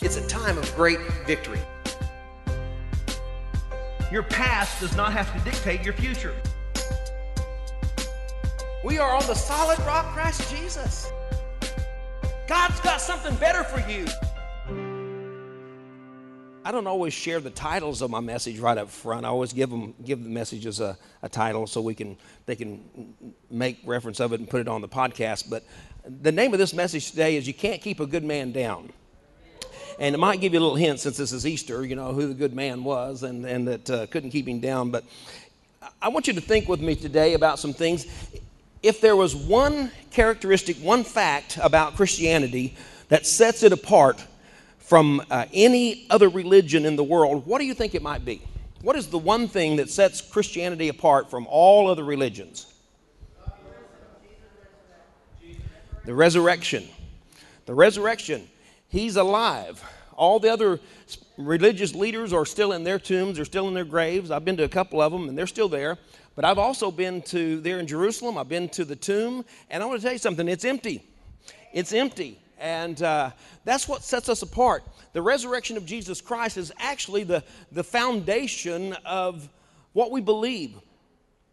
It's 0.00 0.16
a 0.16 0.26
time 0.28 0.56
of 0.56 0.74
great 0.76 1.00
victory. 1.26 1.58
Your 4.12 4.22
past 4.22 4.80
does 4.80 4.96
not 4.96 5.12
have 5.12 5.32
to 5.36 5.50
dictate 5.50 5.82
your 5.82 5.92
future. 5.92 6.34
We 8.84 8.98
are 8.98 9.12
on 9.16 9.26
the 9.26 9.34
solid 9.34 9.78
rock, 9.80 10.06
Christ 10.14 10.54
Jesus. 10.54 11.10
God's 12.46 12.78
got 12.80 13.00
something 13.00 13.34
better 13.36 13.64
for 13.64 13.80
you. 13.90 14.06
I 16.64 16.70
don't 16.70 16.86
always 16.86 17.12
share 17.12 17.40
the 17.40 17.50
titles 17.50 18.00
of 18.00 18.10
my 18.10 18.20
message 18.20 18.60
right 18.60 18.78
up 18.78 18.90
front. 18.90 19.26
I 19.26 19.30
always 19.30 19.52
give 19.52 19.68
them 19.68 19.94
give 20.04 20.22
the 20.22 20.30
messages 20.30 20.78
a, 20.78 20.96
a 21.22 21.28
title 21.28 21.66
so 21.66 21.80
we 21.80 21.94
can 21.94 22.16
they 22.46 22.54
can 22.54 23.14
make 23.50 23.78
reference 23.84 24.20
of 24.20 24.32
it 24.32 24.38
and 24.38 24.48
put 24.48 24.60
it 24.60 24.68
on 24.68 24.80
the 24.80 24.88
podcast. 24.88 25.50
But 25.50 25.64
the 26.04 26.30
name 26.30 26.52
of 26.52 26.58
this 26.60 26.72
message 26.72 27.10
today 27.10 27.36
is 27.36 27.48
"You 27.48 27.54
Can't 27.54 27.82
Keep 27.82 27.98
a 28.00 28.06
Good 28.06 28.24
Man 28.24 28.52
Down." 28.52 28.92
And 30.00 30.14
it 30.14 30.18
might 30.18 30.40
give 30.40 30.52
you 30.52 30.60
a 30.60 30.62
little 30.62 30.76
hint 30.76 31.00
since 31.00 31.16
this 31.16 31.32
is 31.32 31.44
Easter, 31.44 31.84
you 31.84 31.96
know, 31.96 32.12
who 32.12 32.28
the 32.28 32.34
good 32.34 32.54
man 32.54 32.84
was 32.84 33.24
and, 33.24 33.44
and 33.44 33.66
that 33.66 33.90
uh, 33.90 34.06
couldn't 34.06 34.30
keep 34.30 34.46
him 34.46 34.60
down. 34.60 34.90
But 34.90 35.04
I 36.00 36.08
want 36.08 36.28
you 36.28 36.34
to 36.34 36.40
think 36.40 36.68
with 36.68 36.80
me 36.80 36.94
today 36.94 37.34
about 37.34 37.58
some 37.58 37.72
things. 37.72 38.06
If 38.80 39.00
there 39.00 39.16
was 39.16 39.34
one 39.34 39.90
characteristic, 40.12 40.76
one 40.76 41.02
fact 41.02 41.58
about 41.60 41.96
Christianity 41.96 42.76
that 43.08 43.26
sets 43.26 43.64
it 43.64 43.72
apart 43.72 44.24
from 44.78 45.20
uh, 45.30 45.46
any 45.52 46.06
other 46.10 46.28
religion 46.28 46.86
in 46.86 46.94
the 46.94 47.02
world, 47.02 47.44
what 47.44 47.58
do 47.58 47.64
you 47.64 47.74
think 47.74 47.96
it 47.96 48.02
might 48.02 48.24
be? 48.24 48.40
What 48.82 48.94
is 48.94 49.08
the 49.08 49.18
one 49.18 49.48
thing 49.48 49.76
that 49.76 49.90
sets 49.90 50.20
Christianity 50.20 50.88
apart 50.88 51.28
from 51.28 51.46
all 51.48 51.90
other 51.90 52.04
religions? 52.04 52.72
The 56.04 56.14
resurrection. 56.14 56.88
The 57.66 57.74
resurrection. 57.74 58.48
He's 58.88 59.16
alive. 59.16 59.82
All 60.16 60.40
the 60.40 60.52
other 60.52 60.80
religious 61.36 61.94
leaders 61.94 62.32
are 62.32 62.44
still 62.44 62.72
in 62.72 62.82
their 62.82 62.98
tombs, 62.98 63.36
they're 63.36 63.44
still 63.44 63.68
in 63.68 63.74
their 63.74 63.84
graves. 63.84 64.30
I've 64.30 64.44
been 64.44 64.56
to 64.56 64.64
a 64.64 64.68
couple 64.68 65.00
of 65.00 65.12
them, 65.12 65.28
and 65.28 65.38
they're 65.38 65.46
still 65.46 65.68
there. 65.68 65.96
But 66.34 66.44
I've 66.44 66.58
also 66.58 66.90
been 66.90 67.22
to 67.22 67.60
there 67.60 67.78
in 67.78 67.86
Jerusalem, 67.86 68.38
I've 68.38 68.48
been 68.48 68.68
to 68.70 68.84
the 68.84 68.96
tomb, 68.96 69.44
and 69.70 69.82
I 69.82 69.86
want 69.86 70.00
to 70.00 70.04
tell 70.04 70.12
you 70.12 70.18
something 70.18 70.48
it's 70.48 70.64
empty. 70.64 71.02
It's 71.72 71.92
empty. 71.92 72.40
And 72.58 73.00
uh, 73.02 73.30
that's 73.64 73.86
what 73.86 74.02
sets 74.02 74.28
us 74.28 74.42
apart. 74.42 74.82
The 75.12 75.22
resurrection 75.22 75.76
of 75.76 75.86
Jesus 75.86 76.20
Christ 76.20 76.56
is 76.56 76.72
actually 76.78 77.24
the, 77.24 77.44
the 77.70 77.84
foundation 77.84 78.94
of 79.04 79.48
what 79.92 80.10
we 80.10 80.20
believe. 80.20 80.74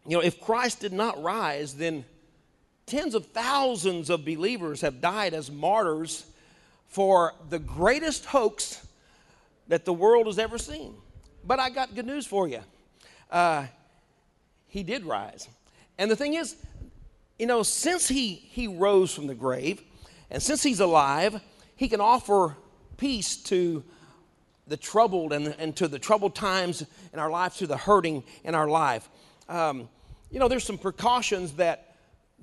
You 0.06 0.16
know, 0.16 0.22
if 0.22 0.40
Christ 0.40 0.80
did 0.80 0.92
not 0.92 1.22
rise, 1.22 1.74
then 1.74 2.04
tens 2.86 3.14
of 3.14 3.26
thousands 3.26 4.10
of 4.10 4.24
believers 4.24 4.80
have 4.80 5.00
died 5.00 5.34
as 5.34 5.50
martyrs 5.50 6.26
for 6.88 7.34
the 7.50 7.58
greatest 7.58 8.26
hoax 8.26 8.86
that 9.68 9.84
the 9.84 9.92
world 9.92 10.26
has 10.26 10.38
ever 10.38 10.58
seen. 10.58 10.94
But 11.44 11.60
I 11.60 11.70
got 11.70 11.94
good 11.94 12.06
news 12.06 12.26
for 12.26 12.48
you. 12.48 12.60
Uh, 13.30 13.66
he 14.68 14.82
did 14.82 15.04
rise. 15.04 15.48
And 15.98 16.10
the 16.10 16.16
thing 16.16 16.34
is, 16.34 16.56
you 17.38 17.46
know, 17.46 17.62
since 17.62 18.08
he, 18.08 18.34
he 18.34 18.66
rose 18.66 19.14
from 19.14 19.26
the 19.26 19.34
grave, 19.34 19.82
and 20.30 20.42
since 20.42 20.62
he's 20.62 20.80
alive, 20.80 21.40
he 21.76 21.88
can 21.88 22.00
offer 22.00 22.56
peace 22.96 23.36
to 23.36 23.84
the 24.66 24.76
troubled 24.76 25.32
and, 25.32 25.54
and 25.58 25.76
to 25.76 25.86
the 25.86 25.98
troubled 25.98 26.34
times 26.34 26.84
in 27.12 27.18
our 27.18 27.30
life, 27.30 27.56
to 27.58 27.66
the 27.66 27.76
hurting 27.76 28.24
in 28.44 28.54
our 28.54 28.68
life. 28.68 29.08
Um, 29.48 29.88
you 30.30 30.40
know, 30.40 30.48
there's 30.48 30.64
some 30.64 30.78
precautions 30.78 31.52
that 31.52 31.85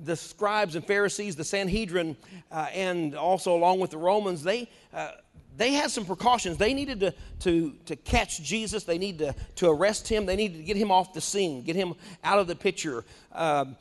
the 0.02 0.16
scribes 0.16 0.76
and 0.76 0.86
Pharisees, 0.86 1.36
the 1.36 1.44
Sanhedrin, 1.44 2.18
uh, 2.52 2.68
and 2.74 3.16
also 3.16 3.56
along 3.56 3.80
with 3.80 3.92
the 3.92 3.98
Romans, 3.98 4.44
they, 4.44 4.70
uh, 4.94 5.12
they 5.56 5.74
had 5.74 5.92
some 5.92 6.06
precautions. 6.06 6.58
They 6.58 6.74
needed 6.74 7.00
to, 7.02 7.14
to, 7.42 7.74
to 7.86 7.96
catch 7.96 8.42
Jesus. 8.42 8.84
They 8.84 8.98
needed 8.98 9.20
to, 9.20 9.36
to 9.56 9.70
arrest 9.70 10.08
him. 10.08 10.26
They 10.26 10.36
needed 10.36 10.58
to 10.58 10.64
get 10.64 10.78
him 10.78 10.92
off 10.92 11.14
the 11.14 11.22
scene, 11.22 11.64
get 11.64 11.76
him 11.76 11.94
out 12.24 12.40
of 12.40 12.48
the 12.48 12.56
picture. 12.56 13.06
Um, 13.32 13.78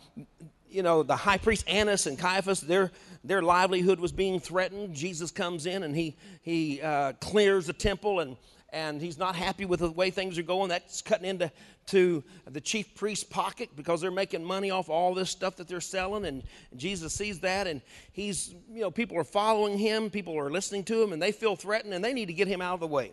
you 0.69 0.83
know, 0.83 1.03
the 1.03 1.17
high 1.17 1.39
priest 1.39 1.69
Annas 1.69 2.07
and 2.07 2.19
Caiaphas, 2.19 2.61
their, 2.61 2.91
their 3.25 3.43
livelihood 3.43 4.01
was 4.01 4.13
being 4.13 4.41
threatened. 4.41 4.95
Jesus 4.95 5.31
comes 5.31 5.67
in 5.67 5.83
and 5.83 5.95
he, 5.95 6.17
he 6.43 6.81
uh, 6.81 7.13
clears 7.21 7.67
the 7.67 7.75
temple 7.75 8.21
and, 8.21 8.37
and 8.73 9.01
he's 9.01 9.19
not 9.19 9.37
happy 9.37 9.65
with 9.65 9.81
the 9.81 9.91
way 9.91 10.11
things 10.11 10.39
are 10.39 10.43
going. 10.43 10.71
That's 10.71 11.03
cutting 11.03 11.29
into 11.29 11.53
to 11.89 12.25
the 12.51 12.61
chief 12.61 12.95
priest's 12.95 13.25
pocket 13.25 13.71
because 13.77 14.01
they're 14.01 14.11
making 14.11 14.45
money 14.45 14.71
off 14.71 14.89
all 14.89 15.15
this 15.15 15.31
stuff 15.31 15.57
that 15.57 15.69
they're 15.69 15.81
selling. 15.81 16.25
And 16.25 16.43
Jesus 16.77 17.13
sees 17.13 17.41
that, 17.41 17.67
and 17.67 17.83
he's, 18.13 18.55
you 18.71 18.81
know, 18.81 18.91
people 18.91 19.19
are 19.19 19.25
following 19.25 19.77
him, 19.77 20.11
people 20.11 20.39
are 20.39 20.51
listening 20.51 20.85
to 20.85 21.03
him, 21.03 21.13
and 21.13 21.21
they 21.21 21.33
feel 21.33 21.55
threatened, 21.55 21.93
and 21.93 22.05
they 22.05 22.13
need 22.13 22.27
to 22.27 22.33
get 22.33 22.49
him 22.49 22.63
out 22.63 22.75
of 22.75 22.81
the 22.81 22.87
way. 22.87 23.13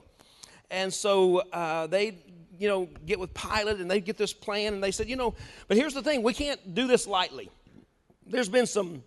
And 0.72 0.94
so 0.94 1.40
uh, 1.52 1.88
they, 1.88 2.18
you 2.58 2.68
know, 2.68 2.88
get 3.06 3.20
with 3.20 3.34
Pilate, 3.34 3.80
and 3.80 3.90
they 3.90 4.00
get 4.00 4.18
this 4.18 4.34
plan, 4.34 4.74
and 4.74 4.84
they 4.84 4.92
said, 4.92 5.10
you 5.10 5.16
know, 5.16 5.36
but 5.68 5.76
here's 5.76 5.94
the 5.94 6.04
thing: 6.04 6.24
we 6.24 6.34
can't 6.34 6.74
do 6.74 6.88
this 6.88 7.08
lightly. 7.08 7.50
There's 8.28 8.50
been 8.50 8.68
some 8.68 9.04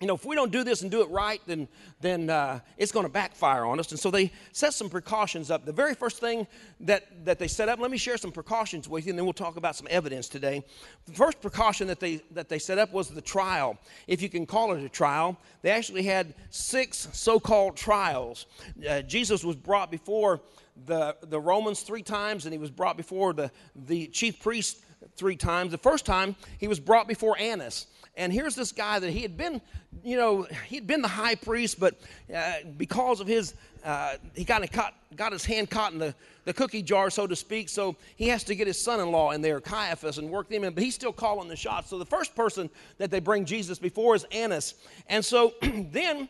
you 0.00 0.06
know, 0.06 0.14
if 0.14 0.26
we 0.26 0.36
don't 0.36 0.52
do 0.52 0.62
this 0.62 0.82
and 0.82 0.90
do 0.90 1.00
it 1.00 1.08
right, 1.08 1.40
then, 1.46 1.68
then 2.02 2.28
uh, 2.28 2.60
it's 2.76 2.92
going 2.92 3.06
to 3.06 3.12
backfire 3.12 3.64
on 3.64 3.80
us. 3.80 3.90
And 3.92 3.98
so 3.98 4.10
they 4.10 4.30
set 4.52 4.74
some 4.74 4.90
precautions 4.90 5.50
up. 5.50 5.64
The 5.64 5.72
very 5.72 5.94
first 5.94 6.20
thing 6.20 6.46
that, 6.80 7.24
that 7.24 7.38
they 7.38 7.48
set 7.48 7.70
up, 7.70 7.78
let 7.78 7.90
me 7.90 7.96
share 7.96 8.18
some 8.18 8.30
precautions 8.30 8.90
with 8.90 9.06
you, 9.06 9.12
and 9.12 9.18
then 9.18 9.24
we'll 9.24 9.32
talk 9.32 9.56
about 9.56 9.74
some 9.74 9.86
evidence 9.88 10.28
today. 10.28 10.62
The 11.06 11.12
first 11.12 11.40
precaution 11.40 11.86
that 11.86 11.98
they, 11.98 12.16
that 12.32 12.50
they 12.50 12.58
set 12.58 12.78
up 12.78 12.92
was 12.92 13.08
the 13.08 13.22
trial. 13.22 13.78
If 14.06 14.20
you 14.20 14.28
can 14.28 14.44
call 14.44 14.72
it 14.74 14.84
a 14.84 14.88
trial, 14.90 15.38
they 15.62 15.70
actually 15.70 16.02
had 16.02 16.34
six 16.50 17.08
so 17.12 17.40
called 17.40 17.76
trials. 17.76 18.46
Uh, 18.86 19.00
Jesus 19.00 19.44
was 19.44 19.56
brought 19.56 19.90
before 19.90 20.42
the, 20.84 21.16
the 21.22 21.40
Romans 21.40 21.80
three 21.80 22.02
times, 22.02 22.44
and 22.44 22.52
he 22.52 22.58
was 22.58 22.70
brought 22.70 22.98
before 22.98 23.32
the, 23.32 23.50
the 23.74 24.08
chief 24.08 24.42
priest 24.42 24.84
three 25.16 25.36
times. 25.36 25.70
The 25.70 25.78
first 25.78 26.04
time, 26.04 26.36
he 26.58 26.68
was 26.68 26.80
brought 26.80 27.08
before 27.08 27.38
Annas. 27.38 27.86
And 28.16 28.32
here's 28.32 28.54
this 28.54 28.72
guy 28.72 28.98
that 28.98 29.10
he 29.10 29.20
had 29.20 29.36
been, 29.36 29.60
you 30.02 30.16
know, 30.16 30.46
he'd 30.68 30.86
been 30.86 31.02
the 31.02 31.08
high 31.08 31.34
priest, 31.34 31.78
but 31.78 32.00
uh, 32.34 32.54
because 32.76 33.20
of 33.20 33.26
his, 33.26 33.54
uh, 33.84 34.14
he 34.34 34.42
got, 34.44 34.70
caught, 34.72 34.94
got 35.16 35.32
his 35.32 35.44
hand 35.44 35.68
caught 35.68 35.92
in 35.92 35.98
the, 35.98 36.14
the 36.44 36.52
cookie 36.54 36.82
jar, 36.82 37.10
so 37.10 37.26
to 37.26 37.36
speak. 37.36 37.68
So 37.68 37.94
he 38.16 38.28
has 38.28 38.42
to 38.44 38.54
get 38.54 38.66
his 38.66 38.80
son 38.80 39.00
in 39.00 39.10
law 39.12 39.32
in 39.32 39.42
there, 39.42 39.60
Caiaphas, 39.60 40.18
and 40.18 40.30
work 40.30 40.48
them 40.48 40.64
in. 40.64 40.72
But 40.72 40.82
he's 40.82 40.94
still 40.94 41.12
calling 41.12 41.48
the 41.48 41.56
shots. 41.56 41.90
So 41.90 41.98
the 41.98 42.06
first 42.06 42.34
person 42.34 42.70
that 42.98 43.10
they 43.10 43.20
bring 43.20 43.44
Jesus 43.44 43.78
before 43.78 44.14
is 44.14 44.24
Annas. 44.32 44.74
And 45.08 45.22
so 45.24 45.52
then 45.62 46.28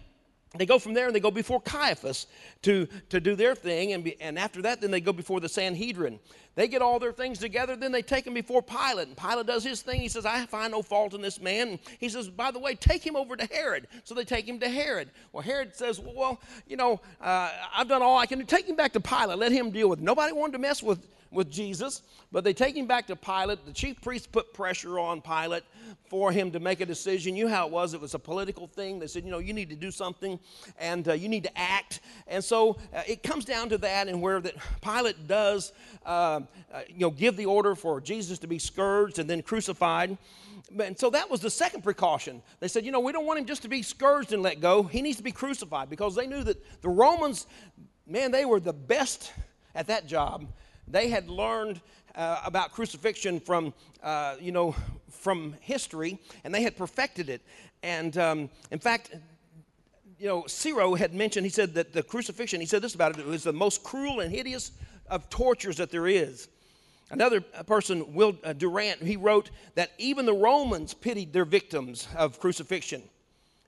they 0.59 0.67
go 0.67 0.79
from 0.79 0.95
there 0.95 1.07
and 1.07 1.15
they 1.15 1.21
go 1.21 1.31
before 1.31 1.61
Caiaphas 1.61 2.27
to, 2.63 2.87
to 3.09 3.21
do 3.21 3.35
their 3.35 3.55
thing. 3.55 3.93
And, 3.93 4.05
be, 4.05 4.21
and 4.21 4.39
after 4.39 4.63
that, 4.63 4.81
then 4.81 4.91
they 4.91 5.01
go 5.01 5.13
before 5.13 5.41
the 5.41 5.49
Sanhedrin. 5.49 6.19
They 6.55 6.69
get 6.69 6.81
all 6.81 6.99
their 6.99 7.13
things 7.13 7.39
together. 7.39 7.77
Then 7.77 7.93
they 7.93 8.03
take 8.03 8.27
him 8.27 8.35
before 8.35 8.63
Pilate. 8.63 9.09
And 9.09 9.17
Pilate 9.17 9.47
does 9.47 9.63
his 9.63 9.83
thing. 9.83 10.01
He 10.01 10.09
says, 10.09 10.25
I 10.25 10.47
find 10.47 10.73
no 10.73 10.83
fault 10.83 11.13
in 11.15 11.21
this 11.21 11.41
man. 11.41 11.69
And 11.69 11.79
he 11.99 12.09
says, 12.09 12.29
by 12.29 12.51
the 12.51 12.59
way, 12.59 12.75
take 12.75 13.05
him 13.05 13.15
over 13.15 13.37
to 13.37 13.47
Herod. 13.47 13.89
So 14.05 14.15
they 14.15 14.25
take 14.25 14.49
him 14.49 14.59
to 14.61 14.69
Herod. 14.69 15.11
Well, 15.33 15.43
Herod 15.43 15.75
says, 15.77 16.01
well, 16.01 16.41
you 16.67 16.77
know, 16.77 17.01
uh, 17.21 17.51
I've 17.75 17.89
done 17.89 18.03
all 18.03 18.17
I 18.17 18.27
can 18.27 18.39
do. 18.39 18.45
Take 18.45 18.67
him 18.67 18.77
back 18.77 18.93
to 18.95 19.01
Pilate. 19.01 19.39
Let 19.39 19.53
him 19.53 19.71
deal 19.71 19.91
with 19.91 19.99
it. 19.99 20.03
Nobody 20.03 20.33
wanted 20.33 20.53
to 20.53 20.59
mess 20.59 20.83
with 20.83 21.07
with 21.37 21.51
Jesus, 21.51 22.03
but 22.33 22.43
they 22.43 22.53
take 22.53 22.75
him 22.75 22.87
back 22.87 23.07
to 23.07 23.15
Pilate. 23.15 23.65
The 23.65 23.73
chief 23.73 24.01
priests 24.01 24.27
put 24.27 24.53
pressure 24.53 24.99
on 24.99 25.21
Pilate 25.21 25.63
for 26.09 26.33
him 26.33 26.51
to 26.51 26.59
make 26.59 26.81
a 26.81 26.87
decision. 26.87 27.37
You 27.37 27.45
know 27.45 27.51
how 27.51 27.67
it 27.67 27.73
was. 27.73 27.95
It 27.95 28.01
was 28.01 28.15
a 28.15 28.19
political 28.19 28.67
thing. 28.67 28.99
They 28.99 29.07
said, 29.07 29.25
you 29.25 29.31
know, 29.31 29.39
you 29.39 29.53
need 29.53 29.69
to 29.71 29.77
do 29.77 29.91
something 29.91 30.41
and 30.79 31.07
uh, 31.07 31.13
you 31.13 31.29
need 31.29 31.45
to 31.45 31.59
act. 31.59 32.01
And 32.27 32.43
so 32.43 32.79
uh, 32.95 33.03
it 33.07 33.23
comes 33.23 33.45
down 33.45 33.69
to 33.69 33.79
that 33.79 34.09
and 34.09 34.21
where 34.21 34.41
that 34.41 34.55
Pilate 34.81 35.29
does, 35.29 35.73
uh, 36.05 36.09
uh, 36.09 36.41
you 36.89 37.01
know, 37.01 37.11
give 37.11 37.37
the 37.37 37.47
order 37.47 37.75
for 37.75 38.01
Jesus 38.01 38.39
to 38.41 38.47
be 38.47 38.59
scourged 38.59 39.19
and 39.19 39.29
then 39.29 39.43
crucified. 39.43 40.17
And 40.81 40.99
so 40.99 41.11
that 41.11 41.31
was 41.31 41.41
the 41.41 41.51
second 41.51 41.83
precaution. 41.83 42.43
They 42.59 42.69
said, 42.69 42.85
you 42.85 42.91
know, 42.91 43.01
we 43.01 43.13
don't 43.13 43.27
want 43.27 43.39
him 43.39 43.47
just 43.47 43.63
to 43.63 43.69
be 43.69 43.83
scourged 43.83 44.33
and 44.33 44.43
let 44.43 44.61
go. 44.61 44.83
He 44.83 45.03
needs 45.03 45.19
to 45.19 45.23
be 45.23 45.33
crucified 45.33 45.91
because 45.91 46.17
they 46.17 46.27
knew 46.27 46.43
that 46.43 46.83
the 46.83 46.89
Romans, 46.89 47.47
man, 48.07 48.33
they 48.33 48.45
were 48.45 48.59
the 48.59 48.73
best 48.73 49.33
at 49.75 49.87
that 49.89 50.07
job 50.07 50.47
they 50.89 51.09
had 51.09 51.29
learned 51.29 51.81
uh, 52.15 52.41
about 52.45 52.73
crucifixion 52.73 53.41
from, 53.41 53.75
uh, 54.03 54.37
you 54.41 54.53
know, 54.53 54.75
from 55.11 55.55
history, 55.61 56.19
and 56.45 56.55
they 56.55 56.63
had 56.63 56.77
perfected 56.77 57.29
it. 57.29 57.43
And 57.83 58.17
um, 58.17 58.51
in 58.71 58.79
fact, 58.79 59.15
you 60.19 60.27
know, 60.27 60.47
Cicero 60.47 60.95
had 60.95 61.15
mentioned, 61.15 61.45
he 61.45 61.51
said 61.51 61.75
that 61.75 61.93
the 61.93 62.03
crucifixion, 62.03 62.61
he 62.61 62.67
said 62.67 62.83
this 62.83 62.95
about 62.95 63.19
it, 63.19 63.21
it 63.21 63.27
was 63.27 63.45
the 63.45 63.53
most 63.53 63.83
cruel 63.83 64.21
and 64.21 64.33
hideous 64.33 64.73
of 65.09 65.29
tortures 65.29 65.77
that 65.77 65.91
there 65.91 66.07
is. 66.07 66.49
Another 67.11 67.41
person, 67.41 68.15
Will 68.15 68.37
uh, 68.43 68.53
Durant, 68.53 69.03
he 69.03 69.17
wrote 69.17 69.51
that 69.75 69.93
even 69.99 70.27
the 70.27 70.35
Romans 70.35 70.95
pitied 70.95 71.33
their 71.33 71.45
victims 71.45 72.09
of 72.17 72.41
crucifixion. 72.41 73.03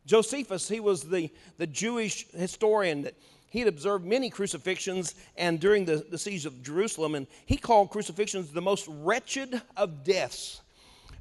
Josephus, 0.06 0.68
he 0.68 0.80
was 0.80 1.02
the, 1.04 1.30
the 1.58 1.66
Jewish 1.66 2.26
historian 2.32 3.02
that 3.02 3.14
he 3.50 3.60
had 3.60 3.68
observed 3.68 4.04
many 4.04 4.30
crucifixions 4.30 5.14
and 5.36 5.58
during 5.58 5.84
the, 5.84 6.04
the 6.10 6.18
siege 6.18 6.46
of 6.46 6.62
Jerusalem, 6.62 7.14
and 7.14 7.26
he 7.46 7.56
called 7.56 7.90
crucifixions 7.90 8.50
the 8.50 8.60
most 8.60 8.86
wretched 8.88 9.60
of 9.76 10.04
deaths. 10.04 10.60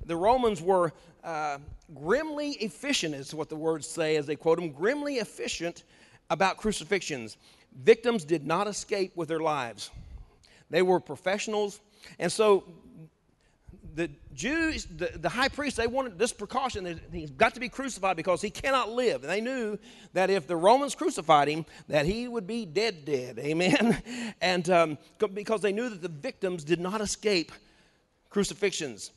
The 0.05 0.15
Romans 0.15 0.61
were 0.61 0.93
uh, 1.23 1.57
grimly 1.93 2.51
efficient, 2.51 3.15
is 3.15 3.33
what 3.33 3.49
the 3.49 3.55
words 3.55 3.87
say 3.87 4.15
as 4.17 4.25
they 4.25 4.35
quote 4.35 4.57
them, 4.59 4.71
grimly 4.71 5.15
efficient 5.17 5.83
about 6.29 6.57
crucifixions. 6.57 7.37
victims 7.73 8.23
did 8.23 8.45
not 8.45 8.67
escape 8.67 9.15
with 9.15 9.29
their 9.29 9.39
lives. 9.39 9.91
They 10.69 10.81
were 10.81 10.99
professionals. 10.99 11.79
And 12.19 12.31
so 12.31 12.63
the 13.97 14.11
Jews, 14.31 14.85
the, 14.85 15.11
the 15.15 15.27
high 15.27 15.49
priest, 15.49 15.75
they 15.75 15.87
wanted 15.87 16.19
this 16.19 16.31
precaution. 16.31 17.01
He's 17.11 17.31
got 17.31 17.55
to 17.55 17.59
be 17.59 17.67
crucified 17.67 18.15
because 18.15 18.43
he 18.43 18.51
cannot 18.51 18.91
live. 18.91 19.23
And 19.23 19.31
they 19.31 19.41
knew 19.41 19.79
that 20.13 20.29
if 20.29 20.45
the 20.45 20.55
Romans 20.55 20.93
crucified 20.93 21.47
him, 21.47 21.65
that 21.87 22.05
he 22.05 22.27
would 22.27 22.45
be 22.45 22.63
dead, 22.63 23.05
dead. 23.05 23.39
Amen. 23.43 23.97
And 24.39 24.69
um, 24.69 24.97
because 25.33 25.61
they 25.61 25.71
knew 25.71 25.89
that 25.89 26.03
the 26.03 26.09
victims 26.09 26.63
did 26.63 26.79
not 26.79 27.01
escape 27.01 27.51
crucifixions. 28.29 29.09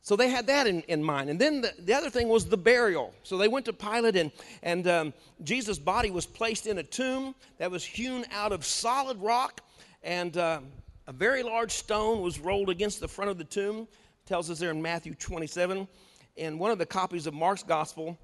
So 0.00 0.16
they 0.16 0.30
had 0.30 0.46
that 0.46 0.66
in, 0.66 0.80
in 0.82 1.04
mind. 1.04 1.28
And 1.28 1.38
then 1.38 1.60
the, 1.60 1.74
the 1.78 1.92
other 1.92 2.08
thing 2.08 2.28
was 2.28 2.46
the 2.46 2.56
burial. 2.56 3.12
So 3.22 3.36
they 3.36 3.48
went 3.48 3.66
to 3.66 3.74
Pilate, 3.74 4.16
and, 4.16 4.32
and 4.62 4.88
um, 4.88 5.14
Jesus' 5.44 5.78
body 5.78 6.10
was 6.10 6.24
placed 6.24 6.66
in 6.66 6.78
a 6.78 6.82
tomb 6.82 7.34
that 7.58 7.70
was 7.70 7.84
hewn 7.84 8.24
out 8.32 8.52
of 8.52 8.64
solid 8.64 9.20
rock, 9.20 9.60
and 10.02 10.34
uh, 10.38 10.60
a 11.06 11.12
very 11.12 11.42
large 11.42 11.72
stone 11.72 12.22
was 12.22 12.40
rolled 12.40 12.70
against 12.70 13.00
the 13.00 13.08
front 13.08 13.30
of 13.30 13.36
the 13.36 13.44
tomb. 13.44 13.86
Tells 14.26 14.50
us 14.50 14.58
there 14.58 14.70
in 14.70 14.82
Matthew 14.82 15.14
27. 15.14 15.88
In 16.36 16.58
one 16.58 16.70
of 16.70 16.78
the 16.78 16.86
copies 16.86 17.26
of 17.26 17.32
Mark's 17.32 17.62
gospel, 17.62 18.18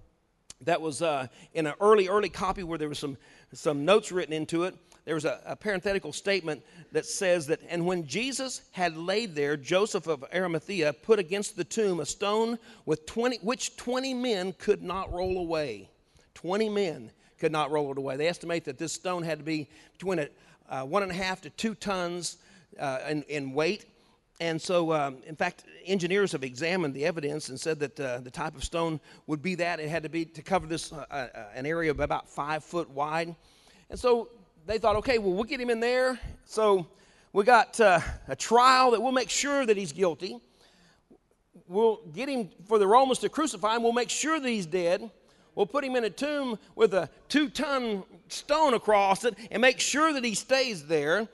that 0.60 0.80
was 0.80 1.00
uh, 1.00 1.28
in 1.54 1.66
an 1.66 1.74
early, 1.80 2.08
early 2.08 2.28
copy 2.28 2.62
where 2.62 2.78
there 2.78 2.88
was 2.88 2.98
some, 2.98 3.16
some 3.52 3.84
notes 3.84 4.12
written 4.12 4.34
into 4.34 4.64
it 4.64 4.74
there 5.04 5.14
was 5.14 5.24
a, 5.24 5.40
a, 5.44 5.56
parenthetical 5.56 6.12
statement 6.12 6.62
that 6.92 7.06
says 7.06 7.46
that, 7.48 7.60
and 7.68 7.84
when 7.84 8.06
Jesus 8.06 8.62
had 8.70 8.96
laid 8.96 9.34
there, 9.34 9.56
Joseph 9.56 10.06
of 10.06 10.24
Arimathea 10.32 10.92
put 10.92 11.18
against 11.18 11.56
the 11.56 11.64
tomb 11.64 12.00
a 12.00 12.06
stone 12.06 12.58
with 12.86 13.04
20, 13.06 13.38
which 13.42 13.76
20 13.76 14.14
men 14.14 14.54
could 14.58 14.82
not 14.82 15.12
roll 15.12 15.38
away. 15.38 15.90
20 16.34 16.68
men 16.68 17.10
could 17.38 17.52
not 17.52 17.72
roll 17.72 17.90
it 17.90 17.98
away. 17.98 18.16
They 18.16 18.28
estimate 18.28 18.64
that 18.66 18.78
this 18.78 18.92
stone 18.92 19.24
had 19.24 19.38
to 19.38 19.44
be 19.44 19.68
between 19.92 20.20
a, 20.20 20.28
uh, 20.68 20.84
one 20.84 21.02
and 21.02 21.10
a 21.10 21.14
half 21.14 21.40
to 21.42 21.50
two 21.50 21.74
tons 21.74 22.36
uh, 22.78 23.00
in, 23.08 23.22
in, 23.24 23.52
weight. 23.52 23.86
And 24.42 24.60
so, 24.60 24.92
um, 24.92 25.18
in 25.24 25.36
fact, 25.36 25.62
engineers 25.86 26.32
have 26.32 26.42
examined 26.42 26.94
the 26.94 27.04
evidence 27.04 27.48
and 27.48 27.60
said 27.60 27.78
that 27.78 28.00
uh, 28.00 28.18
the 28.18 28.30
type 28.30 28.56
of 28.56 28.64
stone 28.64 28.98
would 29.28 29.40
be 29.40 29.54
that. 29.54 29.78
It 29.78 29.88
had 29.88 30.02
to 30.02 30.08
be 30.08 30.24
to 30.24 30.42
cover 30.42 30.66
this 30.66 30.92
uh, 30.92 31.06
uh, 31.08 31.44
an 31.54 31.64
area 31.64 31.92
of 31.92 32.00
about 32.00 32.28
five 32.28 32.64
foot 32.64 32.90
wide. 32.90 33.36
And 33.88 33.96
so 33.96 34.30
they 34.66 34.78
thought, 34.78 34.96
okay, 34.96 35.18
well, 35.18 35.32
we'll 35.32 35.44
get 35.44 35.60
him 35.60 35.70
in 35.70 35.78
there. 35.78 36.18
So 36.44 36.88
we 37.32 37.44
got 37.44 37.78
uh, 37.78 38.00
a 38.26 38.34
trial 38.34 38.90
that 38.90 39.00
we'll 39.00 39.12
make 39.12 39.30
sure 39.30 39.64
that 39.64 39.76
he's 39.76 39.92
guilty. 39.92 40.40
We'll 41.68 42.00
get 42.12 42.28
him 42.28 42.50
for 42.66 42.80
the 42.80 42.86
Romans 42.88 43.20
to 43.20 43.28
crucify 43.28 43.76
him. 43.76 43.84
We'll 43.84 43.92
make 43.92 44.10
sure 44.10 44.40
that 44.40 44.48
he's 44.48 44.66
dead. 44.66 45.08
We'll 45.54 45.66
put 45.66 45.84
him 45.84 45.94
in 45.94 46.02
a 46.02 46.10
tomb 46.10 46.58
with 46.74 46.94
a 46.94 47.08
two 47.28 47.48
ton 47.48 48.02
stone 48.26 48.74
across 48.74 49.24
it 49.24 49.38
and 49.52 49.60
make 49.60 49.78
sure 49.78 50.12
that 50.12 50.24
he 50.24 50.34
stays 50.34 50.84
there. 50.88 51.28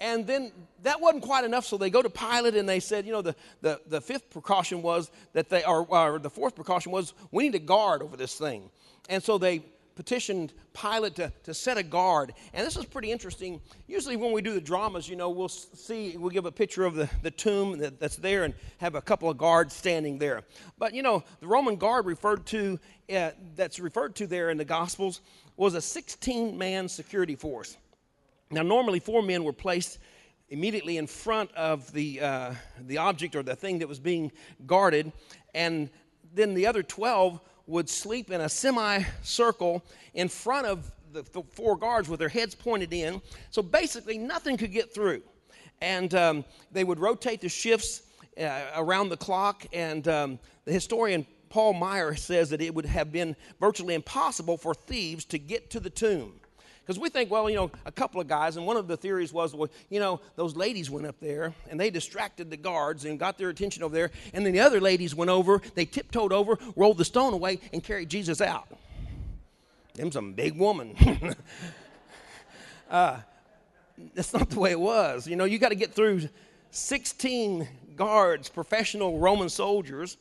And 0.00 0.26
then 0.26 0.50
that 0.82 1.00
wasn't 1.00 1.22
quite 1.22 1.44
enough, 1.44 1.64
so 1.64 1.76
they 1.76 1.90
go 1.90 2.02
to 2.02 2.10
Pilate 2.10 2.56
and 2.56 2.68
they 2.68 2.80
said, 2.80 3.06
you 3.06 3.12
know, 3.12 3.22
the, 3.22 3.36
the, 3.60 3.80
the 3.86 4.00
fifth 4.00 4.30
precaution 4.30 4.82
was 4.82 5.10
that 5.32 5.48
they, 5.48 5.64
or, 5.64 5.86
or 5.86 6.18
the 6.18 6.30
fourth 6.30 6.56
precaution 6.56 6.90
was 6.90 7.14
we 7.30 7.44
need 7.44 7.54
a 7.54 7.60
guard 7.60 8.02
over 8.02 8.16
this 8.16 8.34
thing. 8.34 8.68
And 9.08 9.22
so 9.22 9.38
they 9.38 9.62
petitioned 9.94 10.52
Pilate 10.72 11.16
to, 11.16 11.32
to 11.44 11.54
set 11.54 11.76
a 11.76 11.82
guard. 11.82 12.32
And 12.52 12.66
this 12.66 12.76
is 12.76 12.84
pretty 12.84 13.12
interesting. 13.12 13.60
Usually, 13.86 14.16
when 14.16 14.32
we 14.32 14.42
do 14.42 14.54
the 14.54 14.60
dramas, 14.60 15.08
you 15.08 15.16
know, 15.16 15.30
we'll 15.30 15.48
see, 15.48 16.16
we'll 16.16 16.30
give 16.30 16.46
a 16.46 16.52
picture 16.52 16.84
of 16.84 16.94
the, 16.94 17.08
the 17.22 17.30
tomb 17.30 17.78
that, 17.78 18.00
that's 18.00 18.16
there 18.16 18.44
and 18.44 18.54
have 18.78 18.94
a 18.94 19.02
couple 19.02 19.28
of 19.30 19.38
guards 19.38 19.74
standing 19.74 20.18
there. 20.18 20.42
But, 20.78 20.94
you 20.94 21.02
know, 21.02 21.22
the 21.40 21.46
Roman 21.46 21.76
guard 21.76 22.06
referred 22.06 22.46
to, 22.46 22.78
uh, 23.14 23.30
that's 23.54 23.78
referred 23.78 24.14
to 24.16 24.26
there 24.26 24.50
in 24.50 24.58
the 24.58 24.64
Gospels 24.64 25.20
was 25.56 25.74
a 25.74 25.80
16 25.82 26.56
man 26.56 26.88
security 26.88 27.36
force. 27.36 27.76
Now, 28.52 28.62
normally, 28.62 29.00
four 29.00 29.22
men 29.22 29.44
were 29.44 29.54
placed 29.54 29.98
immediately 30.50 30.98
in 30.98 31.06
front 31.06 31.50
of 31.52 31.90
the, 31.92 32.20
uh, 32.20 32.54
the 32.80 32.98
object 32.98 33.34
or 33.34 33.42
the 33.42 33.56
thing 33.56 33.78
that 33.78 33.88
was 33.88 33.98
being 33.98 34.30
guarded, 34.66 35.10
and 35.54 35.88
then 36.34 36.52
the 36.52 36.66
other 36.66 36.82
12 36.82 37.40
would 37.66 37.88
sleep 37.88 38.30
in 38.30 38.42
a 38.42 38.48
semicircle 38.50 39.82
in 40.12 40.28
front 40.28 40.66
of 40.66 40.92
the, 41.12 41.22
the, 41.32 41.42
four 41.42 41.76
guards 41.76 42.10
with 42.10 42.20
their 42.20 42.28
heads 42.28 42.54
pointed 42.54 42.92
in. 42.92 43.22
So 43.50 43.62
basically, 43.62 44.18
nothing 44.18 44.58
could 44.58 44.72
get 44.72 44.92
through. 44.92 45.22
And 45.80 46.14
um, 46.14 46.44
they 46.70 46.84
would 46.84 46.98
rotate 46.98 47.40
the 47.40 47.48
shifts 47.48 48.02
uh, 48.38 48.64
around 48.76 49.08
the 49.08 49.16
clock. 49.16 49.66
And 49.72 50.06
um, 50.08 50.38
the 50.66 50.72
historian 50.72 51.26
Paul 51.48 51.74
Maier 51.74 52.18
says 52.18 52.50
that 52.50 52.60
it 52.60 52.74
would 52.74 52.86
have 52.86 53.12
been 53.12 53.36
virtually 53.60 53.94
impossible 53.94 54.56
for 54.58 54.74
thieves 54.74 55.24
to 55.26 55.38
get 55.38 55.70
to 55.70 55.80
the 55.80 55.90
tomb. 55.90 56.40
Because 56.84 56.98
we 56.98 57.08
think, 57.08 57.30
well, 57.30 57.48
you 57.48 57.54
know, 57.54 57.70
a 57.86 57.92
couple 57.92 58.20
of 58.20 58.26
guys, 58.26 58.56
and 58.56 58.66
one 58.66 58.76
of 58.76 58.88
the 58.88 58.96
theories 58.96 59.32
was, 59.32 59.54
well, 59.54 59.68
you 59.88 60.00
know, 60.00 60.20
those 60.34 60.56
ladies 60.56 60.90
went 60.90 61.06
up 61.06 61.14
there 61.20 61.54
and 61.70 61.78
they 61.78 61.90
distracted 61.90 62.50
the 62.50 62.56
guards 62.56 63.04
and 63.04 63.20
got 63.20 63.38
their 63.38 63.50
attention 63.50 63.84
over 63.84 63.94
there. 63.94 64.10
And 64.34 64.44
then 64.44 64.52
the 64.52 64.60
other 64.60 64.80
ladies 64.80 65.14
went 65.14 65.30
over, 65.30 65.62
they 65.74 65.84
tiptoed 65.84 66.32
over, 66.32 66.58
rolled 66.74 66.98
the 66.98 67.04
stone 67.04 67.34
away, 67.34 67.60
and 67.72 67.84
carried 67.84 68.08
Jesus 68.08 68.40
out. 68.40 68.66
Them 69.94 70.10
some 70.10 70.32
big 70.32 70.56
woman. 70.56 70.96
uh, 72.90 73.18
that's 74.14 74.32
not 74.32 74.50
the 74.50 74.58
way 74.58 74.72
it 74.72 74.80
was. 74.80 75.28
You 75.28 75.36
know, 75.36 75.44
you 75.44 75.60
got 75.60 75.68
to 75.68 75.76
get 75.76 75.92
through 75.94 76.28
16 76.72 77.68
guards, 77.94 78.48
professional 78.48 79.18
Roman 79.18 79.48
soldiers. 79.48 80.16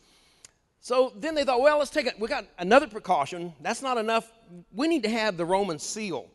So 0.79 1.13
then 1.15 1.33
they 1.33 1.43
thought, 1.43 1.61
well, 1.61 1.79
let's 1.79 1.89
take 1.89 2.05
it. 2.05 2.19
We 2.19 2.27
got 2.27 2.45
another 2.59 2.87
precaution. 2.87 3.53
That's 3.61 3.81
not 3.81 3.97
enough. 3.97 4.31
We 4.73 4.87
need 4.87 5.03
to 5.03 5.09
have 5.09 5.37
the 5.37 5.45
Roman 5.45 5.79
seal. 5.79 6.27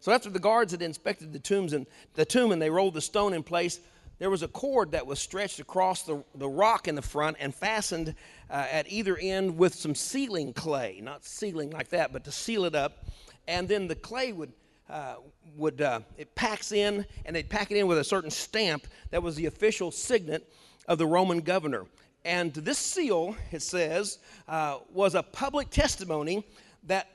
So 0.00 0.12
after 0.12 0.30
the 0.30 0.38
guards 0.38 0.72
had 0.72 0.82
inspected 0.82 1.32
the 1.32 1.38
tombs 1.38 1.72
and 1.72 1.86
the 2.14 2.24
tomb 2.24 2.52
and 2.52 2.60
they 2.60 2.70
rolled 2.70 2.94
the 2.94 3.00
stone 3.00 3.34
in 3.34 3.42
place, 3.42 3.80
there 4.18 4.30
was 4.30 4.42
a 4.42 4.48
cord 4.48 4.92
that 4.92 5.06
was 5.06 5.18
stretched 5.18 5.60
across 5.60 6.02
the, 6.02 6.22
the 6.34 6.48
rock 6.48 6.88
in 6.88 6.94
the 6.94 7.02
front 7.02 7.36
and 7.40 7.54
fastened 7.54 8.14
uh, 8.50 8.66
at 8.70 8.90
either 8.90 9.16
end 9.16 9.56
with 9.56 9.74
some 9.74 9.94
sealing 9.94 10.52
clay, 10.52 11.00
not 11.02 11.24
sealing 11.24 11.70
like 11.70 11.88
that, 11.90 12.12
but 12.12 12.24
to 12.24 12.32
seal 12.32 12.64
it 12.64 12.74
up. 12.74 13.06
And 13.48 13.68
then 13.68 13.88
the 13.88 13.94
clay 13.94 14.32
would 14.32 14.52
uh, 14.90 15.16
would 15.56 15.80
uh, 15.80 16.00
it 16.18 16.34
packs 16.34 16.72
in, 16.72 17.06
and 17.24 17.36
they'd 17.36 17.48
pack 17.48 17.70
it 17.70 17.76
in 17.76 17.86
with 17.86 17.98
a 17.98 18.04
certain 18.04 18.30
stamp 18.30 18.86
that 19.10 19.22
was 19.22 19.36
the 19.36 19.46
official 19.46 19.90
signet 19.90 20.52
of 20.88 20.98
the 20.98 21.06
Roman 21.06 21.40
governor. 21.40 21.86
And 22.24 22.52
this 22.52 22.78
seal, 22.78 23.36
it 23.52 23.62
says, 23.62 24.18
uh, 24.48 24.78
was 24.92 25.14
a 25.14 25.22
public 25.22 25.70
testimony 25.70 26.44
that 26.84 27.08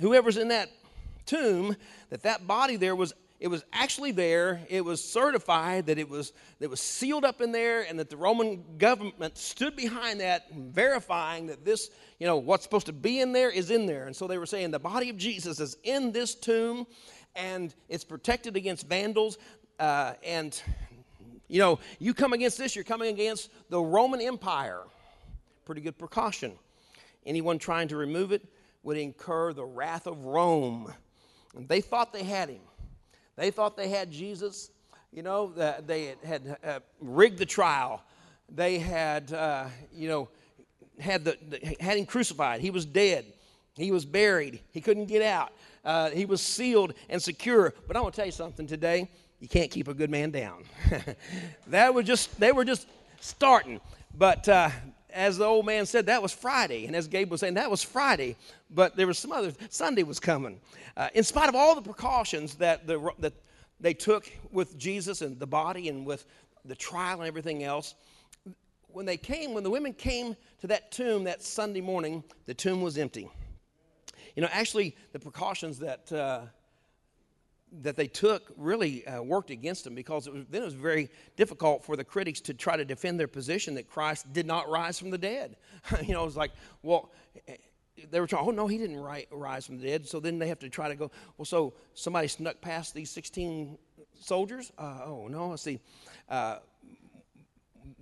whoever's 0.00 0.36
in 0.36 0.48
that 0.48 0.70
tomb 1.30 1.76
that 2.10 2.22
that 2.22 2.46
body 2.46 2.76
there 2.76 2.96
was 2.96 3.12
it 3.38 3.48
was 3.48 3.64
actually 3.72 4.12
there 4.12 4.60
it 4.68 4.84
was 4.84 5.02
certified 5.02 5.86
that 5.86 5.98
it 5.98 6.08
was 6.08 6.32
it 6.60 6.68
was 6.68 6.80
sealed 6.80 7.24
up 7.24 7.40
in 7.40 7.52
there 7.52 7.82
and 7.82 7.98
that 7.98 8.10
the 8.10 8.16
roman 8.16 8.62
government 8.78 9.36
stood 9.38 9.74
behind 9.74 10.20
that 10.20 10.52
verifying 10.52 11.46
that 11.46 11.64
this 11.64 11.90
you 12.18 12.26
know 12.26 12.36
what's 12.36 12.62
supposed 12.62 12.86
to 12.86 12.92
be 12.92 13.20
in 13.20 13.32
there 13.32 13.50
is 13.50 13.70
in 13.70 13.86
there. 13.86 14.06
And 14.06 14.14
so 14.14 14.28
they 14.28 14.38
were 14.38 14.46
saying 14.46 14.70
the 14.70 14.78
body 14.78 15.08
of 15.08 15.16
jesus 15.16 15.58
is 15.58 15.76
in 15.82 16.12
this 16.12 16.34
tomb 16.34 16.86
and 17.34 17.74
it's 17.88 18.04
protected 18.04 18.56
against 18.56 18.86
vandals 18.86 19.38
uh, 19.78 20.12
and 20.22 20.62
you 21.48 21.58
know 21.58 21.80
you 21.98 22.14
come 22.14 22.32
against 22.34 22.58
this 22.58 22.76
you're 22.76 22.84
coming 22.84 23.08
against 23.08 23.50
the 23.70 23.80
roman 23.80 24.20
empire. 24.20 24.82
Pretty 25.64 25.80
good 25.80 25.98
precaution. 25.98 26.52
Anyone 27.24 27.58
trying 27.58 27.88
to 27.88 27.96
remove 27.96 28.32
it 28.32 28.42
would 28.82 28.96
incur 28.96 29.52
the 29.52 29.64
wrath 29.64 30.06
of 30.06 30.24
rome 30.24 30.92
they 31.54 31.80
thought 31.80 32.12
they 32.12 32.24
had 32.24 32.48
him. 32.48 32.60
They 33.36 33.50
thought 33.50 33.76
they 33.76 33.88
had 33.88 34.10
Jesus. 34.10 34.70
You 35.12 35.22
know, 35.22 35.48
they 35.86 36.14
had 36.24 36.56
uh, 36.64 36.80
rigged 37.00 37.38
the 37.38 37.46
trial. 37.46 38.02
They 38.48 38.78
had, 38.78 39.32
uh, 39.32 39.66
you 39.92 40.08
know, 40.08 40.28
had, 40.98 41.24
the, 41.24 41.36
had 41.80 41.96
him 41.96 42.06
crucified. 42.06 42.60
He 42.60 42.70
was 42.70 42.84
dead. 42.84 43.24
He 43.76 43.92
was 43.92 44.04
buried. 44.04 44.60
He 44.72 44.80
couldn't 44.80 45.06
get 45.06 45.22
out. 45.22 45.52
Uh, 45.84 46.10
he 46.10 46.26
was 46.26 46.40
sealed 46.40 46.94
and 47.08 47.22
secure. 47.22 47.74
But 47.86 47.96
I 47.96 48.00
want 48.00 48.14
to 48.14 48.20
tell 48.20 48.26
you 48.26 48.32
something 48.32 48.66
today. 48.66 49.08
You 49.40 49.48
can't 49.48 49.70
keep 49.70 49.88
a 49.88 49.94
good 49.94 50.10
man 50.10 50.30
down. 50.30 50.64
that 51.68 51.94
was 51.94 52.04
just, 52.04 52.38
they 52.38 52.52
were 52.52 52.64
just 52.64 52.86
starting. 53.20 53.80
But 54.16 54.48
uh, 54.48 54.70
as 55.12 55.38
the 55.38 55.44
old 55.44 55.66
man 55.66 55.86
said, 55.86 56.06
that 56.06 56.22
was 56.22 56.32
Friday. 56.32 56.86
And 56.86 56.94
as 56.94 57.08
Gabe 57.08 57.30
was 57.30 57.40
saying, 57.40 57.54
that 57.54 57.70
was 57.70 57.82
Friday. 57.82 58.36
But 58.70 58.96
there 58.96 59.06
was 59.06 59.18
some 59.18 59.32
other, 59.32 59.52
Sunday 59.68 60.02
was 60.02 60.20
coming. 60.20 60.60
Uh, 60.96 61.08
in 61.14 61.24
spite 61.24 61.48
of 61.48 61.54
all 61.54 61.74
the 61.74 61.82
precautions 61.82 62.54
that, 62.56 62.86
the, 62.86 63.10
that 63.18 63.32
they 63.80 63.94
took 63.94 64.30
with 64.50 64.78
Jesus 64.78 65.22
and 65.22 65.38
the 65.38 65.46
body 65.46 65.88
and 65.88 66.04
with 66.04 66.26
the 66.64 66.74
trial 66.74 67.20
and 67.20 67.28
everything 67.28 67.62
else, 67.62 67.94
when 68.88 69.06
they 69.06 69.16
came, 69.16 69.54
when 69.54 69.62
the 69.62 69.70
women 69.70 69.92
came 69.92 70.36
to 70.60 70.66
that 70.66 70.90
tomb 70.90 71.24
that 71.24 71.42
Sunday 71.42 71.80
morning, 71.80 72.24
the 72.46 72.54
tomb 72.54 72.82
was 72.82 72.98
empty. 72.98 73.28
You 74.36 74.42
know, 74.42 74.48
actually, 74.52 74.96
the 75.12 75.18
precautions 75.18 75.78
that 75.78 76.12
uh, 76.12 76.42
that 77.82 77.96
they 77.96 78.06
took 78.06 78.52
really 78.56 79.06
uh, 79.06 79.22
worked 79.22 79.50
against 79.50 79.84
them 79.84 79.94
because 79.94 80.26
it 80.26 80.32
was, 80.32 80.44
then 80.50 80.62
it 80.62 80.64
was 80.64 80.74
very 80.74 81.08
difficult 81.36 81.84
for 81.84 81.96
the 81.96 82.04
critics 82.04 82.40
to 82.40 82.54
try 82.54 82.76
to 82.76 82.84
defend 82.84 83.18
their 83.18 83.28
position 83.28 83.74
that 83.74 83.88
Christ 83.88 84.32
did 84.32 84.46
not 84.46 84.68
rise 84.68 84.98
from 84.98 85.10
the 85.10 85.18
dead. 85.18 85.56
you 86.02 86.12
know, 86.12 86.22
it 86.22 86.26
was 86.26 86.36
like, 86.36 86.52
well, 86.82 87.12
they 88.10 88.20
were 88.20 88.26
trying, 88.26 88.46
oh 88.46 88.50
no, 88.50 88.66
he 88.66 88.78
didn't 88.78 88.98
ri- 88.98 89.26
rise 89.30 89.66
from 89.66 89.78
the 89.78 89.86
dead. 89.86 90.06
So 90.06 90.20
then 90.20 90.38
they 90.38 90.48
have 90.48 90.58
to 90.60 90.68
try 90.68 90.88
to 90.88 90.96
go, 90.96 91.10
well, 91.36 91.44
so 91.44 91.74
somebody 91.94 92.28
snuck 92.28 92.60
past 92.60 92.94
these 92.94 93.10
16 93.10 93.78
soldiers? 94.20 94.72
Uh, 94.78 95.00
oh 95.04 95.28
no, 95.28 95.48
let's 95.48 95.62
see. 95.62 95.80
Uh, 96.28 96.58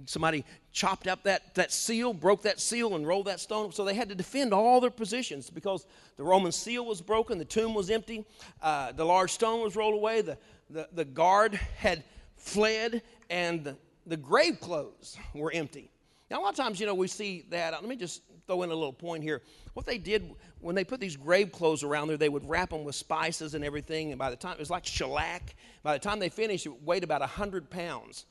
somebody 0.06 0.44
chopped 0.72 1.06
up 1.06 1.22
that, 1.24 1.54
that 1.54 1.72
seal, 1.72 2.12
broke 2.12 2.42
that 2.42 2.60
seal, 2.60 2.94
and 2.94 3.06
rolled 3.06 3.26
that 3.26 3.40
stone. 3.40 3.72
So 3.72 3.84
they 3.84 3.94
had 3.94 4.08
to 4.08 4.14
defend 4.14 4.52
all 4.52 4.80
their 4.80 4.90
positions 4.90 5.50
because 5.50 5.86
the 6.16 6.24
Roman 6.24 6.52
seal 6.52 6.84
was 6.84 7.00
broken, 7.00 7.38
the 7.38 7.44
tomb 7.44 7.74
was 7.74 7.90
empty, 7.90 8.24
uh, 8.62 8.92
the 8.92 9.04
large 9.04 9.32
stone 9.32 9.62
was 9.62 9.76
rolled 9.76 9.94
away, 9.94 10.22
the, 10.22 10.38
the, 10.70 10.88
the 10.92 11.04
guard 11.04 11.54
had 11.54 12.04
fled, 12.36 13.02
and 13.30 13.64
the, 13.64 13.76
the 14.06 14.16
grave 14.16 14.60
clothes 14.60 15.16
were 15.34 15.52
empty. 15.52 15.90
Now, 16.30 16.40
a 16.40 16.42
lot 16.42 16.50
of 16.50 16.56
times, 16.56 16.78
you 16.78 16.86
know, 16.86 16.94
we 16.94 17.08
see 17.08 17.44
that. 17.50 17.72
Let 17.72 17.84
me 17.84 17.96
just 17.96 18.22
throw 18.46 18.62
in 18.62 18.70
a 18.70 18.74
little 18.74 18.92
point 18.92 19.22
here. 19.22 19.42
What 19.74 19.86
they 19.86 19.98
did 19.98 20.34
when 20.60 20.74
they 20.74 20.84
put 20.84 21.00
these 21.00 21.16
grave 21.16 21.52
clothes 21.52 21.82
around 21.82 22.08
there, 22.08 22.16
they 22.16 22.28
would 22.28 22.48
wrap 22.48 22.70
them 22.70 22.84
with 22.84 22.94
spices 22.94 23.54
and 23.54 23.64
everything. 23.64 24.10
And 24.10 24.18
by 24.18 24.30
the 24.30 24.36
time 24.36 24.54
it 24.54 24.58
was 24.58 24.70
like 24.70 24.84
shellac, 24.84 25.54
by 25.82 25.92
the 25.92 25.98
time 25.98 26.18
they 26.18 26.28
finished, 26.28 26.66
it 26.66 26.82
weighed 26.82 27.04
about 27.04 27.20
100 27.20 27.70
pounds. 27.70 28.26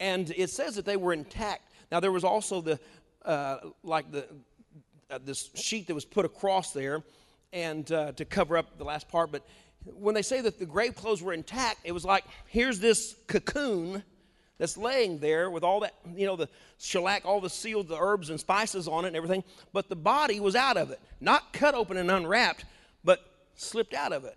And 0.00 0.32
it 0.36 0.50
says 0.50 0.74
that 0.74 0.84
they 0.84 0.96
were 0.96 1.12
intact. 1.12 1.70
Now, 1.92 2.00
there 2.00 2.10
was 2.10 2.24
also 2.24 2.60
the, 2.60 2.80
uh, 3.24 3.58
like 3.84 4.10
the, 4.10 4.26
uh, 5.10 5.18
this 5.24 5.50
sheet 5.54 5.86
that 5.86 5.94
was 5.94 6.04
put 6.04 6.24
across 6.24 6.72
there 6.72 7.04
and 7.52 7.90
uh, 7.92 8.12
to 8.12 8.24
cover 8.24 8.56
up 8.56 8.78
the 8.78 8.84
last 8.84 9.08
part. 9.08 9.30
But 9.30 9.46
when 9.84 10.14
they 10.14 10.22
say 10.22 10.40
that 10.40 10.58
the 10.58 10.66
grave 10.66 10.94
clothes 10.94 11.22
were 11.22 11.32
intact, 11.32 11.80
it 11.84 11.92
was 11.92 12.04
like 12.04 12.24
here's 12.46 12.80
this 12.80 13.14
cocoon 13.26 14.02
that's 14.58 14.76
laying 14.76 15.18
there 15.18 15.50
with 15.50 15.64
all 15.64 15.80
that, 15.80 15.94
you 16.14 16.26
know, 16.26 16.36
the 16.36 16.48
shellac, 16.78 17.24
all 17.24 17.40
the 17.40 17.50
sealed, 17.50 17.88
the 17.88 17.98
herbs 17.98 18.30
and 18.30 18.38
spices 18.38 18.86
on 18.86 19.04
it 19.04 19.08
and 19.08 19.16
everything, 19.16 19.42
but 19.72 19.88
the 19.88 19.96
body 19.96 20.38
was 20.38 20.54
out 20.54 20.76
of 20.76 20.90
it. 20.90 21.00
Not 21.20 21.52
cut 21.52 21.74
open 21.74 21.96
and 21.96 22.10
unwrapped, 22.10 22.64
but 23.02 23.20
slipped 23.54 23.94
out 23.94 24.12
of 24.12 24.24
it. 24.24 24.36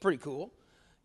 Pretty 0.00 0.18
cool. 0.18 0.50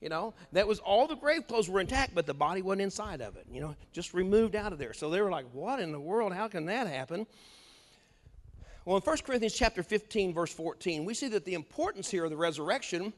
You 0.01 0.07
know, 0.09 0.33
that 0.53 0.65
was 0.65 0.79
all 0.79 1.07
the 1.07 1.15
grave 1.15 1.47
clothes 1.47 1.69
were 1.69 1.81
intact, 1.81 2.15
but 2.15 2.25
the 2.25 2.33
body 2.33 2.61
wasn't 2.61 2.83
inside 2.83 3.21
of 3.21 3.35
it, 3.35 3.45
you 3.51 3.59
know, 3.59 3.75
just 3.91 4.13
removed 4.13 4.55
out 4.55 4.71
of 4.71 4.79
there. 4.79 4.93
So 4.93 5.09
they 5.09 5.19
were 5.21 5.29
like, 5.29 5.45
what 5.51 5.81
in 5.81 5.91
the 5.91 5.99
world? 5.99 6.31
How 6.33 6.47
can 6.47 6.65
that 6.65 6.87
happen? 6.87 7.27
Well, 8.85 8.95
in 8.95 9.03
1 9.03 9.17
Corinthians 9.25 9.53
chapter 9.53 9.83
15, 9.83 10.33
verse 10.33 10.53
14, 10.53 11.03
we 11.03 11.13
see 11.13 11.27
that 11.29 11.43
the 11.43 11.53
importance 11.53 12.09
here 12.09 12.23
of 12.23 12.29
the 12.29 12.37
resurrection 12.37 13.11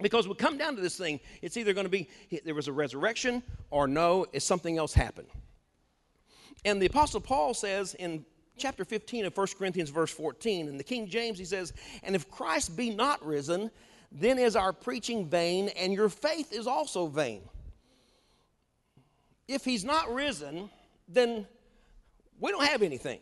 because 0.00 0.26
we 0.26 0.34
come 0.34 0.56
down 0.56 0.76
to 0.76 0.82
this 0.82 0.96
thing, 0.96 1.20
it's 1.42 1.56
either 1.56 1.72
going 1.72 1.84
to 1.84 1.90
be 1.90 2.08
there 2.44 2.54
was 2.54 2.68
a 2.68 2.72
resurrection 2.72 3.42
or 3.70 3.86
no, 3.86 4.26
it's 4.32 4.44
something 4.44 4.78
else 4.78 4.94
happened. 4.94 5.28
And 6.64 6.80
the 6.80 6.86
Apostle 6.86 7.20
Paul 7.20 7.54
says 7.54 7.94
in 7.94 8.24
chapter 8.56 8.84
15 8.84 9.26
of 9.26 9.36
1 9.36 9.46
Corinthians, 9.58 9.90
verse 9.90 10.10
14, 10.10 10.68
in 10.68 10.76
the 10.76 10.84
King 10.84 11.06
James, 11.08 11.38
he 11.38 11.44
says, 11.44 11.72
And 12.02 12.14
if 12.14 12.30
Christ 12.30 12.76
be 12.76 12.90
not 12.90 13.24
risen, 13.24 13.70
then 14.12 14.38
is 14.38 14.56
our 14.56 14.72
preaching 14.72 15.28
vain, 15.28 15.68
and 15.70 15.92
your 15.92 16.08
faith 16.08 16.52
is 16.52 16.66
also 16.66 17.06
vain. 17.06 17.42
If 19.46 19.64
he's 19.64 19.84
not 19.84 20.12
risen, 20.12 20.70
then 21.08 21.46
we 22.38 22.50
don't 22.50 22.64
have 22.64 22.82
anything. 22.82 23.20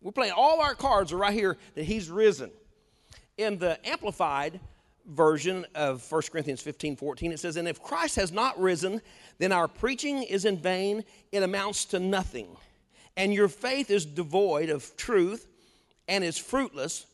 We're 0.00 0.12
playing 0.12 0.34
all 0.36 0.60
our 0.60 0.74
cards 0.74 1.12
are 1.12 1.16
right 1.16 1.32
here 1.32 1.56
that 1.74 1.84
he's 1.84 2.10
risen. 2.10 2.50
In 3.38 3.58
the 3.58 3.78
Amplified, 3.88 4.60
version 5.06 5.66
of 5.74 6.10
1 6.10 6.22
Corinthians 6.30 6.60
15 6.60 6.96
14, 6.96 7.32
it 7.32 7.40
says, 7.40 7.56
And 7.56 7.68
if 7.68 7.82
Christ 7.82 8.16
has 8.16 8.32
not 8.32 8.58
risen, 8.60 9.00
then 9.38 9.52
our 9.52 9.68
preaching 9.68 10.22
is 10.22 10.44
in 10.44 10.58
vain, 10.58 11.04
it 11.30 11.42
amounts 11.42 11.84
to 11.86 11.98
nothing. 11.98 12.56
And 13.16 13.34
your 13.34 13.48
faith 13.48 13.90
is 13.90 14.06
devoid 14.06 14.70
of 14.70 14.96
truth 14.96 15.46
and 16.08 16.24
is 16.24 16.38
fruitless, 16.38 17.06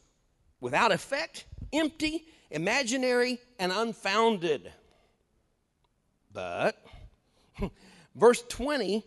without 0.61 0.93
effect, 0.93 1.45
empty, 1.73 2.27
imaginary, 2.50 3.38
and 3.59 3.73
unfounded. 3.73 4.73
But, 6.33 6.83
verse 8.14 8.43
20 8.49 9.05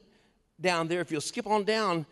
down 0.60 0.88
there, 0.88 1.02
if 1.02 1.12
you'll 1.12 1.22
skip 1.22 1.48
on 1.48 1.64
down, 1.64 2.06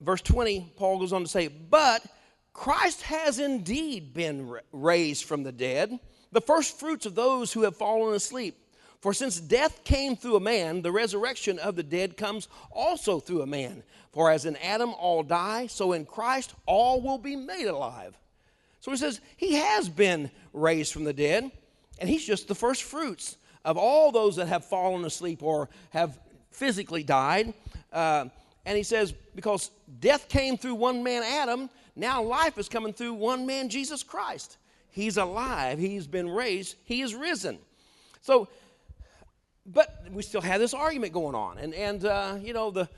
verse 0.00 0.22
20, 0.22 0.72
Paul 0.76 0.98
goes 0.98 1.12
on 1.12 1.22
to 1.22 1.28
say, 1.28 1.48
But 1.48 2.04
Christ 2.52 3.02
has 3.02 3.38
indeed 3.38 4.12
been 4.12 4.58
raised 4.72 5.24
from 5.24 5.42
the 5.42 5.52
dead, 5.52 5.98
the 6.32 6.40
first 6.40 6.78
fruits 6.78 7.06
of 7.06 7.14
those 7.14 7.52
who 7.52 7.62
have 7.62 7.76
fallen 7.76 8.14
asleep. 8.14 8.56
For 9.00 9.14
since 9.14 9.38
death 9.38 9.84
came 9.84 10.16
through 10.16 10.36
a 10.36 10.40
man, 10.40 10.82
the 10.82 10.90
resurrection 10.90 11.58
of 11.60 11.76
the 11.76 11.84
dead 11.84 12.16
comes 12.16 12.48
also 12.72 13.20
through 13.20 13.42
a 13.42 13.46
man. 13.46 13.84
For 14.12 14.30
as 14.30 14.44
in 14.44 14.56
Adam 14.56 14.92
all 14.94 15.22
die, 15.22 15.68
so 15.68 15.92
in 15.92 16.04
Christ 16.04 16.54
all 16.66 17.00
will 17.00 17.18
be 17.18 17.36
made 17.36 17.66
alive. 17.66 18.18
So 18.88 18.92
he 18.92 18.96
says 18.96 19.20
he 19.36 19.54
has 19.56 19.86
been 19.86 20.30
raised 20.54 20.94
from 20.94 21.04
the 21.04 21.12
dead, 21.12 21.50
and 21.98 22.08
he's 22.08 22.24
just 22.24 22.48
the 22.48 22.54
first 22.54 22.84
fruits 22.84 23.36
of 23.62 23.76
all 23.76 24.10
those 24.10 24.36
that 24.36 24.48
have 24.48 24.64
fallen 24.64 25.04
asleep 25.04 25.42
or 25.42 25.68
have 25.90 26.18
physically 26.50 27.02
died. 27.02 27.52
Uh, 27.92 28.26
and 28.64 28.78
he 28.78 28.82
says, 28.82 29.12
because 29.34 29.70
death 30.00 30.30
came 30.30 30.56
through 30.56 30.76
one 30.76 31.02
man, 31.02 31.22
Adam, 31.22 31.68
now 31.96 32.22
life 32.22 32.56
is 32.56 32.70
coming 32.70 32.94
through 32.94 33.12
one 33.12 33.44
man, 33.44 33.68
Jesus 33.68 34.02
Christ. 34.02 34.56
He's 34.88 35.18
alive, 35.18 35.78
he's 35.78 36.06
been 36.06 36.30
raised, 36.30 36.76
he 36.84 37.02
is 37.02 37.14
risen. 37.14 37.58
So, 38.22 38.48
but 39.66 40.06
we 40.12 40.22
still 40.22 40.40
have 40.40 40.60
this 40.60 40.72
argument 40.72 41.12
going 41.12 41.34
on. 41.34 41.58
And, 41.58 41.74
and 41.74 42.06
uh, 42.06 42.38
you 42.40 42.54
know, 42.54 42.70
the, 42.70 42.88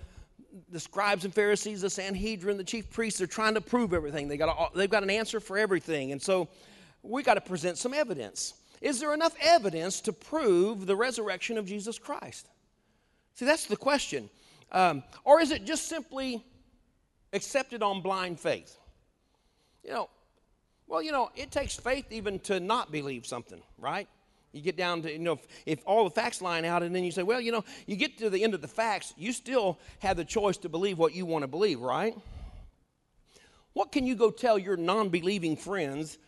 the 0.71 0.80
scribes 0.80 1.25
and 1.25 1.35
Pharisees, 1.35 1.83
the 1.83 1.90
Sanhedrin, 1.90 2.57
the 2.57 2.64
chief 2.64 2.90
priests, 2.90 3.19
they're 3.19 3.26
trying 3.26 3.54
to 3.54 3.61
prove 3.61 3.92
everything. 3.92 4.28
They 4.28 4.37
got 4.37 4.49
a, 4.49 4.76
they've 4.76 4.90
got 4.90 5.02
an 5.02 5.11
answer 5.11 5.40
for 5.40 5.59
everything. 5.59 6.12
And 6.12 6.21
so 6.21 6.49
we 7.02 7.23
got 7.23 7.35
to 7.35 7.40
present 7.40 7.78
some 7.78 7.95
evidence. 7.95 8.54
Is 8.80 9.00
there 9.00 9.12
enough 9.14 9.35
evidence 9.40 10.00
to 10.02 10.12
prove 10.12 10.87
the 10.87 10.97
resurrection 10.97 11.59
of 11.59 11.66
Jesus 11.66 11.99
Christ? 11.99 12.49
See, 13.35 13.45
that's 13.45 13.66
the 13.66 13.76
question. 13.76 14.30
Um, 14.73 15.02
or 15.25 15.40
is 15.40 15.50
it 15.50 15.64
just 15.64 15.88
simply 15.88 16.45
accepted 17.33 17.83
on 17.83 18.00
blind 18.00 18.40
faith? 18.40 18.76
You 19.85 19.92
know, 19.92 20.11
well, 20.87 21.02
you 21.02 21.12
know, 21.12 21.30
it 21.37 21.50
takes 21.50 21.76
faith 21.76 22.07
even 22.11 22.40
to 22.40 22.59
not 22.59 22.90
believe 22.90 23.26
something, 23.26 23.62
right? 23.78 24.09
You 24.52 24.61
get 24.61 24.76
down 24.76 25.02
to, 25.02 25.12
you 25.12 25.19
know, 25.19 25.35
if, 25.35 25.47
if, 25.64 25.83
all 25.87 26.04
the 26.04 26.11
facts 26.11 26.42
line 26.42 26.64
out 26.64 26.83
and 26.83 26.95
then 26.95 27.04
you 27.04 27.12
say, 27.12 27.23
well, 27.23 27.40
you 27.40 27.52
know, 27.52 27.64
you 27.87 27.95
get 27.97 28.19
to 28.19 28.30
the 28.30 28.42
end 28.42 28.52
of 28.54 28.61
the 28.61 28.69
facts, 28.69 29.14
you 29.16 29.33
still 29.33 29.78
have 30.00 30.16
the 30.16 30.25
choice 30.25 30.57
to 30.59 30.69
believe 30.69 30.99
what 30.99 31.14
you 31.14 31.25
want 31.25 31.42
to 31.42 31.49
believe, 31.49 31.80
right? 31.80 32.16
What 33.73 33.92
can 33.92 34.07
you 34.07 34.16
go 34.16 34.30
tell 34.30 34.59
your 34.59 34.76
non 34.76 35.09
believing 35.09 35.57
friends 35.57 36.19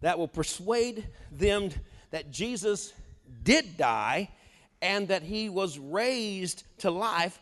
that 0.00 0.18
will 0.18 0.28
persuade 0.28 1.08
them 1.32 1.70
that 2.10 2.30
Jesus 2.30 2.92
did 3.42 3.78
die 3.78 4.28
and 4.82 5.08
that 5.08 5.22
he 5.22 5.48
was 5.48 5.78
raised 5.78 6.64
to 6.78 6.90
life 6.90 7.40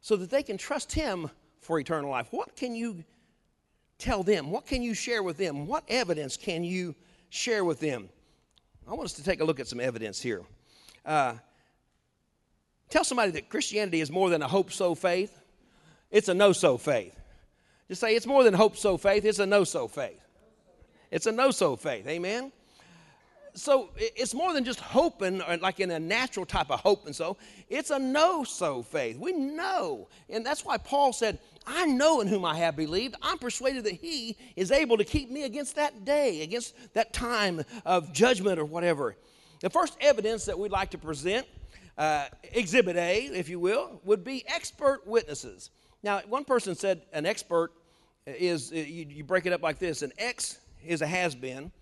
so 0.00 0.16
that 0.16 0.30
they 0.30 0.42
can 0.42 0.58
trust 0.58 0.92
him 0.92 1.30
for 1.60 1.78
eternal 1.78 2.10
life? 2.10 2.26
What 2.30 2.56
can 2.56 2.74
you 2.74 3.04
tell 3.98 4.24
them? 4.24 4.50
What 4.50 4.66
can 4.66 4.82
you 4.82 4.94
share 4.94 5.22
with 5.22 5.36
them? 5.36 5.66
What 5.66 5.84
evidence 5.88 6.36
can 6.36 6.64
you 6.64 6.96
share 7.30 7.64
with 7.64 7.78
them? 7.78 8.08
I 8.88 8.94
want 8.94 9.06
us 9.06 9.14
to 9.14 9.24
take 9.24 9.40
a 9.40 9.44
look 9.44 9.58
at 9.58 9.66
some 9.66 9.80
evidence 9.80 10.22
here. 10.22 10.42
Uh, 11.04 11.34
tell 12.88 13.02
somebody 13.02 13.32
that 13.32 13.48
Christianity 13.48 14.00
is 14.00 14.10
more 14.12 14.30
than 14.30 14.42
a 14.42 14.48
hope 14.48 14.70
so 14.72 14.94
faith, 14.94 15.36
it's 16.10 16.28
a 16.28 16.34
no 16.34 16.52
so 16.52 16.78
faith. 16.78 17.18
Just 17.88 18.00
say 18.00 18.14
it's 18.14 18.26
more 18.26 18.44
than 18.44 18.54
hope 18.54 18.76
so 18.76 18.96
faith, 18.96 19.24
it's 19.24 19.40
a 19.40 19.46
no 19.46 19.64
so 19.64 19.88
faith. 19.88 20.20
It's 21.10 21.26
a 21.26 21.32
no 21.32 21.50
so 21.50 21.74
faith. 21.76 22.06
Amen? 22.06 22.52
so 23.56 23.88
it's 23.96 24.34
more 24.34 24.52
than 24.52 24.64
just 24.64 24.80
hoping, 24.80 25.40
uh, 25.40 25.56
like 25.60 25.80
in 25.80 25.90
a 25.90 25.98
natural 25.98 26.44
type 26.44 26.70
of 26.70 26.80
hope 26.80 27.06
and 27.06 27.16
so. 27.16 27.36
It's 27.68 27.90
a 27.90 27.98
no 27.98 28.44
so 28.44 28.82
faith. 28.82 29.18
We 29.18 29.32
know. 29.32 30.08
And 30.28 30.44
that's 30.44 30.64
why 30.64 30.76
Paul 30.76 31.12
said, 31.12 31.38
I 31.66 31.86
know 31.86 32.20
in 32.20 32.28
whom 32.28 32.44
I 32.44 32.56
have 32.58 32.76
believed. 32.76 33.16
I'm 33.22 33.38
persuaded 33.38 33.84
that 33.84 33.94
he 33.94 34.36
is 34.54 34.70
able 34.70 34.96
to 34.98 35.04
keep 35.04 35.30
me 35.30 35.44
against 35.44 35.76
that 35.76 36.04
day, 36.04 36.42
against 36.42 36.74
that 36.94 37.12
time 37.12 37.64
of 37.84 38.12
judgment 38.12 38.58
or 38.58 38.64
whatever. 38.64 39.16
The 39.60 39.70
first 39.70 39.96
evidence 40.00 40.44
that 40.44 40.58
we'd 40.58 40.70
like 40.70 40.90
to 40.90 40.98
present, 40.98 41.46
uh, 41.98 42.26
Exhibit 42.52 42.96
A, 42.96 43.26
if 43.26 43.48
you 43.48 43.58
will, 43.58 44.00
would 44.04 44.22
be 44.22 44.44
expert 44.46 45.06
witnesses. 45.06 45.70
Now, 46.02 46.20
one 46.28 46.44
person 46.44 46.74
said 46.74 47.02
an 47.12 47.26
expert 47.26 47.72
is, 48.26 48.70
uh, 48.70 48.76
you, 48.76 49.06
you 49.08 49.24
break 49.24 49.46
it 49.46 49.52
up 49.52 49.62
like 49.62 49.78
this 49.78 50.02
an 50.02 50.12
X 50.18 50.58
is 50.84 51.02
a 51.02 51.06
has 51.06 51.34
been 51.34 51.72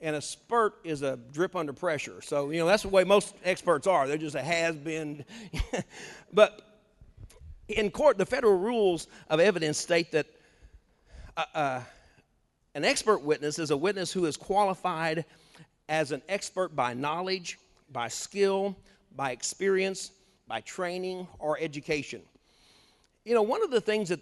and 0.00 0.14
a 0.14 0.20
spurt 0.20 0.74
is 0.84 1.02
a 1.02 1.18
drip 1.32 1.56
under 1.56 1.72
pressure. 1.72 2.20
So, 2.20 2.50
you 2.50 2.58
know, 2.58 2.66
that's 2.66 2.82
the 2.82 2.88
way 2.88 3.04
most 3.04 3.34
experts 3.44 3.86
are. 3.86 4.06
They're 4.06 4.18
just 4.18 4.36
a 4.36 4.42
has 4.42 4.76
been. 4.76 5.24
but 6.32 6.75
in 7.68 7.90
court, 7.90 8.18
the 8.18 8.26
federal 8.26 8.58
rules 8.58 9.08
of 9.28 9.40
evidence 9.40 9.78
state 9.78 10.12
that 10.12 10.26
uh, 11.36 11.44
uh, 11.54 11.80
an 12.74 12.84
expert 12.84 13.22
witness 13.22 13.58
is 13.58 13.70
a 13.70 13.76
witness 13.76 14.12
who 14.12 14.26
is 14.26 14.36
qualified 14.36 15.24
as 15.88 16.12
an 16.12 16.22
expert 16.28 16.74
by 16.74 16.94
knowledge, 16.94 17.58
by 17.92 18.08
skill, 18.08 18.76
by 19.14 19.30
experience, 19.30 20.10
by 20.46 20.60
training, 20.60 21.26
or 21.38 21.58
education. 21.60 22.22
You 23.24 23.34
know, 23.34 23.42
one 23.42 23.62
of 23.62 23.70
the 23.70 23.80
things 23.80 24.08
that 24.10 24.20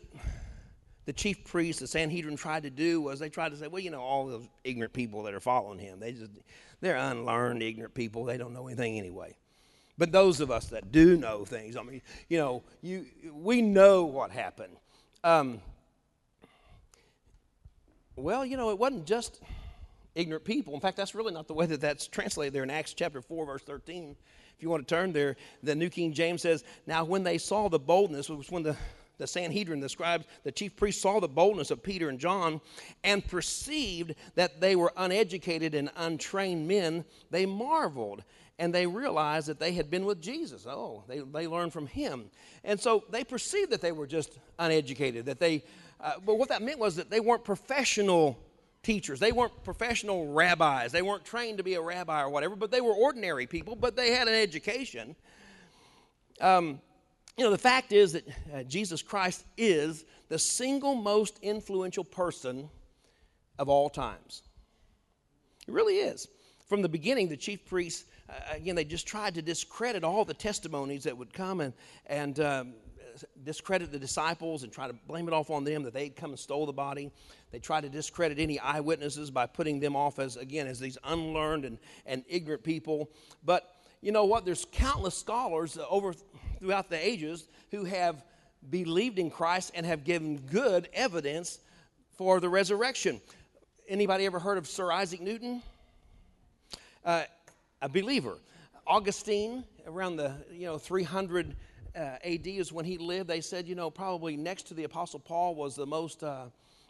the 1.04 1.12
chief 1.12 1.44
priests, 1.44 1.80
the 1.80 1.86
Sanhedrin 1.86 2.36
tried 2.36 2.62
to 2.62 2.70
do 2.70 3.00
was 3.00 3.18
they 3.18 3.28
tried 3.28 3.50
to 3.50 3.56
say, 3.56 3.66
well, 3.66 3.82
you 3.82 3.90
know, 3.90 4.00
all 4.00 4.26
those 4.26 4.48
ignorant 4.64 4.92
people 4.92 5.22
that 5.24 5.34
are 5.34 5.40
following 5.40 5.78
him, 5.78 6.00
they 6.00 6.12
just 6.12 6.30
they're 6.80 6.96
unlearned, 6.96 7.62
ignorant 7.62 7.94
people. 7.94 8.24
They 8.24 8.36
don't 8.36 8.52
know 8.52 8.66
anything 8.66 8.98
anyway. 8.98 9.36
But 9.96 10.10
those 10.10 10.40
of 10.40 10.50
us 10.50 10.66
that 10.66 10.90
do 10.90 11.16
know 11.16 11.44
things, 11.44 11.76
I 11.76 11.82
mean, 11.82 12.02
you 12.28 12.38
know, 12.38 12.62
you 12.82 13.06
we 13.32 13.62
know 13.62 14.04
what 14.04 14.30
happened. 14.30 14.76
Um, 15.22 15.60
well, 18.16 18.44
you 18.44 18.56
know, 18.56 18.70
it 18.70 18.78
wasn't 18.78 19.06
just 19.06 19.40
ignorant 20.14 20.44
people. 20.44 20.74
In 20.74 20.80
fact, 20.80 20.96
that's 20.96 21.14
really 21.14 21.32
not 21.32 21.46
the 21.46 21.54
way 21.54 21.66
that 21.66 21.80
that's 21.80 22.06
translated 22.06 22.52
there 22.52 22.62
in 22.62 22.70
Acts 22.70 22.94
chapter 22.94 23.20
4, 23.20 23.46
verse 23.46 23.62
13. 23.62 24.16
If 24.56 24.62
you 24.62 24.70
want 24.70 24.86
to 24.86 24.94
turn 24.94 25.12
there, 25.12 25.36
the 25.62 25.74
New 25.74 25.88
King 25.88 26.12
James 26.12 26.42
says, 26.42 26.64
Now 26.86 27.04
when 27.04 27.24
they 27.24 27.38
saw 27.38 27.68
the 27.68 27.78
boldness, 27.78 28.28
which 28.28 28.38
was 28.38 28.50
when 28.50 28.62
the, 28.62 28.76
the 29.18 29.26
Sanhedrin, 29.26 29.80
the 29.80 29.88
scribes, 29.88 30.26
the 30.44 30.52
chief 30.52 30.76
priests 30.76 31.02
saw 31.02 31.18
the 31.18 31.28
boldness 31.28 31.70
of 31.70 31.82
Peter 31.82 32.08
and 32.08 32.18
John 32.18 32.60
and 33.02 33.26
perceived 33.26 34.14
that 34.36 34.60
they 34.60 34.76
were 34.76 34.92
uneducated 34.96 35.74
and 35.74 35.90
untrained 35.96 36.68
men, 36.68 37.04
they 37.30 37.46
marveled 37.46 38.22
and 38.58 38.74
they 38.74 38.86
realized 38.86 39.48
that 39.48 39.58
they 39.58 39.72
had 39.72 39.90
been 39.90 40.04
with 40.04 40.20
Jesus. 40.20 40.66
Oh, 40.66 41.04
they, 41.08 41.20
they 41.20 41.46
learned 41.46 41.72
from 41.72 41.86
him. 41.86 42.30
And 42.62 42.78
so 42.78 43.04
they 43.10 43.24
perceived 43.24 43.72
that 43.72 43.80
they 43.80 43.92
were 43.92 44.06
just 44.06 44.38
uneducated, 44.58 45.26
that 45.26 45.40
they, 45.40 45.64
uh, 46.00 46.14
but 46.24 46.38
what 46.38 46.48
that 46.50 46.62
meant 46.62 46.78
was 46.78 46.96
that 46.96 47.10
they 47.10 47.20
weren't 47.20 47.44
professional 47.44 48.38
teachers. 48.82 49.18
They 49.18 49.32
weren't 49.32 49.64
professional 49.64 50.32
rabbis. 50.32 50.92
They 50.92 51.02
weren't 51.02 51.24
trained 51.24 51.58
to 51.58 51.64
be 51.64 51.74
a 51.74 51.80
rabbi 51.80 52.22
or 52.22 52.28
whatever, 52.28 52.54
but 52.54 52.70
they 52.70 52.80
were 52.80 52.92
ordinary 52.92 53.46
people, 53.46 53.74
but 53.74 53.96
they 53.96 54.12
had 54.12 54.28
an 54.28 54.34
education. 54.34 55.16
Um, 56.40 56.80
you 57.36 57.44
know, 57.44 57.50
the 57.50 57.58
fact 57.58 57.92
is 57.92 58.12
that 58.12 58.28
uh, 58.54 58.62
Jesus 58.62 59.02
Christ 59.02 59.44
is 59.56 60.04
the 60.28 60.38
single 60.38 60.94
most 60.94 61.38
influential 61.42 62.04
person 62.04 62.68
of 63.58 63.68
all 63.68 63.88
times. 63.88 64.42
He 65.66 65.72
really 65.72 65.96
is. 65.96 66.28
From 66.68 66.82
the 66.82 66.88
beginning, 66.88 67.28
the 67.28 67.36
chief 67.36 67.64
priests, 67.66 68.04
again, 68.50 68.74
they 68.74 68.84
just 68.84 69.06
tried 69.06 69.34
to 69.34 69.42
discredit 69.42 70.04
all 70.04 70.24
the 70.24 70.34
testimonies 70.34 71.04
that 71.04 71.16
would 71.16 71.32
come 71.32 71.60
and, 71.60 71.72
and 72.06 72.40
um, 72.40 72.74
discredit 73.44 73.92
the 73.92 73.98
disciples 73.98 74.62
and 74.62 74.72
try 74.72 74.86
to 74.86 74.94
blame 75.06 75.28
it 75.28 75.34
off 75.34 75.50
on 75.50 75.64
them 75.64 75.82
that 75.82 75.92
they'd 75.92 76.16
come 76.16 76.30
and 76.30 76.38
stole 76.38 76.66
the 76.66 76.72
body. 76.72 77.10
They 77.50 77.58
tried 77.58 77.82
to 77.82 77.88
discredit 77.88 78.38
any 78.38 78.58
eyewitnesses 78.58 79.30
by 79.30 79.46
putting 79.46 79.80
them 79.80 79.94
off 79.94 80.18
as, 80.18 80.36
again, 80.36 80.66
as 80.66 80.80
these 80.80 80.98
unlearned 81.04 81.64
and, 81.64 81.78
and 82.06 82.24
ignorant 82.28 82.64
people. 82.64 83.10
But 83.44 83.74
you 84.00 84.12
know 84.12 84.24
what? 84.24 84.44
There's 84.44 84.66
countless 84.72 85.16
scholars 85.16 85.78
over 85.88 86.14
throughout 86.58 86.90
the 86.90 87.06
ages 87.06 87.46
who 87.70 87.84
have 87.84 88.24
believed 88.70 89.18
in 89.18 89.30
Christ 89.30 89.72
and 89.74 89.84
have 89.84 90.04
given 90.04 90.38
good 90.38 90.88
evidence 90.92 91.58
for 92.16 92.40
the 92.40 92.48
resurrection. 92.48 93.20
Anybody 93.88 94.24
ever 94.26 94.38
heard 94.38 94.58
of 94.58 94.66
Sir 94.66 94.90
Isaac 94.90 95.20
Newton? 95.20 95.62
Uh, 97.04 97.24
a 97.84 97.88
believer. 97.88 98.38
Augustine, 98.86 99.62
around 99.86 100.16
the 100.16 100.32
you 100.50 100.66
know 100.66 100.78
300 100.78 101.54
uh, 101.94 101.98
AD 102.24 102.46
is 102.46 102.72
when 102.72 102.86
he 102.86 102.96
lived. 102.96 103.28
They 103.28 103.42
said, 103.42 103.68
you 103.68 103.74
know, 103.74 103.90
probably 103.90 104.38
next 104.38 104.68
to 104.68 104.74
the 104.74 104.84
Apostle 104.84 105.20
Paul 105.20 105.54
was 105.54 105.76
the 105.76 105.86
most 105.86 106.24
uh, 106.24 106.46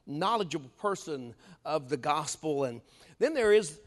knowledgeable 0.07 0.71
person 0.79 1.35
of 1.65 1.89
the 1.89 1.97
gospel. 1.97 2.65
And 2.65 2.81
then 3.19 3.35
there 3.35 3.53
is 3.53 3.81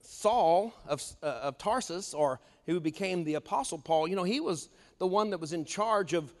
Saul 0.00 0.72
of, 0.88 1.02
uh, 1.22 1.26
of 1.26 1.58
Tarsus, 1.58 2.14
or 2.14 2.40
who 2.64 2.80
became 2.80 3.24
the 3.24 3.34
Apostle 3.34 3.78
Paul. 3.78 4.08
You 4.08 4.16
know, 4.16 4.24
he 4.24 4.40
was 4.40 4.70
the 4.98 5.06
one 5.06 5.30
that 5.30 5.38
was 5.38 5.52
in 5.52 5.66
charge 5.66 6.14
of 6.14 6.32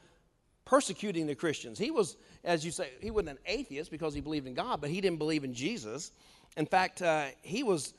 persecuting 0.64 1.26
the 1.26 1.34
Christians. 1.34 1.78
He 1.78 1.90
was, 1.90 2.16
as 2.44 2.64
you 2.64 2.70
say, 2.70 2.88
he 3.02 3.10
wasn't 3.10 3.30
an 3.30 3.38
atheist 3.44 3.90
because 3.90 4.14
he 4.14 4.22
believed 4.22 4.46
in 4.46 4.54
God, 4.54 4.80
but 4.80 4.88
he 4.88 5.02
didn't 5.02 5.18
believe 5.18 5.44
in 5.44 5.52
Jesus. 5.52 6.12
In 6.56 6.64
fact, 6.64 7.02
uh, 7.02 7.26
he 7.42 7.62
was 7.62 7.92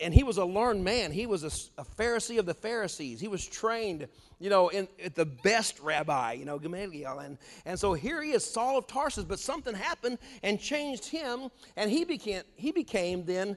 and 0.00 0.12
he 0.12 0.22
was 0.22 0.38
a 0.38 0.44
learned 0.44 0.84
man. 0.84 1.12
He 1.12 1.26
was 1.26 1.44
a, 1.44 1.80
a, 1.80 1.84
Pharisee 1.84 2.38
of 2.38 2.46
the 2.46 2.54
Pharisees. 2.54 3.20
He 3.20 3.28
was 3.28 3.46
trained, 3.46 4.08
you 4.38 4.50
know, 4.50 4.68
in, 4.68 4.88
at 5.02 5.14
the 5.14 5.24
best 5.24 5.80
rabbi, 5.80 6.32
you 6.32 6.44
know, 6.44 6.58
Gamaliel. 6.58 7.20
And, 7.20 7.38
and 7.64 7.78
so 7.78 7.94
here 7.94 8.22
he 8.22 8.32
is, 8.32 8.44
Saul 8.44 8.78
of 8.78 8.86
Tarsus, 8.86 9.24
but 9.24 9.38
something 9.38 9.74
happened 9.74 10.18
and 10.42 10.60
changed 10.60 11.06
him, 11.06 11.50
and 11.76 11.90
he 11.90 12.04
became, 12.04 12.42
he 12.56 12.72
became 12.72 13.24
then 13.24 13.56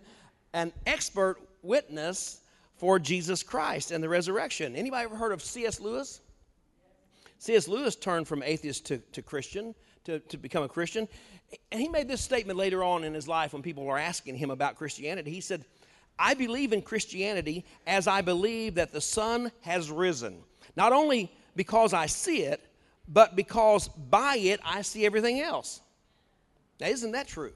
an 0.54 0.72
expert 0.86 1.38
witness 1.62 2.42
for 2.78 3.00
Jesus 3.00 3.44
Christ 3.44 3.92
and 3.92 4.04
the 4.04 4.10
resurrection. 4.10 4.76
Anybody 4.76 5.04
ever 5.04 5.16
heard 5.16 5.34
of 5.34 5.44
C.S. 5.44 5.80
Lewis? 5.80 6.22
C.S. 7.40 7.68
Lewis 7.68 7.96
turned 7.96 8.28
from 8.28 8.44
atheist 8.44 8.86
to, 8.88 8.98
to 8.98 9.22
Christian, 9.22 9.76
to, 10.06 10.20
to 10.20 10.38
become 10.38 10.64
a 10.64 10.70
Christian. 10.70 11.08
And 11.72 11.82
he 11.82 11.90
made 11.90 12.08
this 12.08 12.22
statement 12.22 12.58
later 12.58 12.84
on 12.84 13.04
in 13.04 13.14
his 13.14 13.28
life 13.28 13.54
when 13.54 13.62
people 13.62 13.84
were 13.84 13.98
asking 13.98 14.36
him 14.36 14.52
about 14.52 14.76
Christianity. 14.76 15.32
He 15.32 15.42
said, 15.42 15.66
I 16.20 16.34
believe 16.34 16.74
in 16.74 16.82
Christianity 16.82 17.66
as 17.88 18.08
I 18.08 18.22
believe 18.22 18.76
that 18.76 18.92
the 18.92 19.02
sun 19.02 19.52
has 19.62 19.90
risen. 19.90 20.40
Not 20.76 20.92
only 20.92 21.32
because 21.56 21.94
I 21.94 22.08
see 22.08 22.44
it, 22.44 22.62
but 23.08 23.36
because 23.36 23.88
by 23.88 24.36
it 24.38 24.60
I 24.64 24.82
see 24.82 25.06
everything 25.06 25.40
else. 25.40 25.82
Now, 26.80 26.88
isn't 26.88 27.14
that 27.14 27.28
true? 27.28 27.54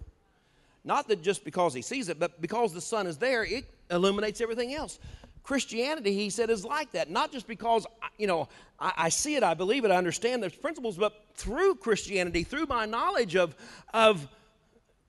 Not 0.84 1.08
that 1.10 1.22
just 1.22 1.46
because 1.46 1.74
he 1.74 1.82
sees 1.82 2.10
it, 2.10 2.20
but 2.20 2.42
because 2.42 2.74
the 2.74 2.82
sun 2.82 3.08
is 3.08 3.18
there, 3.18 3.44
it 3.44 3.66
illuminates 3.90 4.42
everything 4.42 4.74
else. 4.74 5.00
Christianity, 5.44 6.14
he 6.14 6.30
said, 6.30 6.50
is 6.50 6.64
like 6.64 6.92
that. 6.92 7.10
Not 7.10 7.32
just 7.32 7.48
because, 7.48 7.86
you 8.18 8.28
know, 8.28 8.48
I, 8.80 8.94
I, 8.98 9.10
see 9.10 9.36
it, 9.36 9.44
I 9.44 9.54
believe 9.54 9.84
it, 9.86 9.92
I 9.92 9.98
understand 9.98 10.42
those 10.42 10.56
principles, 10.56 10.98
but 10.98 11.26
through 11.36 11.76
Christianity, 11.76 12.44
through 12.44 12.66
my 12.66 12.86
knowledge 12.86 13.36
of, 13.36 13.56
of 13.94 14.28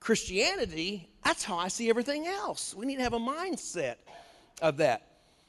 Christianity, 0.01 1.09
that's 1.25 1.43
how 1.43 1.57
I 1.57 1.69
see 1.69 1.89
everything 1.91 2.27
else. 2.27 2.75
We 2.75 2.87
need 2.87 2.97
to 2.97 3.03
have 3.03 3.15
a 3.15 3.19
mindset 3.19 3.97
of 4.61 4.77
that. 4.77 5.03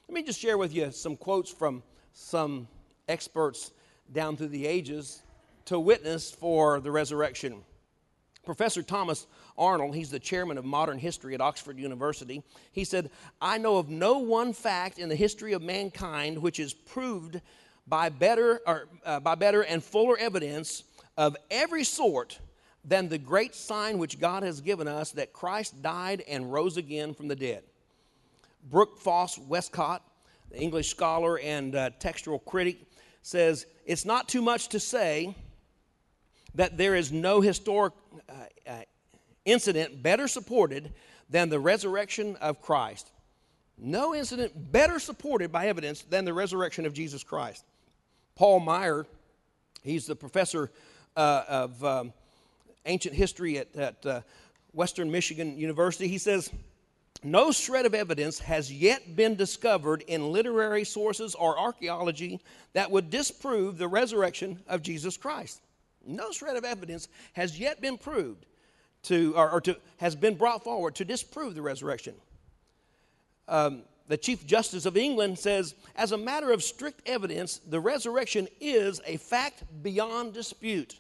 Let 0.08 0.16
me 0.16 0.24
just 0.24 0.40
share 0.40 0.58
with 0.58 0.74
you 0.74 0.92
some 0.92 1.16
quotes 1.16 1.52
from 1.52 1.84
some 2.14 2.68
experts 3.08 3.72
down 4.14 4.38
through 4.38 4.48
the 4.50 4.66
ages 4.66 5.22
to 5.66 5.80
witness 5.80 6.32
for 6.32 6.80
the 6.80 6.92
resurrection. 6.92 7.64
Professor 8.46 8.84
Thomas 8.84 9.26
Arnold, 9.58 9.96
he's 9.96 10.12
the 10.12 10.20
chairman 10.20 10.58
of 10.58 10.66
modern 10.66 11.00
history 11.00 11.34
at 11.34 11.42
Oxford 11.42 11.80
University, 11.80 12.44
he 12.72 12.84
said, 12.84 13.10
I 13.42 13.58
know 13.58 13.78
of 13.78 13.90
no 13.90 14.20
one 14.20 14.54
fact 14.54 15.00
in 15.00 15.10
the 15.10 15.16
history 15.16 15.54
of 15.54 15.62
mankind 15.62 16.38
which 16.38 16.60
is 16.60 16.74
proved 16.74 17.42
by 17.88 18.10
better, 18.10 18.62
or, 18.68 18.88
uh, 19.04 19.20
by 19.20 19.36
better 19.36 19.64
and 19.64 19.84
fuller 19.84 20.18
evidence 20.18 20.84
of 21.18 21.36
every 21.50 21.84
sort 21.84 22.40
than 22.88 23.10
the 23.10 23.18
great 23.18 23.56
sign 23.56 23.98
which 23.98 24.20
God 24.20 24.44
has 24.44 24.62
given 24.62 24.88
us 24.88 25.12
that 25.12 25.34
Christ 25.34 25.82
died 25.82 26.24
and 26.28 26.52
rose 26.52 26.78
again 26.78 27.14
from 27.14 27.28
the 27.28 27.36
dead. 27.36 27.64
Brooke 28.70 29.00
Foss 29.00 29.38
Westcott, 29.38 30.04
the 30.52 30.60
English 30.60 30.90
scholar 30.90 31.40
and 31.40 31.76
uh, 31.76 31.90
textual 32.00 32.40
critic, 32.40 32.78
says 33.24 33.66
it's 33.86 34.06
not 34.06 34.30
too 34.30 34.42
much 34.42 34.70
to 34.70 34.80
say 34.80 35.36
that 36.54 36.78
there 36.78 36.96
is 36.96 37.12
no 37.12 37.42
historic 37.42 37.94
uh, 38.30 38.34
uh, 38.68 38.82
incident 39.46 40.02
better 40.02 40.28
supported 40.28 40.94
than 41.30 41.50
the 41.50 41.60
resurrection 41.60 42.36
of 42.38 42.62
Christ. 42.62 43.12
No 43.78 44.16
incident 44.16 44.72
better 44.72 45.00
supported 45.00 45.52
by 45.52 45.68
evidence 45.68 46.04
than 46.04 46.24
the 46.24 46.34
resurrection 46.34 46.86
of 46.86 46.94
Jesus 46.94 47.24
Christ. 47.24 47.66
Paul 48.36 48.62
Maier, 48.62 49.06
he's 49.84 50.06
the 50.06 50.16
professor 50.16 50.72
uh, 51.18 51.44
of. 51.48 51.84
Um, 51.84 52.14
ancient 52.86 53.16
history 53.16 53.58
at, 53.58 53.76
at 53.76 54.06
uh, 54.06 54.22
Western 54.74 55.12
Michigan 55.12 55.58
University. 55.58 56.08
He 56.08 56.18
says, 56.18 56.52
no 57.24 57.52
shred 57.52 57.86
of 57.86 57.96
evidence 57.96 58.40
has 58.40 58.72
yet 58.72 59.16
been 59.16 59.36
discovered 59.36 60.04
in 60.08 60.32
literary 60.32 60.84
sources 60.84 61.34
or 61.34 61.58
archaeology 61.58 62.40
that 62.74 62.92
would 62.92 63.10
disprove 63.10 63.78
the 63.78 63.88
resurrection 63.88 64.60
of 64.68 64.84
Jesus 64.84 65.18
Christ. 65.18 65.62
No 66.06 66.32
shred 66.32 66.56
of 66.56 66.66
evidence 66.66 67.08
has 67.34 67.60
yet 67.60 67.82
been 67.82 67.98
proved 67.98 68.46
to, 69.04 69.34
or, 69.36 69.50
or 69.50 69.62
to, 69.62 69.78
has 69.98 70.16
been 70.16 70.36
brought 70.36 70.64
forward 70.64 70.96
to 70.96 71.06
disprove 71.06 71.56
the 71.56 71.62
resurrection. 71.62 72.14
Um, 73.48 73.84
the 74.08 74.18
Chief 74.18 74.46
Justice 74.46 74.86
of 74.86 74.98
England 74.98 75.40
says, 75.40 75.74
as 75.96 76.12
a 76.12 76.18
matter 76.18 76.52
of 76.52 76.64
strict 76.64 77.02
evidence, 77.08 77.58
the 77.58 77.80
resurrection 77.80 78.48
is 78.60 79.02
a 79.06 79.18
fact 79.18 79.64
beyond 79.82 80.34
dispute. 80.34 81.00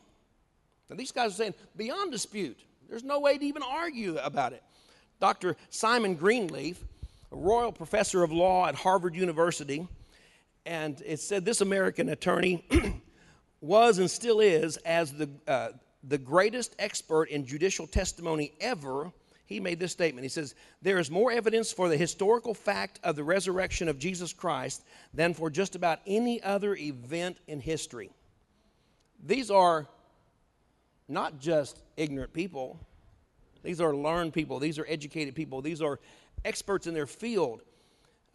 Now, 0.89 0.95
these 0.95 1.11
guys 1.11 1.31
are 1.31 1.35
saying, 1.35 1.53
beyond 1.75 2.11
dispute. 2.11 2.59
There's 2.87 3.03
no 3.03 3.19
way 3.19 3.37
to 3.37 3.45
even 3.45 3.63
argue 3.63 4.17
about 4.17 4.53
it. 4.53 4.63
Dr. 5.19 5.55
Simon 5.69 6.15
Greenleaf, 6.15 6.83
a 7.31 7.35
royal 7.35 7.71
professor 7.71 8.23
of 8.23 8.31
law 8.31 8.67
at 8.67 8.75
Harvard 8.75 9.15
University, 9.15 9.87
and 10.65 11.01
it 11.05 11.19
said 11.19 11.45
this 11.45 11.61
American 11.61 12.09
attorney 12.09 12.65
was 13.61 13.97
and 13.97 14.09
still 14.09 14.39
is, 14.39 14.77
as 14.77 15.13
the, 15.13 15.29
uh, 15.47 15.69
the 16.03 16.17
greatest 16.17 16.75
expert 16.79 17.29
in 17.29 17.45
judicial 17.45 17.87
testimony 17.87 18.51
ever, 18.59 19.11
he 19.45 19.59
made 19.59 19.79
this 19.79 19.91
statement. 19.91 20.23
He 20.23 20.29
says, 20.29 20.55
There 20.81 20.97
is 20.97 21.11
more 21.11 21.31
evidence 21.31 21.71
for 21.71 21.87
the 21.87 21.97
historical 21.97 22.53
fact 22.53 22.99
of 23.03 23.15
the 23.15 23.23
resurrection 23.23 23.87
of 23.87 23.99
Jesus 23.99 24.33
Christ 24.33 24.83
than 25.13 25.33
for 25.33 25.49
just 25.49 25.75
about 25.75 25.99
any 26.07 26.41
other 26.41 26.75
event 26.75 27.37
in 27.47 27.59
history. 27.59 28.09
These 29.23 29.51
are 29.51 29.87
not 31.07 31.39
just 31.39 31.81
ignorant 31.97 32.33
people, 32.33 32.79
these 33.63 33.81
are 33.81 33.95
learned 33.95 34.33
people, 34.33 34.59
these 34.59 34.77
are 34.79 34.85
educated 34.87 35.35
people, 35.35 35.61
these 35.61 35.81
are 35.81 35.99
experts 36.43 36.87
in 36.87 36.93
their 36.93 37.07
field. 37.07 37.61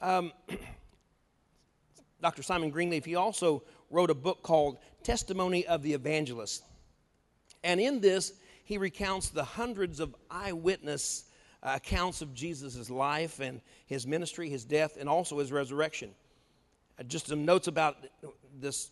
Um, 0.01 0.33
Dr. 2.23 2.43
Simon 2.43 2.71
Greenleaf, 2.71 3.05
he 3.05 3.15
also 3.15 3.63
wrote 3.91 4.11
a 4.11 4.15
book 4.15 4.43
called 4.43 4.79
Testimony 5.03 5.67
of 5.67 5.83
the 5.83 5.93
Evangelist. 5.95 6.65
And 7.65 7.81
in 7.81 8.01
this, 8.01 8.33
he 8.65 8.79
recounts 8.79 9.31
the 9.31 9.45
hundreds 9.45 10.01
of 10.01 10.15
eyewitness 10.31 11.25
uh, 11.63 11.73
accounts 11.77 12.23
of 12.23 12.33
Jesus' 12.35 12.89
life 12.89 13.41
and 13.41 13.61
his 13.87 14.07
ministry, 14.07 14.49
his 14.49 14.65
death, 14.65 14.97
and 14.99 15.09
also 15.09 15.39
his 15.39 15.53
resurrection. 15.53 16.11
Uh, 16.99 17.03
just 17.03 17.27
some 17.27 17.45
notes 17.45 17.69
about 17.69 17.97
this 18.59 18.91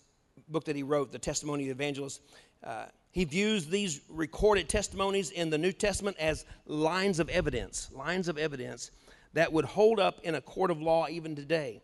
book 0.49 0.65
that 0.65 0.77
he 0.77 0.83
wrote, 0.83 1.13
The 1.13 1.19
Testimony 1.19 1.65
of 1.65 1.79
the 1.79 1.85
Evangelist. 1.85 2.21
Uh, 2.63 2.87
he 3.19 3.25
views 3.25 3.67
these 3.67 4.01
recorded 4.09 4.69
testimonies 4.69 5.33
in 5.33 5.51
the 5.51 5.59
New 5.59 5.73
Testament 5.73 6.17
as 6.21 6.45
lines 6.67 7.19
of 7.19 7.29
evidence, 7.29 7.91
lines 7.93 8.29
of 8.29 8.39
evidence 8.39 8.93
that 9.33 9.53
would 9.53 9.65
hold 9.65 9.99
up 9.99 10.21
in 10.23 10.37
a 10.37 10.41
court 10.41 10.71
of 10.71 10.81
law 10.81 11.09
even 11.09 11.35
today. 11.35 11.83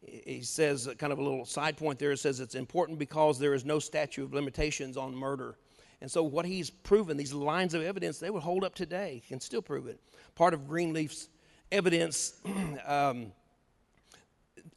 He 0.00 0.42
says, 0.42 0.88
kind 0.96 1.12
of 1.12 1.18
a 1.18 1.22
little 1.24 1.44
side 1.44 1.76
point 1.76 1.98
there, 1.98 2.12
it 2.12 2.20
says 2.20 2.38
it's 2.38 2.54
important 2.54 3.00
because 3.00 3.36
there 3.36 3.52
is 3.52 3.64
no 3.64 3.80
statute 3.80 4.22
of 4.22 4.32
limitations 4.32 4.96
on 4.96 5.12
murder. 5.12 5.56
And 6.02 6.08
so, 6.08 6.22
what 6.22 6.44
he's 6.44 6.70
proven, 6.70 7.16
these 7.16 7.34
lines 7.34 7.74
of 7.74 7.82
evidence, 7.82 8.20
they 8.20 8.30
would 8.30 8.44
hold 8.44 8.62
up 8.62 8.76
today, 8.76 9.24
can 9.26 9.40
still 9.40 9.62
prove 9.62 9.88
it. 9.88 9.98
Part 10.36 10.54
of 10.54 10.68
Greenleaf's 10.68 11.30
evidence 11.72 12.34
um, 12.86 13.32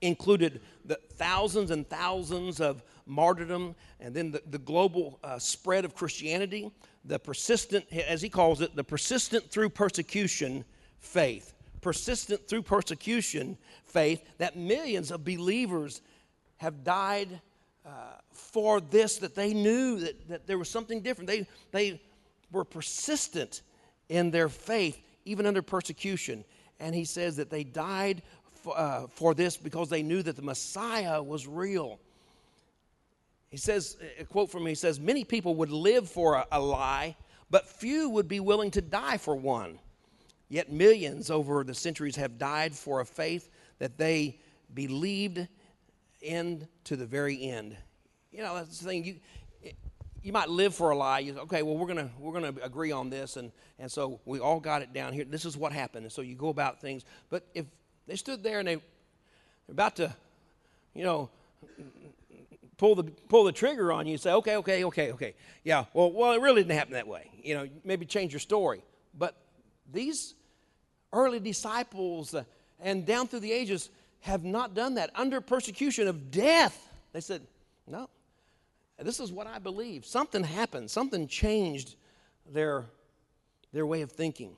included 0.01 0.61
the 0.85 0.95
thousands 1.17 1.69
and 1.69 1.87
thousands 1.87 2.61
of 2.61 2.81
martyrdom 3.09 3.75
and 3.99 4.13
then 4.13 4.31
the, 4.31 4.41
the 4.49 4.57
global 4.57 5.19
uh, 5.23 5.39
spread 5.39 5.85
of 5.85 5.95
Christianity, 5.95 6.71
the 7.05 7.19
persistent, 7.19 7.85
as 7.91 8.21
he 8.21 8.29
calls 8.29 8.61
it, 8.61 8.75
the 8.75 8.83
persistent 8.83 9.49
through 9.49 9.69
persecution 9.69 10.63
faith. 10.99 11.53
Persistent 11.81 12.47
through 12.47 12.63
persecution 12.63 13.57
faith 13.85 14.23
that 14.37 14.55
millions 14.55 15.11
of 15.11 15.23
believers 15.23 16.01
have 16.57 16.83
died 16.83 17.41
uh, 17.85 17.89
for 18.31 18.81
this, 18.81 19.17
that 19.17 19.33
they 19.33 19.53
knew 19.53 19.99
that, 19.99 20.27
that 20.27 20.47
there 20.47 20.57
was 20.57 20.69
something 20.69 21.01
different. 21.01 21.27
They, 21.27 21.47
they 21.71 22.01
were 22.51 22.65
persistent 22.65 23.61
in 24.09 24.31
their 24.31 24.49
faith, 24.49 25.01
even 25.25 25.45
under 25.45 25.61
persecution. 25.61 26.43
And 26.79 26.93
he 26.93 27.05
says 27.05 27.37
that 27.37 27.49
they 27.49 27.63
died 27.63 28.21
for, 28.51 28.77
uh, 28.77 29.07
for 29.07 29.33
this 29.33 29.57
because 29.57 29.89
they 29.89 30.03
knew 30.03 30.21
that 30.23 30.35
the 30.35 30.41
Messiah 30.41 31.21
was 31.23 31.47
real. 31.47 31.99
He 33.49 33.57
says, 33.57 33.97
a 34.19 34.25
quote 34.25 34.51
from 34.51 34.61
him, 34.61 34.67
he 34.67 34.75
says, 34.75 34.99
Many 34.99 35.23
people 35.23 35.55
would 35.55 35.71
live 35.71 36.09
for 36.09 36.35
a, 36.35 36.47
a 36.51 36.59
lie, 36.59 37.15
but 37.49 37.67
few 37.67 38.09
would 38.09 38.27
be 38.27 38.39
willing 38.39 38.71
to 38.71 38.81
die 38.81 39.17
for 39.17 39.35
one. 39.35 39.79
Yet 40.49 40.71
millions 40.71 41.29
over 41.29 41.63
the 41.63 41.73
centuries 41.73 42.15
have 42.15 42.37
died 42.37 42.73
for 42.75 43.01
a 43.01 43.05
faith 43.05 43.49
that 43.79 43.97
they 43.97 44.39
believed 44.73 45.47
in 46.21 46.67
to 46.85 46.95
the 46.95 47.05
very 47.05 47.41
end. 47.41 47.77
You 48.31 48.43
know, 48.43 48.55
that's 48.55 48.79
the 48.79 48.85
thing. 48.85 49.03
You, 49.03 49.15
you 50.23 50.33
might 50.33 50.49
live 50.49 50.75
for 50.75 50.89
a 50.89 50.97
lie. 50.97 51.19
You 51.19 51.33
say, 51.33 51.39
okay, 51.39 51.63
well, 51.63 51.77
we're 51.77 51.87
gonna 51.87 52.09
we're 52.19 52.33
gonna 52.33 52.53
agree 52.61 52.91
on 52.91 53.09
this, 53.09 53.37
and 53.37 53.51
and 53.77 53.91
so 53.91 54.19
we 54.25 54.39
all 54.39 54.59
got 54.59 54.81
it 54.81 54.93
down 54.93 55.13
here. 55.13 55.23
This 55.23 55.45
is 55.45 55.55
what 55.55 55.71
happened, 55.71 56.03
and 56.05 56.11
so 56.11 56.21
you 56.21 56.35
go 56.35 56.49
about 56.49 56.81
things. 56.81 57.05
But 57.29 57.47
if 57.53 57.65
they 58.07 58.15
stood 58.15 58.43
there 58.43 58.59
and 58.59 58.67
they 58.67 58.75
they're 58.75 58.83
about 59.69 59.95
to, 59.97 60.13
you 60.93 61.03
know, 61.03 61.29
pull 62.79 62.95
the 62.95 63.03
pull 63.03 63.43
the 63.43 63.51
trigger 63.51 63.91
on 63.91 64.07
you, 64.07 64.13
and 64.13 64.21
say, 64.21 64.31
okay, 64.31 64.55
okay, 64.55 64.83
okay, 64.85 65.11
okay, 65.11 65.35
yeah, 65.63 65.85
well, 65.93 66.11
well, 66.11 66.31
it 66.31 66.41
really 66.41 66.63
didn't 66.63 66.77
happen 66.77 66.93
that 66.93 67.07
way. 67.07 67.29
You 67.43 67.53
know, 67.53 67.69
maybe 67.83 68.05
change 68.07 68.33
your 68.33 68.39
story. 68.39 68.81
But 69.15 69.35
these 69.91 70.33
early 71.13 71.39
disciples 71.39 72.33
uh, 72.33 72.43
and 72.79 73.05
down 73.05 73.27
through 73.27 73.41
the 73.41 73.51
ages 73.51 73.89
have 74.21 74.43
not 74.43 74.73
done 74.73 74.95
that 74.95 75.11
under 75.13 75.41
persecution 75.41 76.07
of 76.07 76.31
death. 76.31 76.87
They 77.13 77.21
said, 77.21 77.41
no, 77.85 78.09
this 78.97 79.19
is 79.19 79.31
what 79.31 79.47
I 79.47 79.59
believe. 79.59 80.05
Something 80.05 80.43
happened, 80.43 80.89
something 80.89 81.27
changed 81.27 81.95
their, 82.51 82.85
their 83.73 83.85
way 83.85 84.01
of 84.01 84.11
thinking. 84.11 84.55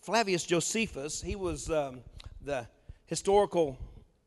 Flavius 0.00 0.44
Josephus, 0.44 1.20
he 1.20 1.36
was 1.36 1.70
um, 1.70 2.00
the 2.44 2.66
historical 3.06 3.78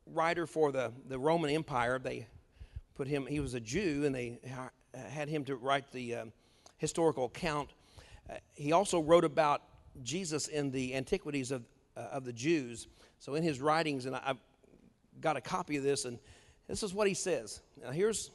writer 0.06 0.46
for 0.46 0.72
the, 0.72 0.92
the 1.08 1.18
Roman 1.18 1.50
Empire. 1.50 1.98
They 1.98 2.26
put 2.94 3.08
him, 3.08 3.26
he 3.26 3.40
was 3.40 3.54
a 3.54 3.60
Jew, 3.60 4.04
and 4.04 4.14
they 4.14 4.38
had 4.94 5.28
him 5.28 5.44
to 5.46 5.56
write 5.56 5.90
the 5.92 6.16
um, 6.16 6.32
historical 6.78 7.26
account. 7.26 7.70
Uh, 8.28 8.34
he 8.54 8.72
also 8.72 9.00
wrote 9.00 9.24
about 9.24 9.62
Jesus 10.02 10.48
in 10.48 10.70
the 10.70 10.94
Antiquities 10.94 11.50
of, 11.50 11.64
uh, 11.96 12.00
of 12.12 12.24
the 12.24 12.32
Jews. 12.32 12.88
So 13.18 13.34
in 13.34 13.42
his 13.42 13.60
writings, 13.60 14.06
and 14.06 14.16
I, 14.16 14.20
have 14.24 14.38
got 15.20 15.36
a 15.36 15.40
copy 15.40 15.76
of 15.76 15.82
this, 15.82 16.04
and 16.04 16.18
this 16.68 16.82
is 16.82 16.94
what 16.94 17.06
he 17.06 17.14
says. 17.14 17.60
Now 17.82 17.90
here's 17.90 18.30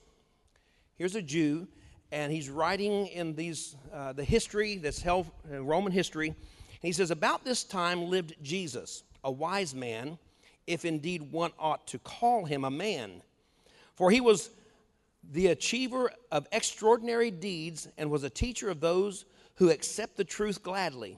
here's 0.97 1.15
a 1.15 1.21
Jew, 1.21 1.67
and 2.11 2.31
he's 2.31 2.49
writing 2.49 3.07
in 3.07 3.35
these 3.35 3.75
uh, 3.93 4.13
the 4.13 4.23
history 4.23 4.77
that's 4.77 5.01
held 5.01 5.29
Roman 5.49 5.91
history. 5.91 6.35
he 6.81 6.91
says, 6.91 7.11
about 7.11 7.43
this 7.43 7.63
time 7.63 8.09
lived 8.09 8.35
Jesus, 8.41 9.03
a 9.23 9.31
wise 9.31 9.75
man, 9.75 10.17
if 10.65 10.85
indeed 10.85 11.31
one 11.31 11.51
ought 11.59 11.87
to 11.87 11.99
call 11.99 12.45
him 12.45 12.63
a 12.63 12.71
man, 12.71 13.21
for 13.97 14.11
he 14.11 14.21
was 14.21 14.51
the 15.31 15.47
achiever 15.47 16.11
of 16.31 16.47
extraordinary 16.51 17.31
deeds 17.31 17.89
and 17.97 18.09
was 18.09 18.23
a 18.23 18.29
teacher 18.29 18.69
of 18.69 18.79
those 18.79 19.25
who 19.55 19.71
accept 19.71 20.15
the 20.15 20.23
truth 20.23 20.63
gladly. 20.63 21.17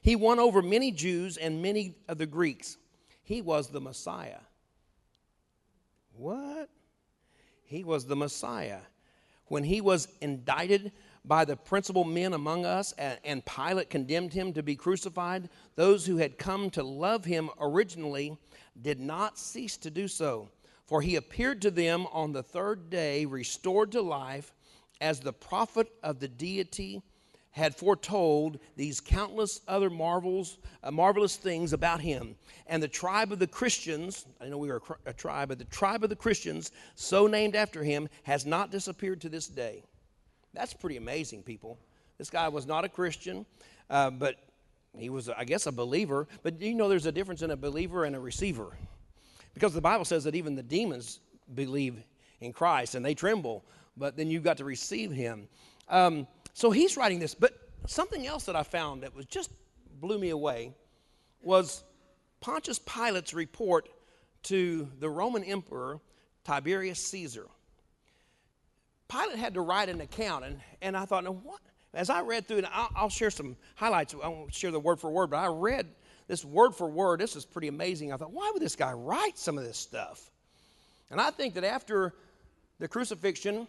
He 0.00 0.16
won 0.16 0.38
over 0.38 0.62
many 0.62 0.90
Jews 0.90 1.36
and 1.36 1.62
many 1.62 1.94
of 2.08 2.16
the 2.18 2.26
Greeks. 2.26 2.78
He 3.22 3.42
was 3.42 3.68
the 3.68 3.80
Messiah. 3.80 4.40
What? 6.16 6.70
He 7.64 7.84
was 7.84 8.06
the 8.06 8.16
Messiah. 8.16 8.80
When 9.48 9.62
he 9.62 9.80
was 9.80 10.08
indicted 10.20 10.92
by 11.24 11.44
the 11.44 11.56
principal 11.56 12.04
men 12.04 12.32
among 12.32 12.64
us, 12.64 12.94
and, 12.98 13.44
Pilate 13.44 13.90
condemned 13.90 14.32
him 14.32 14.52
to 14.54 14.62
be 14.62 14.74
crucified, 14.74 15.50
those 15.74 16.06
who 16.06 16.16
had 16.16 16.38
come 16.38 16.70
to 16.70 16.82
love 16.82 17.24
him 17.24 17.50
originally 17.60 18.38
did 18.80 19.00
not 19.00 19.38
cease 19.38 19.76
to 19.78 19.90
do 19.90 20.08
so. 20.08 20.48
For 20.86 21.02
he 21.02 21.16
appeared 21.16 21.62
to 21.62 21.70
them 21.70 22.06
on 22.12 22.32
the 22.32 22.42
third 22.42 22.90
day, 22.90 23.26
restored 23.26 23.92
to 23.92 24.02
life, 24.02 24.54
as 25.00 25.20
the 25.20 25.32
prophet 25.32 25.88
of 26.02 26.20
the 26.20 26.28
deity 26.28 27.02
had 27.50 27.74
foretold 27.74 28.58
these 28.76 29.00
countless 29.00 29.62
other 29.66 29.88
marvels, 29.88 30.58
uh, 30.82 30.90
marvelous 30.90 31.36
things 31.36 31.72
about 31.72 32.00
him. 32.00 32.36
And 32.66 32.82
the 32.82 32.88
tribe 32.88 33.32
of 33.32 33.38
the 33.38 33.46
Christians, 33.46 34.26
I 34.40 34.46
know 34.48 34.58
we 34.58 34.70
are 34.70 34.82
a, 35.06 35.10
a 35.10 35.12
tribe, 35.12 35.48
but 35.48 35.58
the 35.58 35.64
tribe 35.64 36.04
of 36.04 36.10
the 36.10 36.16
Christians, 36.16 36.70
so 36.94 37.26
named 37.26 37.56
after 37.56 37.82
him, 37.82 38.08
has 38.24 38.44
not 38.44 38.70
disappeared 38.70 39.22
to 39.22 39.30
this 39.30 39.48
day. 39.48 39.82
That's 40.52 40.74
pretty 40.74 40.98
amazing, 40.98 41.42
people. 41.42 41.78
This 42.18 42.30
guy 42.30 42.48
was 42.48 42.66
not 42.66 42.84
a 42.84 42.88
Christian, 42.90 43.46
uh, 43.88 44.10
but 44.10 44.36
he 44.96 45.08
was, 45.08 45.28
I 45.30 45.44
guess, 45.44 45.66
a 45.66 45.72
believer. 45.72 46.28
But 46.42 46.60
you 46.60 46.74
know 46.74 46.88
there's 46.88 47.06
a 47.06 47.12
difference 47.12 47.42
in 47.42 47.50
a 47.50 47.56
believer 47.56 48.04
and 48.04 48.14
a 48.14 48.20
receiver? 48.20 48.76
Because 49.56 49.72
the 49.72 49.80
Bible 49.80 50.04
says 50.04 50.24
that 50.24 50.34
even 50.34 50.54
the 50.54 50.62
demons 50.62 51.20
believe 51.54 51.96
in 52.40 52.52
Christ 52.52 52.94
and 52.94 53.02
they 53.02 53.14
tremble, 53.14 53.64
but 53.96 54.14
then 54.14 54.30
you've 54.30 54.42
got 54.42 54.58
to 54.58 54.66
receive 54.66 55.10
him. 55.10 55.48
Um, 55.88 56.26
so 56.52 56.70
he's 56.70 56.98
writing 56.98 57.20
this, 57.20 57.34
but 57.34 57.58
something 57.86 58.26
else 58.26 58.44
that 58.44 58.54
I 58.54 58.64
found 58.64 59.02
that 59.02 59.16
was 59.16 59.24
just 59.24 59.50
blew 59.98 60.18
me 60.18 60.28
away 60.28 60.74
was 61.42 61.84
Pontius 62.40 62.78
Pilate's 62.80 63.32
report 63.32 63.88
to 64.42 64.90
the 65.00 65.08
Roman 65.08 65.42
Emperor 65.42 66.00
Tiberius 66.44 67.02
Caesar. 67.06 67.46
Pilate 69.08 69.38
had 69.38 69.54
to 69.54 69.62
write 69.62 69.88
an 69.88 70.02
account, 70.02 70.44
and, 70.44 70.60
and 70.82 70.98
I 70.98 71.06
thought, 71.06 71.24
now 71.24 71.32
what? 71.32 71.60
As 71.94 72.10
I 72.10 72.20
read 72.20 72.46
through 72.46 72.58
it, 72.58 72.66
I'll, 72.70 72.90
I'll 72.94 73.08
share 73.08 73.30
some 73.30 73.56
highlights. 73.74 74.14
I 74.22 74.28
won't 74.28 74.52
share 74.52 74.70
the 74.70 74.78
word 74.78 75.00
for 75.00 75.08
word, 75.08 75.30
but 75.30 75.38
I 75.38 75.46
read 75.46 75.86
this 76.28 76.44
word 76.44 76.74
for 76.74 76.88
word. 76.88 77.20
This 77.20 77.36
is 77.36 77.44
pretty 77.44 77.68
amazing. 77.68 78.12
I 78.12 78.16
thought, 78.16 78.32
why 78.32 78.50
would 78.52 78.62
this 78.62 78.76
guy 78.76 78.92
write 78.92 79.38
some 79.38 79.58
of 79.58 79.64
this 79.64 79.78
stuff? 79.78 80.30
And 81.10 81.20
I 81.20 81.30
think 81.30 81.54
that 81.54 81.64
after 81.64 82.12
the 82.78 82.88
crucifixion 82.88 83.68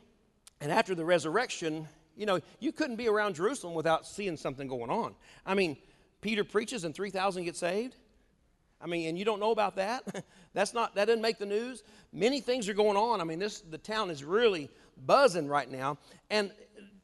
and 0.59 0.71
after 0.71 0.95
the 0.95 1.05
resurrection, 1.05 1.87
you 2.15 2.25
know, 2.25 2.39
you 2.59 2.71
couldn't 2.71 2.95
be 2.95 3.07
around 3.07 3.35
Jerusalem 3.35 3.73
without 3.75 4.07
seeing 4.07 4.37
something 4.37 4.67
going 4.67 4.89
on. 4.89 5.13
I 5.45 5.53
mean, 5.53 5.77
Peter 6.21 6.43
preaches 6.43 6.83
and 6.83 6.95
3,000 6.95 7.43
get 7.43 7.55
saved. 7.55 7.95
I 8.81 8.87
mean, 8.87 9.07
and 9.07 9.17
you 9.17 9.25
don't 9.25 9.39
know 9.39 9.51
about 9.51 9.75
that? 9.77 10.03
That's 10.53 10.73
not, 10.73 10.95
that 10.95 11.05
didn't 11.05 11.21
make 11.21 11.37
the 11.39 11.45
news. 11.45 11.83
Many 12.11 12.41
things 12.41 12.69
are 12.69 12.73
going 12.73 12.97
on. 12.97 13.21
I 13.21 13.23
mean, 13.23 13.39
this, 13.39 13.61
the 13.61 13.77
town 13.77 14.09
is 14.09 14.23
really 14.23 14.69
buzzing 15.05 15.47
right 15.47 15.69
now. 15.69 15.97
And 16.29 16.51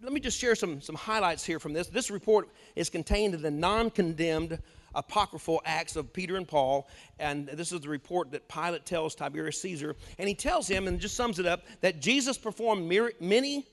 let 0.02 0.12
me 0.12 0.20
just 0.20 0.38
share 0.38 0.56
some, 0.56 0.82
some 0.82 0.96
highlights 0.96 1.46
here 1.46 1.60
from 1.60 1.74
this. 1.74 1.88
This 1.88 2.12
report 2.12 2.50
is 2.76 2.90
contained 2.90 3.34
in 3.34 3.42
the 3.42 3.52
non 3.52 3.90
condemned 3.90 4.60
apocryphal 4.96 5.62
acts 5.66 5.96
of 5.96 6.14
Peter 6.14 6.38
and 6.38 6.48
Paul. 6.48 6.88
And 7.20 7.48
this 7.48 7.72
is 7.72 7.82
the 7.82 7.90
report 7.90 8.32
that 8.32 8.48
Pilate 8.48 8.86
tells 8.86 9.16
Tiberius 9.16 9.62
Caesar. 9.62 9.96
And 10.18 10.28
he 10.28 10.36
tells 10.36 10.68
him, 10.68 10.88
and 10.88 11.00
just 11.00 11.16
sums 11.16 11.40
it 11.40 11.46
up, 11.46 11.66
that 11.82 12.02
Jesus 12.02 12.38
performed 12.38 12.88
mir- 12.88 13.14
many 13.20 13.68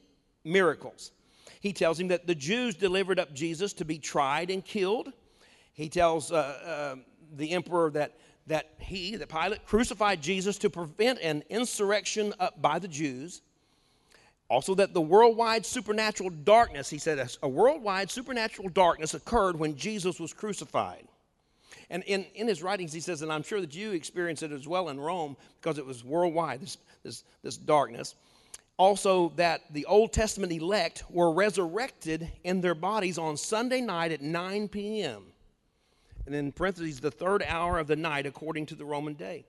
miracles. 0.44 1.12
He 1.60 1.72
tells 1.72 2.00
him 2.00 2.08
that 2.08 2.26
the 2.26 2.34
Jews 2.34 2.74
delivered 2.74 3.18
up 3.18 3.34
Jesus 3.34 3.72
to 3.74 3.84
be 3.84 3.98
tried 3.98 4.50
and 4.50 4.64
killed. 4.64 5.12
He 5.74 5.88
tells 5.88 6.32
uh, 6.32 6.36
uh, 6.36 6.96
the 7.36 7.50
emperor 7.50 7.90
that, 7.90 8.16
that 8.46 8.74
he, 8.78 9.16
that 9.16 9.28
Pilate, 9.28 9.66
crucified 9.66 10.22
Jesus 10.22 10.58
to 10.58 10.70
prevent 10.70 11.20
an 11.20 11.42
insurrection 11.50 12.34
by 12.60 12.78
the 12.78 12.88
Jews. 12.88 13.42
Also, 14.50 14.74
that 14.74 14.92
the 14.92 15.00
worldwide 15.00 15.64
supernatural 15.64 16.28
darkness, 16.28 16.90
he 16.90 16.98
said, 16.98 17.30
a 17.40 17.48
worldwide 17.48 18.10
supernatural 18.10 18.68
darkness 18.68 19.14
occurred 19.14 19.56
when 19.56 19.76
Jesus 19.76 20.18
was 20.18 20.32
crucified. 20.32 21.06
And 21.88 22.02
in, 22.02 22.26
in 22.34 22.48
his 22.48 22.60
writings, 22.60 22.92
he 22.92 22.98
says, 22.98 23.22
and 23.22 23.32
I'm 23.32 23.44
sure 23.44 23.60
that 23.60 23.76
you 23.76 23.92
experienced 23.92 24.42
it 24.42 24.50
as 24.50 24.66
well 24.66 24.88
in 24.88 24.98
Rome 24.98 25.36
because 25.60 25.78
it 25.78 25.86
was 25.86 26.04
worldwide, 26.04 26.60
this, 26.60 26.78
this, 27.04 27.22
this 27.44 27.56
darkness. 27.56 28.16
Also, 28.76 29.28
that 29.36 29.62
the 29.70 29.86
Old 29.86 30.12
Testament 30.12 30.52
elect 30.52 31.04
were 31.08 31.30
resurrected 31.30 32.28
in 32.42 32.60
their 32.60 32.74
bodies 32.74 33.18
on 33.18 33.36
Sunday 33.36 33.80
night 33.80 34.10
at 34.10 34.20
9 34.20 34.66
p.m. 34.66 35.26
And 36.26 36.34
in 36.34 36.50
parentheses, 36.50 36.98
the 36.98 37.10
third 37.12 37.44
hour 37.46 37.78
of 37.78 37.86
the 37.86 37.96
night 37.96 38.26
according 38.26 38.66
to 38.66 38.74
the 38.74 38.84
Roman 38.84 39.14
day 39.14 39.44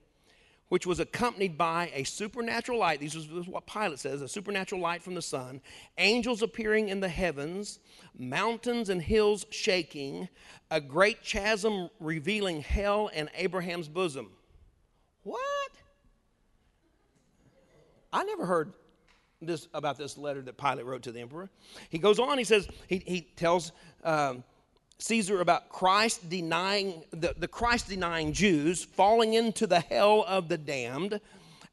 which 0.71 0.87
was 0.87 1.01
accompanied 1.01 1.57
by 1.57 1.91
a 1.93 2.01
supernatural 2.05 2.79
light. 2.79 3.01
This 3.01 3.13
is 3.13 3.27
what 3.27 3.67
Pilate 3.67 3.99
says 3.99 4.21
a 4.21 4.27
supernatural 4.29 4.79
light 4.79 5.03
from 5.03 5.15
the 5.15 5.21
sun, 5.21 5.59
angels 5.97 6.41
appearing 6.41 6.87
in 6.87 7.01
the 7.01 7.09
heavens, 7.09 7.79
mountains 8.17 8.87
and 8.87 9.01
hills 9.01 9.45
shaking, 9.49 10.29
a 10.69 10.79
great 10.79 11.25
chasm 11.25 11.89
revealing 11.99 12.61
hell 12.61 13.11
and 13.13 13.29
Abraham's 13.35 13.89
bosom. 13.89 14.29
What? 15.23 15.71
I 18.13 18.23
never 18.23 18.45
heard 18.45 18.71
this 19.41 19.67
about 19.73 19.97
this 19.97 20.17
letter 20.17 20.41
that 20.41 20.57
Pilate 20.57 20.85
wrote 20.85 21.01
to 21.01 21.11
the 21.11 21.19
emperor. 21.19 21.49
He 21.89 21.97
goes 21.97 22.17
on, 22.17 22.37
he 22.37 22.45
says, 22.45 22.69
he, 22.87 23.03
he 23.05 23.21
tells 23.35 23.73
um, 24.05 24.45
Caesar 25.01 25.41
about 25.41 25.69
Christ 25.69 26.29
denying, 26.29 27.03
the, 27.11 27.33
the 27.35 27.47
Christ 27.47 27.89
denying 27.89 28.33
Jews 28.33 28.83
falling 28.83 29.33
into 29.33 29.65
the 29.65 29.79
hell 29.79 30.23
of 30.27 30.47
the 30.47 30.57
damned 30.57 31.19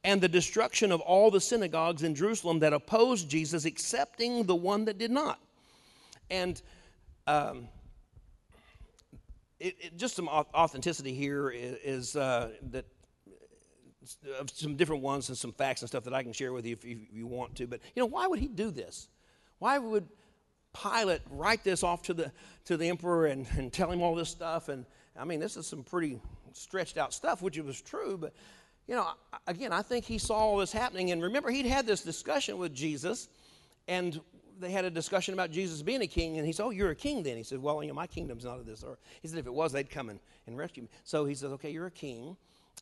and 0.03 0.21
the 0.21 0.29
destruction 0.29 0.91
of 0.91 1.01
all 1.03 1.31
the 1.31 1.41
synagogues 1.41 2.03
in 2.03 2.15
Jerusalem 2.15 2.61
that 2.61 2.73
opposed 2.73 3.29
Jesus, 3.29 3.67
excepting 3.67 4.45
the 4.45 4.55
one 4.55 4.87
that 4.87 4.97
did 4.97 5.11
not. 5.11 5.39
And 6.31 6.61
um, 7.27 7.69
it, 9.61 9.77
it, 9.79 9.97
just 9.99 10.17
some 10.17 10.29
authenticity 10.29 11.13
here 11.13 11.51
is, 11.51 12.17
uh, 12.17 12.51
that 12.71 12.87
of 14.41 14.49
some 14.49 14.77
different 14.77 15.03
ones 15.03 15.29
and 15.29 15.37
some 15.37 15.53
facts 15.53 15.83
and 15.83 15.89
stuff 15.89 16.05
that 16.05 16.15
I 16.15 16.23
can 16.23 16.33
share 16.33 16.55
with 16.55 16.65
you 16.65 16.73
if 16.73 16.83
you, 16.83 16.99
if 17.11 17.15
you 17.15 17.27
want 17.27 17.57
to. 17.57 17.67
But 17.67 17.81
you 17.95 18.01
know, 18.01 18.07
why 18.07 18.27
would 18.27 18.39
he 18.39 18.49
do 18.49 18.71
this? 18.71 19.09
Why 19.59 19.77
would 19.77 20.09
Pilate 20.83 21.23
write 21.31 21.65
this 21.65 21.83
off 21.83 22.03
to 22.03 22.15
the, 22.15 22.33
to 22.67 22.77
the 22.77 22.89
emperor 22.89 23.27
and, 23.27 23.47
and 23.57 23.73
tell 23.73 23.91
him 23.91 24.03
all 24.03 24.15
this 24.15 24.31
stuff. 24.31 24.69
And 24.69 24.85
I 25.17 25.25
mean, 25.25 25.41
this 25.41 25.57
is 25.57 25.67
some 25.67 25.83
pretty 25.83 26.21
stretched 26.53 26.99
out 26.99 27.13
stuff, 27.13 27.43
which 27.43 27.59
it 27.59 27.65
was 27.65 27.81
true. 27.81 28.17
But, 28.19 28.35
you 28.87 28.95
know, 28.95 29.09
again, 29.47 29.73
I 29.73 29.83
think 29.83 30.05
he 30.05 30.19
saw 30.19 30.37
all 30.37 30.59
this 30.59 30.73
happening. 30.73 31.11
And 31.11 31.23
remember, 31.23 31.51
he'd 31.51 31.67
had 31.67 31.87
this 31.87 32.03
discussion 32.03 32.59
with 32.59 32.75
Jesus, 32.75 33.29
and 33.87 34.21
they 34.61 34.71
had 34.71 34.85
a 34.85 34.91
discussion 34.91 35.35
about 35.35 35.51
Jesus 35.51 35.83
being 35.83 36.03
a 36.03 36.07
king. 36.07 36.39
And 36.39 36.47
he 36.47 36.53
said, 36.53 36.65
Oh, 36.65 36.71
you're 36.71 36.91
a 36.91 36.97
king 36.97 37.23
then? 37.23 37.37
He 37.37 37.43
said, 37.43 37.61
Well, 37.61 37.83
you 37.83 37.89
know, 37.89 37.95
my 37.95 38.07
kingdom's 38.07 38.45
not 38.45 38.59
of 38.59 38.67
this. 38.67 38.83
Or 38.83 38.99
he 39.23 39.29
said, 39.29 39.39
If 39.39 39.47
it 39.47 39.55
was, 39.55 39.73
they'd 39.73 39.91
come 39.91 40.09
and, 40.09 40.21
and 40.47 40.57
rescue 40.57 40.85
me. 40.85 40.89
So 41.05 41.25
he 41.25 41.35
says, 41.35 41.53
Okay, 41.53 41.71
you're 41.71 41.87
a 41.87 41.91
king. 41.91 42.37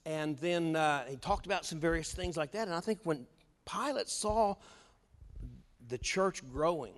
And 0.05 0.39
then 0.39 0.77
uh, 0.77 1.05
he 1.07 1.17
talked 1.17 1.47
about 1.47 1.65
some 1.65 1.81
various 1.81 2.13
things 2.13 2.37
like 2.37 2.53
that. 2.53 2.69
And 2.69 2.75
I 2.75 2.81
think 2.81 3.01
when 3.05 3.27
Pilate 3.65 4.09
saw 4.09 4.55
the 5.89 5.99
church 5.99 6.43
growing, 6.53 6.95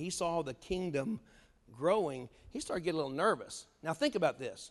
he 0.00 0.10
saw 0.10 0.42
the 0.42 0.54
kingdom 0.54 1.20
growing, 1.76 2.28
he 2.50 2.60
started 2.60 2.84
getting 2.84 3.00
a 3.00 3.02
little 3.02 3.16
nervous. 3.16 3.66
Now, 3.82 3.94
think 3.94 4.14
about 4.14 4.38
this. 4.38 4.70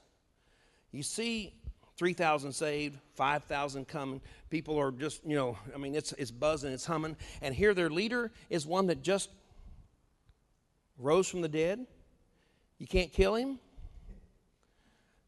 You 0.92 1.04
see 1.04 1.54
3,000 1.98 2.54
saved, 2.54 2.98
5,000 3.16 3.88
coming. 3.88 4.22
People 4.50 4.80
are 4.80 4.92
just, 4.92 5.26
you 5.26 5.36
know, 5.36 5.58
I 5.74 5.78
mean, 5.78 5.96
it's, 5.96 6.14
it's 6.14 6.32
buzzing, 6.32 6.72
it's 6.72 6.86
humming. 6.86 7.16
And 7.42 7.54
here 7.54 7.74
their 7.74 7.90
leader 7.90 8.32
is 8.50 8.66
one 8.66 8.88
that 8.88 9.02
just 9.02 9.30
rose 10.98 11.28
from 11.28 11.42
the 11.42 11.50
dead. 11.50 11.86
You 12.78 12.88
can't 12.88 13.12
kill 13.12 13.36
him. 13.36 13.60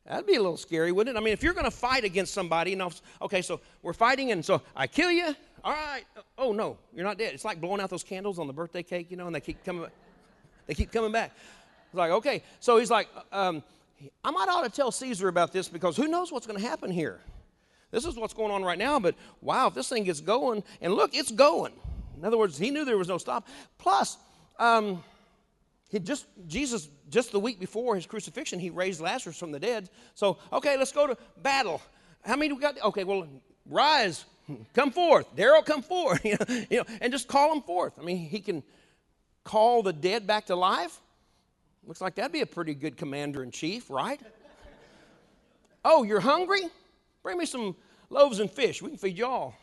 That'd 0.06 0.26
be 0.26 0.36
a 0.36 0.42
little 0.42 0.58
scary, 0.58 0.92
wouldn't 0.92 1.16
it? 1.16 1.20
I 1.20 1.24
mean, 1.24 1.34
if 1.34 1.44
you're 1.44 1.54
going 1.54 1.66
to 1.66 1.72
fight 1.72 2.04
against 2.04 2.34
somebody, 2.34 2.72
you 2.72 2.78
know, 2.78 2.92
okay, 3.22 3.42
so 3.42 3.60
we're 3.82 3.94
fighting, 3.94 4.32
and 4.32 4.44
so 4.44 4.62
I 4.76 4.88
kill 4.88 5.12
you. 5.12 5.36
All 5.64 5.74
right. 5.74 6.04
Oh 6.38 6.54
no, 6.54 6.78
you're 6.94 7.06
not 7.06 7.18
dead. 7.18 7.34
It's 7.34 7.46
like 7.46 7.62
blowing 7.62 7.82
out 7.82 7.90
those 7.90 8.04
candles 8.04 8.40
on 8.40 8.48
the 8.48 8.54
birthday 8.54 8.84
cake, 8.84 9.12
you 9.12 9.18
know, 9.18 9.28
and 9.28 9.36
they 9.36 9.42
keep 9.42 9.64
coming. 9.64 9.86
They 10.68 10.74
keep 10.74 10.92
coming 10.92 11.12
back. 11.12 11.32
It's 11.88 11.96
like 11.96 12.12
okay. 12.12 12.44
So 12.60 12.78
he's 12.78 12.90
like, 12.90 13.08
um, 13.32 13.64
I 14.24 14.32
might 14.32 14.48
ought 14.50 14.64
to 14.64 14.70
tell 14.70 14.92
Caesar 14.92 15.28
about 15.28 15.54
this 15.54 15.68
because 15.68 15.96
who 15.98 16.08
knows 16.08 16.32
what's 16.32 16.48
going 16.48 16.60
to 16.60 16.68
happen 16.68 16.90
here. 16.90 17.20
This 17.92 18.06
is 18.06 18.16
what's 18.16 18.34
going 18.34 18.52
on 18.52 18.64
right 18.64 18.78
now, 18.78 19.00
but 19.00 19.16
wow, 19.42 19.68
if 19.68 19.74
this 19.74 19.90
thing 19.90 20.06
gets 20.06 20.22
going, 20.22 20.64
and 20.80 20.94
look, 20.94 21.14
it's 21.14 21.32
going. 21.32 21.74
In 22.18 22.24
other 22.24 22.38
words, 22.38 22.58
he 22.58 22.72
knew 22.72 22.86
there 22.86 22.98
was 22.98 23.10
no 23.10 23.18
stop. 23.18 23.48
Plus, 23.78 24.18
um, 24.60 25.04
he 25.90 26.00
just 26.00 26.26
Jesus 26.48 26.88
just 27.10 27.32
the 27.34 27.40
week 27.40 27.60
before 27.60 27.96
his 27.96 28.06
crucifixion, 28.06 28.60
he 28.60 28.70
raised 28.70 29.02
Lazarus 29.02 29.38
from 29.38 29.52
the 29.52 29.60
dead. 29.60 29.90
So 30.16 30.38
okay, 30.54 30.78
let's 30.78 30.92
go 30.92 31.06
to 31.06 31.18
battle. 31.44 31.82
How 32.24 32.36
many 32.36 32.50
do 32.50 32.56
we 32.56 32.62
got? 32.62 32.82
Okay, 32.82 33.04
well, 33.04 33.28
rise, 33.66 34.26
come 34.74 34.92
forth. 34.92 35.36
Daryl, 35.36 35.66
come 35.66 35.82
forth. 35.82 36.24
you, 36.26 36.38
know, 36.40 36.56
you 36.70 36.78
know, 36.78 36.86
and 37.00 37.12
just 37.12 37.28
call 37.28 37.54
him 37.54 37.62
forth. 37.62 38.00
I 38.00 38.04
mean, 38.04 38.18
he 38.18 38.40
can 38.40 38.64
call 39.44 39.84
the 39.84 39.94
dead 39.94 40.28
back 40.28 40.48
to 40.48 40.56
life. 40.56 41.00
Looks 41.86 42.02
like 42.02 42.16
that'd 42.16 42.32
be 42.32 42.42
a 42.42 42.46
pretty 42.46 42.76
good 42.76 42.98
commander 42.98 43.44
in 43.44 43.52
chief, 43.52 43.90
right? 43.90 44.20
oh, 45.84 46.04
you're 46.04 46.20
hungry? 46.20 46.62
Bring 47.24 47.38
me 47.38 47.46
some 47.46 47.76
loaves 48.10 48.40
and 48.40 48.50
fish. 48.50 48.82
We 48.82 48.90
can 48.90 48.98
feed 48.98 49.18
you 49.18 49.26
all. 49.26 49.56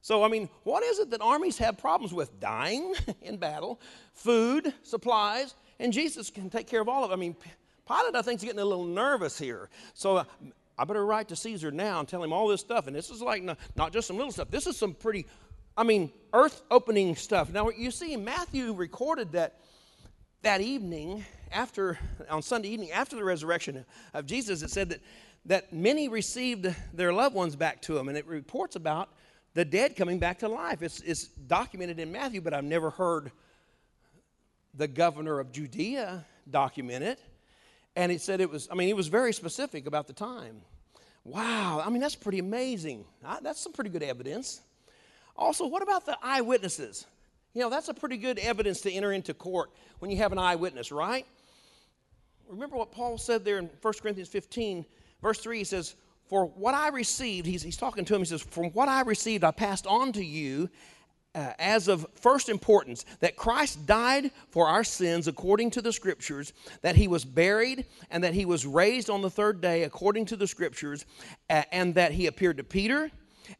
So, 0.00 0.22
I 0.22 0.28
mean, 0.28 0.48
what 0.64 0.82
is 0.82 0.98
it 0.98 1.10
that 1.10 1.22
armies 1.22 1.56
have 1.58 1.78
problems 1.78 2.12
with? 2.12 2.38
Dying 2.38 2.94
in 3.22 3.38
battle, 3.38 3.80
food, 4.12 4.72
supplies, 4.82 5.54
and 5.80 5.92
Jesus 5.92 6.30
can 6.30 6.50
take 6.50 6.66
care 6.66 6.80
of 6.80 6.88
all 6.88 7.04
of 7.04 7.10
it. 7.10 7.14
I 7.14 7.16
mean, 7.16 7.34
Pilate, 7.86 8.14
I 8.14 8.22
think, 8.22 8.38
is 8.38 8.44
getting 8.44 8.60
a 8.60 8.64
little 8.64 8.84
nervous 8.84 9.38
here. 9.38 9.68
So, 9.94 10.18
uh, 10.18 10.24
I 10.76 10.84
better 10.84 11.04
write 11.04 11.28
to 11.28 11.36
Caesar 11.36 11.70
now 11.70 12.00
and 12.00 12.08
tell 12.08 12.22
him 12.22 12.32
all 12.32 12.48
this 12.48 12.60
stuff. 12.60 12.86
And 12.86 12.96
this 12.96 13.10
is 13.10 13.22
like 13.22 13.42
not, 13.42 13.92
just 13.92 14.08
some 14.08 14.16
little 14.16 14.32
stuff. 14.32 14.50
This 14.50 14.66
is 14.66 14.76
some 14.76 14.94
pretty, 14.94 15.26
I 15.76 15.84
mean, 15.84 16.10
earth 16.32 16.62
opening 16.70 17.14
stuff. 17.14 17.52
Now, 17.52 17.70
you 17.70 17.90
see, 17.90 18.16
Matthew 18.16 18.72
recorded 18.72 19.32
that 19.32 19.60
that 20.42 20.60
evening 20.60 21.24
after, 21.52 21.98
on 22.28 22.42
Sunday 22.42 22.68
evening, 22.68 22.90
after 22.90 23.16
the 23.16 23.24
resurrection 23.24 23.84
of 24.12 24.26
Jesus, 24.26 24.62
it 24.62 24.70
said 24.70 24.90
that, 24.90 25.00
that 25.46 25.72
many 25.72 26.08
received 26.08 26.74
their 26.92 27.12
loved 27.12 27.34
ones 27.34 27.56
back 27.56 27.80
to 27.82 27.96
him. 27.96 28.08
And 28.08 28.18
it 28.18 28.26
reports 28.26 28.76
about 28.76 29.08
the 29.54 29.64
dead 29.64 29.96
coming 29.96 30.18
back 30.18 30.40
to 30.40 30.48
life. 30.48 30.82
It's, 30.82 31.00
it's 31.00 31.28
documented 31.28 32.00
in 32.00 32.10
Matthew, 32.10 32.40
but 32.40 32.52
I've 32.52 32.64
never 32.64 32.90
heard 32.90 33.30
the 34.74 34.88
governor 34.88 35.38
of 35.38 35.52
Judea 35.52 36.26
document 36.50 37.04
it. 37.04 37.20
And 37.96 38.10
it 38.10 38.20
said 38.20 38.40
it 38.40 38.50
was, 38.50 38.68
I 38.70 38.74
mean, 38.74 38.88
he 38.88 38.94
was 38.94 39.08
very 39.08 39.32
specific 39.32 39.86
about 39.86 40.06
the 40.06 40.12
time. 40.12 40.62
Wow, 41.24 41.82
I 41.84 41.88
mean, 41.90 42.00
that's 42.00 42.16
pretty 42.16 42.38
amazing. 42.38 43.04
That's 43.42 43.60
some 43.60 43.72
pretty 43.72 43.90
good 43.90 44.02
evidence. 44.02 44.60
Also, 45.36 45.66
what 45.66 45.82
about 45.82 46.04
the 46.04 46.18
eyewitnesses? 46.22 47.06
You 47.54 47.62
know, 47.62 47.70
that's 47.70 47.88
a 47.88 47.94
pretty 47.94 48.16
good 48.16 48.38
evidence 48.38 48.80
to 48.82 48.92
enter 48.92 49.12
into 49.12 49.32
court 49.32 49.70
when 50.00 50.10
you 50.10 50.18
have 50.18 50.32
an 50.32 50.38
eyewitness, 50.38 50.92
right? 50.92 51.26
Remember 52.48 52.76
what 52.76 52.92
Paul 52.92 53.16
said 53.16 53.44
there 53.44 53.58
in 53.58 53.70
1 53.80 53.94
Corinthians 54.02 54.28
15, 54.28 54.84
verse 55.22 55.38
3, 55.38 55.58
he 55.58 55.64
says, 55.64 55.94
For 56.28 56.46
what 56.46 56.74
I 56.74 56.88
received, 56.88 57.46
he's, 57.46 57.62
he's 57.62 57.76
talking 57.76 58.04
to 58.04 58.14
him, 58.14 58.20
he 58.20 58.26
says, 58.26 58.42
From 58.42 58.66
what 58.72 58.88
I 58.88 59.02
received, 59.02 59.44
I 59.44 59.50
passed 59.50 59.86
on 59.86 60.12
to 60.12 60.24
you 60.24 60.68
uh, 61.34 61.52
as 61.58 61.88
of 61.88 62.06
first 62.14 62.48
importance 62.48 63.04
that 63.20 63.36
Christ 63.36 63.86
died 63.86 64.30
for 64.50 64.66
our 64.68 64.84
sins 64.84 65.28
according 65.28 65.70
to 65.72 65.82
the 65.82 65.92
scriptures, 65.92 66.52
that 66.82 66.96
he 66.96 67.08
was 67.08 67.24
buried, 67.24 67.86
and 68.10 68.22
that 68.22 68.34
he 68.34 68.44
was 68.44 68.66
raised 68.66 69.10
on 69.10 69.22
the 69.22 69.30
third 69.30 69.60
day 69.60 69.82
according 69.82 70.26
to 70.26 70.36
the 70.36 70.46
scriptures, 70.46 71.04
uh, 71.50 71.62
and 71.72 71.94
that 71.94 72.12
he 72.12 72.26
appeared 72.26 72.56
to 72.58 72.64
Peter 72.64 73.10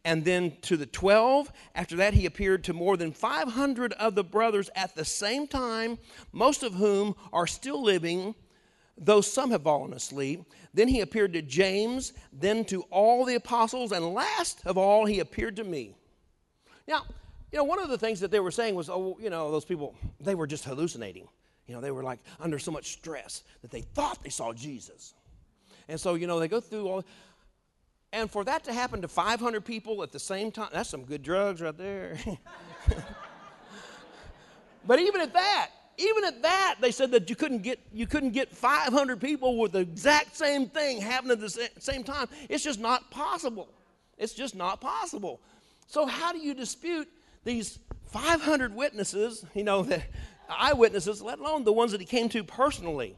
and 0.05 0.25
then 0.25 0.53
to 0.63 0.77
the 0.77 0.87
12. 0.87 1.53
After 1.75 1.97
that, 1.97 2.15
he 2.15 2.27
appeared 2.27 2.65
to 2.65 2.73
more 2.73 2.97
than 2.97 3.13
500 3.13 3.93
of 3.95 4.15
the 4.15 4.25
brothers 4.25 4.71
at 4.75 4.95
the 4.95 5.05
same 5.05 5.47
time, 5.47 5.99
most 6.33 6.63
of 6.63 6.75
whom 6.75 7.15
are 7.33 7.47
still 7.47 7.83
living, 7.83 8.35
though 8.97 9.21
some 9.21 9.51
have 9.51 9.65
fallen 9.65 9.93
asleep. 9.93 10.45
Then 10.73 10.89
he 10.89 11.01
appeared 11.01 11.33
to 11.35 11.43
James, 11.43 12.13
then 12.33 12.65
to 12.67 12.83
all 12.91 13.25
the 13.25 13.35
apostles, 13.35 13.93
and 13.93 14.15
last 14.15 14.63
of 14.65 14.79
all, 14.79 15.05
he 15.07 15.21
appeared 15.21 15.57
to 15.57 15.65
me. 15.65 15.95
Now, 16.87 17.05
you 17.55 17.59
know, 17.59 17.65
one 17.65 17.79
of 17.79 17.89
the 17.89 17.97
things 17.97 18.19
that 18.19 18.33
they 18.33 18.41
were 18.41 18.51
saying 18.51 18.75
was, 18.75 18.91
oh, 18.91 19.17
you 19.21 19.31
know, 19.31 19.49
those 19.53 19.65
people, 19.65 19.95
they 20.19 20.35
were 20.35 20.47
just 20.47 20.65
hallucinating. 20.65 21.29
You 21.69 21.77
know, 21.77 21.81
they 21.81 21.93
were 21.93 22.03
like 22.03 22.19
under 22.41 22.59
so 22.59 22.73
much 22.73 22.93
stress 22.95 23.45
that 23.63 23.71
they 23.71 23.83
thought 23.83 24.21
they 24.25 24.29
saw 24.29 24.53
Jesus. 24.53 25.15
And 25.89 26.01
so, 26.01 26.17
you 26.17 26.27
know, 26.27 26.41
they 26.41 26.49
go 26.49 26.59
through 26.59 26.89
all, 26.89 27.05
and 28.13 28.29
for 28.29 28.43
that 28.43 28.65
to 28.65 28.73
happen 28.73 29.01
to 29.03 29.09
500 29.09 29.65
people 29.65 30.03
at 30.03 30.11
the 30.11 30.19
same 30.19 30.51
time, 30.51 30.71
that's 30.73 30.91
some 30.91 31.05
good 31.05 31.23
drugs 31.23 31.63
right 31.63 31.79
there. 31.79 32.19
But 34.87 35.01
even 35.01 35.21
at 35.21 35.33
that, 35.33 35.71
even 35.97 36.25
at 36.25 36.43
that, 36.43 36.77
they 36.81 36.91
said 36.91 37.11
that 37.13 37.31
you 37.31 37.37
couldn't 37.37 37.63
get 37.63 37.81
you 37.93 38.07
couldn't 38.07 38.33
get 38.33 38.55
500 38.55 39.21
people 39.21 39.59
with 39.59 39.73
the 39.73 39.79
exact 39.79 40.37
same 40.37 40.67
thing 40.67 41.01
happening 41.01 41.33
at 41.33 41.41
the 41.41 41.71
same 41.79 42.05
time. 42.05 42.29
It's 42.49 42.65
just 42.65 42.81
not 42.81 43.11
possible. 43.11 43.69
It's 44.19 44.35
just 44.35 44.55
not 44.55 44.81
possible. 44.81 45.41
So 45.87 46.07
how 46.07 46.33
do 46.33 46.39
you 46.39 46.53
dispute 46.55 47.09
these 47.45 47.79
500 48.07 48.75
witnesses? 48.75 49.45
You 49.55 49.65
know, 49.65 49.83
the 49.83 50.03
eyewitnesses, 50.49 51.23
let 51.23 51.39
alone 51.39 51.65
the 51.65 51.73
ones 51.73 51.93
that 51.93 52.01
he 52.01 52.07
came 52.07 52.29
to 52.31 52.45
personally. 52.45 53.17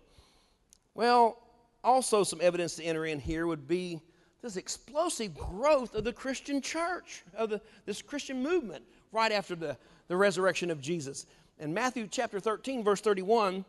Well, 0.94 1.42
also 1.82 2.24
some 2.24 2.40
evidence 2.42 2.76
to 2.76 2.84
enter 2.84 3.06
in 3.06 3.20
here 3.20 3.46
would 3.46 3.68
be 3.68 4.00
this 4.42 4.56
explosive 4.56 5.34
growth 5.34 5.94
of 5.94 6.04
the 6.04 6.12
Christian 6.12 6.60
church, 6.60 7.24
of 7.36 7.50
the, 7.50 7.60
this 7.84 8.02
Christian 8.02 8.42
movement 8.42 8.84
right 9.12 9.32
after 9.32 9.54
the, 9.54 9.76
the 10.08 10.16
resurrection 10.16 10.70
of 10.70 10.80
Jesus. 10.80 11.26
In 11.58 11.72
Matthew 11.72 12.06
chapter 12.10 12.38
13, 12.38 12.84
verse 12.84 13.00
31, 13.00 13.64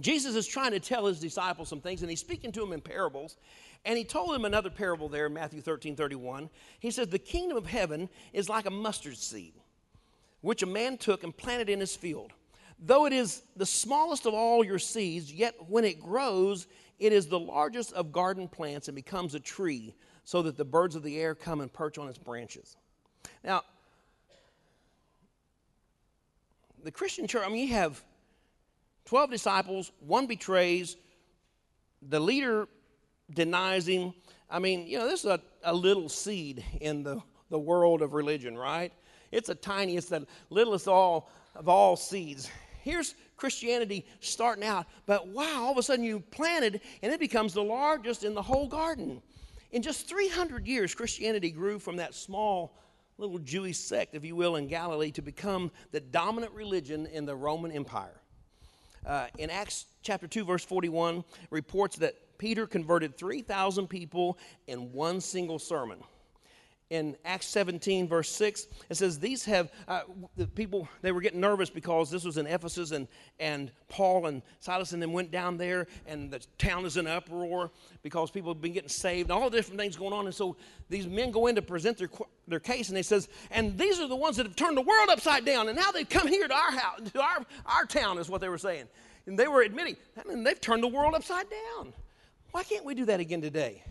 Jesus 0.00 0.34
is 0.34 0.46
trying 0.46 0.72
to 0.72 0.80
tell 0.80 1.06
his 1.06 1.20
disciples 1.20 1.68
some 1.68 1.80
things, 1.80 2.02
and 2.02 2.10
he's 2.10 2.20
speaking 2.20 2.52
to 2.52 2.60
them 2.60 2.72
in 2.72 2.80
parables. 2.80 3.36
And 3.84 3.96
he 3.96 4.04
told 4.04 4.34
them 4.34 4.44
another 4.44 4.70
parable 4.70 5.08
there 5.08 5.26
in 5.26 5.34
Matthew 5.34 5.60
13, 5.60 5.94
31. 5.94 6.50
He 6.80 6.90
says, 6.90 7.08
The 7.08 7.18
kingdom 7.18 7.56
of 7.56 7.66
heaven 7.66 8.08
is 8.32 8.48
like 8.48 8.66
a 8.66 8.70
mustard 8.70 9.16
seed, 9.16 9.54
which 10.44 10.62
a 10.62 10.66
man 10.66 10.98
took 10.98 11.24
and 11.24 11.34
planted 11.34 11.70
in 11.70 11.80
his 11.80 11.96
field. 11.96 12.32
Though 12.78 13.06
it 13.06 13.14
is 13.14 13.42
the 13.56 13.64
smallest 13.64 14.26
of 14.26 14.34
all 14.34 14.62
your 14.62 14.78
seeds, 14.78 15.32
yet 15.32 15.54
when 15.68 15.84
it 15.84 15.98
grows, 15.98 16.66
it 16.98 17.14
is 17.14 17.26
the 17.26 17.38
largest 17.38 17.94
of 17.94 18.12
garden 18.12 18.46
plants 18.46 18.88
and 18.88 18.94
becomes 18.94 19.34
a 19.34 19.40
tree, 19.40 19.94
so 20.22 20.42
that 20.42 20.58
the 20.58 20.64
birds 20.64 20.96
of 20.96 21.02
the 21.02 21.18
air 21.18 21.34
come 21.34 21.62
and 21.62 21.72
perch 21.72 21.96
on 21.96 22.08
its 22.08 22.18
branches. 22.18 22.76
Now, 23.42 23.62
the 26.82 26.90
Christian 26.90 27.26
church, 27.26 27.44
I 27.46 27.48
mean, 27.48 27.66
you 27.66 27.74
have 27.74 28.02
12 29.06 29.30
disciples, 29.30 29.92
one 30.00 30.26
betrays, 30.26 30.96
the 32.02 32.20
leader 32.20 32.68
denies 33.32 33.88
him. 33.88 34.12
I 34.50 34.58
mean, 34.58 34.86
you 34.86 34.98
know, 34.98 35.08
this 35.08 35.20
is 35.20 35.30
a, 35.30 35.40
a 35.62 35.72
little 35.72 36.10
seed 36.10 36.62
in 36.82 37.02
the, 37.02 37.22
the 37.48 37.58
world 37.58 38.02
of 38.02 38.12
religion, 38.12 38.58
right? 38.58 38.92
It's 39.34 39.50
tiny, 39.60 39.96
it's 39.96 40.08
the 40.08 40.26
littlest 40.48 40.86
all 40.86 41.28
of 41.56 41.68
all 41.68 41.96
seeds. 41.96 42.48
Here's 42.82 43.16
Christianity 43.36 44.06
starting 44.20 44.64
out, 44.64 44.86
but 45.06 45.26
wow, 45.26 45.64
all 45.64 45.72
of 45.72 45.78
a 45.78 45.82
sudden 45.82 46.04
you 46.04 46.20
planted 46.20 46.80
and 47.02 47.12
it 47.12 47.18
becomes 47.18 47.52
the 47.52 47.62
largest 47.62 48.22
in 48.22 48.34
the 48.34 48.42
whole 48.42 48.68
garden. 48.68 49.20
In 49.72 49.82
just 49.82 50.08
300 50.08 50.68
years, 50.68 50.94
Christianity 50.94 51.50
grew 51.50 51.80
from 51.80 51.96
that 51.96 52.14
small 52.14 52.78
little 53.18 53.38
Jewish 53.38 53.76
sect, 53.76 54.14
if 54.14 54.24
you 54.24 54.36
will, 54.36 54.54
in 54.54 54.68
Galilee 54.68 55.10
to 55.12 55.22
become 55.22 55.72
the 55.90 56.00
dominant 56.00 56.52
religion 56.52 57.06
in 57.06 57.26
the 57.26 57.34
Roman 57.34 57.72
Empire. 57.72 58.20
Uh, 59.04 59.26
in 59.38 59.50
Acts 59.50 59.86
chapter 60.02 60.28
2, 60.28 60.44
verse 60.44 60.64
41, 60.64 61.24
reports 61.50 61.96
that 61.96 62.38
Peter 62.38 62.68
converted 62.68 63.16
3,000 63.16 63.88
people 63.88 64.38
in 64.68 64.92
one 64.92 65.20
single 65.20 65.58
sermon 65.58 65.98
in 66.94 67.16
Acts 67.24 67.48
17, 67.48 68.06
verse 68.06 68.30
6, 68.30 68.68
it 68.88 68.94
says, 68.94 69.18
These 69.18 69.44
have, 69.46 69.72
uh, 69.88 70.02
the 70.36 70.46
people, 70.46 70.88
they 71.02 71.10
were 71.10 71.20
getting 71.20 71.40
nervous 71.40 71.68
because 71.68 72.08
this 72.08 72.24
was 72.24 72.38
in 72.38 72.46
Ephesus, 72.46 72.92
and, 72.92 73.08
and 73.40 73.72
Paul 73.88 74.26
and 74.26 74.42
Silas 74.60 74.92
and 74.92 75.02
them 75.02 75.12
went 75.12 75.32
down 75.32 75.56
there, 75.56 75.88
and 76.06 76.30
the 76.30 76.40
town 76.56 76.86
is 76.86 76.96
in 76.96 77.08
uproar 77.08 77.72
because 78.02 78.30
people 78.30 78.52
have 78.52 78.62
been 78.62 78.72
getting 78.72 78.88
saved, 78.88 79.30
and 79.30 79.36
all 79.36 79.50
the 79.50 79.56
different 79.56 79.80
things 79.80 79.96
going 79.96 80.12
on. 80.12 80.26
And 80.26 80.34
so 80.34 80.56
these 80.88 81.08
men 81.08 81.32
go 81.32 81.48
in 81.48 81.56
to 81.56 81.62
present 81.62 81.98
their, 81.98 82.10
their 82.46 82.60
case, 82.60 82.88
and 82.88 82.96
they 82.96 83.02
says, 83.02 83.28
And 83.50 83.76
these 83.76 83.98
are 83.98 84.06
the 84.06 84.16
ones 84.16 84.36
that 84.36 84.46
have 84.46 84.56
turned 84.56 84.76
the 84.76 84.82
world 84.82 85.08
upside 85.10 85.44
down, 85.44 85.68
and 85.68 85.76
now 85.76 85.90
they've 85.90 86.08
come 86.08 86.28
here 86.28 86.46
to 86.46 86.54
our 86.54 86.72
house, 86.72 87.00
to 87.12 87.20
our, 87.20 87.44
our 87.66 87.86
town, 87.86 88.18
is 88.18 88.28
what 88.28 88.40
they 88.40 88.48
were 88.48 88.56
saying. 88.56 88.86
And 89.26 89.36
they 89.36 89.48
were 89.48 89.62
admitting, 89.62 89.96
I 90.16 90.28
mean, 90.28 90.44
they've 90.44 90.60
turned 90.60 90.84
the 90.84 90.88
world 90.88 91.14
upside 91.14 91.46
down. 91.50 91.92
Why 92.52 92.62
can't 92.62 92.84
we 92.84 92.94
do 92.94 93.06
that 93.06 93.18
again 93.18 93.40
today? 93.40 93.82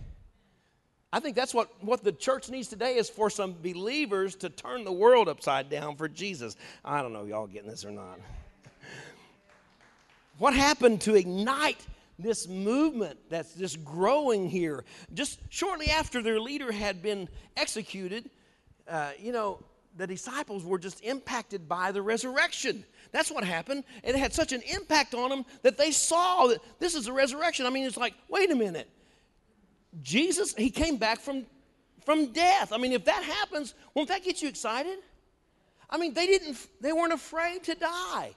I 1.13 1.19
think 1.19 1.35
that's 1.35 1.53
what, 1.53 1.69
what 1.81 2.03
the 2.03 2.11
church 2.11 2.49
needs 2.49 2.67
today 2.67 2.95
is 2.95 3.07
for 3.07 3.29
some 3.29 3.53
believers 3.61 4.35
to 4.37 4.49
turn 4.49 4.83
the 4.83 4.91
world 4.91 5.29
upside 5.29 5.69
down 5.69 5.95
for 5.95 6.07
Jesus. 6.09 6.57
I 6.83 7.03
don't 7.03 7.13
know, 7.13 7.23
y'all 7.25 7.45
getting 7.45 7.69
this 7.69 7.85
or 7.85 7.91
not. 7.91 8.19
what 10.39 10.55
happened 10.55 11.01
to 11.01 11.13
ignite 11.13 11.77
this 12.17 12.47
movement 12.47 13.19
that's 13.29 13.53
just 13.53 13.85
growing 13.85 14.49
here? 14.49 14.85
Just 15.13 15.39
shortly 15.49 15.91
after 15.91 16.23
their 16.23 16.39
leader 16.39 16.71
had 16.71 17.03
been 17.03 17.29
executed, 17.55 18.31
uh, 18.87 19.11
you 19.19 19.31
know, 19.31 19.59
the 19.95 20.07
disciples 20.07 20.65
were 20.65 20.79
just 20.79 21.03
impacted 21.03 21.69
by 21.69 21.91
the 21.91 22.01
resurrection. 22.01 22.83
That's 23.11 23.29
what 23.29 23.43
happened. 23.43 23.83
It 24.03 24.15
had 24.15 24.33
such 24.33 24.51
an 24.51 24.63
impact 24.63 25.13
on 25.13 25.29
them 25.29 25.45
that 25.61 25.77
they 25.77 25.91
saw 25.91 26.47
that 26.47 26.57
this 26.79 26.95
is 26.95 27.05
the 27.05 27.13
resurrection. 27.13 27.67
I 27.67 27.69
mean, 27.69 27.85
it's 27.85 27.97
like, 27.97 28.15
wait 28.29 28.49
a 28.49 28.55
minute. 28.55 28.89
Jesus, 30.01 30.53
he 30.55 30.69
came 30.69 30.97
back 30.97 31.19
from, 31.19 31.45
from 32.05 32.31
death. 32.33 32.73
I 32.73 32.77
mean, 32.77 32.91
if 32.91 33.05
that 33.05 33.23
happens, 33.23 33.73
won't 33.93 34.09
that 34.09 34.23
get 34.23 34.41
you 34.41 34.49
excited? 34.49 34.97
I 35.89 35.97
mean, 35.97 36.13
they 36.13 36.25
didn't, 36.25 36.57
they 36.81 36.91
weren't 36.91 37.13
afraid 37.13 37.63
to 37.65 37.75
die. 37.75 38.33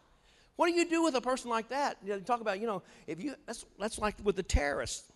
What 0.57 0.69
do 0.69 0.73
you 0.73 0.89
do 0.89 1.03
with 1.03 1.15
a 1.15 1.21
person 1.21 1.51
like 1.51 1.69
that? 1.69 1.97
You 2.05 2.15
know, 2.15 2.21
talk 2.21 2.41
about, 2.41 2.61
you 2.61 2.67
know, 2.67 2.83
if 3.07 3.23
you, 3.23 3.35
that's, 3.47 3.65
that's 3.79 3.99
like 3.99 4.15
with 4.23 4.37
the 4.37 4.43
terrorists 4.43 5.11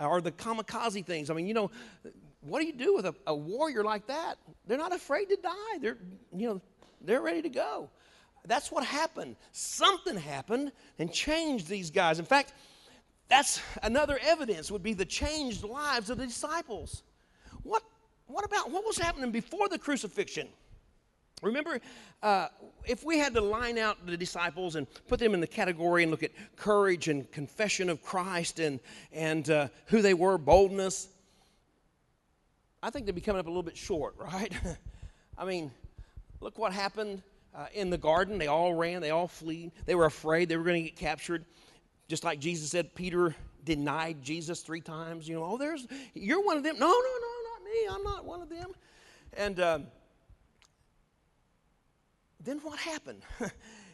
or 0.00 0.20
the 0.20 0.32
kamikaze 0.32 1.04
things. 1.04 1.30
I 1.30 1.34
mean, 1.34 1.46
you 1.46 1.54
know, 1.54 1.70
what 2.40 2.60
do 2.60 2.66
you 2.66 2.72
do 2.72 2.94
with 2.94 3.06
a, 3.06 3.14
a 3.26 3.34
warrior 3.34 3.82
like 3.82 4.06
that? 4.06 4.36
They're 4.66 4.78
not 4.78 4.94
afraid 4.94 5.26
to 5.26 5.36
die. 5.36 5.78
They're, 5.80 5.98
you 6.36 6.48
know, 6.48 6.60
they're 7.00 7.20
ready 7.20 7.42
to 7.42 7.48
go. 7.48 7.90
That's 8.46 8.70
what 8.70 8.84
happened. 8.84 9.36
Something 9.52 10.16
happened 10.16 10.70
and 10.98 11.12
changed 11.12 11.66
these 11.66 11.90
guys. 11.90 12.18
In 12.20 12.24
fact, 12.24 12.52
that's 13.28 13.60
another 13.82 14.18
evidence 14.22 14.70
would 14.70 14.82
be 14.82 14.94
the 14.94 15.04
changed 15.04 15.64
lives 15.64 16.10
of 16.10 16.18
the 16.18 16.26
disciples. 16.26 17.02
What, 17.62 17.82
what 18.26 18.44
about 18.44 18.70
what 18.70 18.84
was 18.84 18.98
happening 18.98 19.30
before 19.30 19.68
the 19.68 19.78
crucifixion? 19.78 20.48
Remember, 21.42 21.80
uh, 22.22 22.48
if 22.86 23.04
we 23.04 23.18
had 23.18 23.34
to 23.34 23.40
line 23.42 23.76
out 23.76 24.06
the 24.06 24.16
disciples 24.16 24.76
and 24.76 24.86
put 25.06 25.20
them 25.20 25.34
in 25.34 25.40
the 25.40 25.46
category 25.46 26.02
and 26.02 26.10
look 26.10 26.22
at 26.22 26.30
courage 26.56 27.08
and 27.08 27.30
confession 27.30 27.90
of 27.90 28.02
Christ 28.02 28.58
and, 28.58 28.80
and 29.12 29.50
uh, 29.50 29.68
who 29.86 30.00
they 30.00 30.14
were, 30.14 30.38
boldness, 30.38 31.08
I 32.82 32.90
think 32.90 33.04
they'd 33.04 33.14
be 33.14 33.20
coming 33.20 33.40
up 33.40 33.46
a 33.46 33.50
little 33.50 33.62
bit 33.62 33.76
short, 33.76 34.14
right? 34.18 34.52
I 35.36 35.44
mean, 35.44 35.70
look 36.40 36.58
what 36.58 36.72
happened 36.72 37.22
uh, 37.54 37.66
in 37.74 37.90
the 37.90 37.98
garden. 37.98 38.38
They 38.38 38.46
all 38.46 38.72
ran, 38.74 39.02
they 39.02 39.10
all 39.10 39.28
flee. 39.28 39.72
They 39.84 39.94
were 39.94 40.06
afraid 40.06 40.48
they 40.48 40.56
were 40.56 40.64
going 40.64 40.82
to 40.82 40.88
get 40.88 40.96
captured. 40.96 41.44
Just 42.08 42.24
like 42.24 42.38
Jesus 42.38 42.70
said, 42.70 42.94
Peter 42.94 43.34
denied 43.64 44.22
Jesus 44.22 44.60
three 44.60 44.80
times. 44.80 45.28
You 45.28 45.36
know, 45.36 45.44
oh, 45.44 45.58
there's, 45.58 45.86
you're 46.14 46.42
one 46.42 46.56
of 46.56 46.62
them. 46.62 46.78
No, 46.78 46.86
no, 46.86 46.92
no, 46.92 47.32
not 47.50 47.64
me. 47.64 47.88
I'm 47.90 48.02
not 48.04 48.24
one 48.24 48.42
of 48.42 48.48
them. 48.48 48.72
And 49.36 49.60
um, 49.60 49.86
then 52.42 52.58
what 52.60 52.78
happened? 52.78 53.22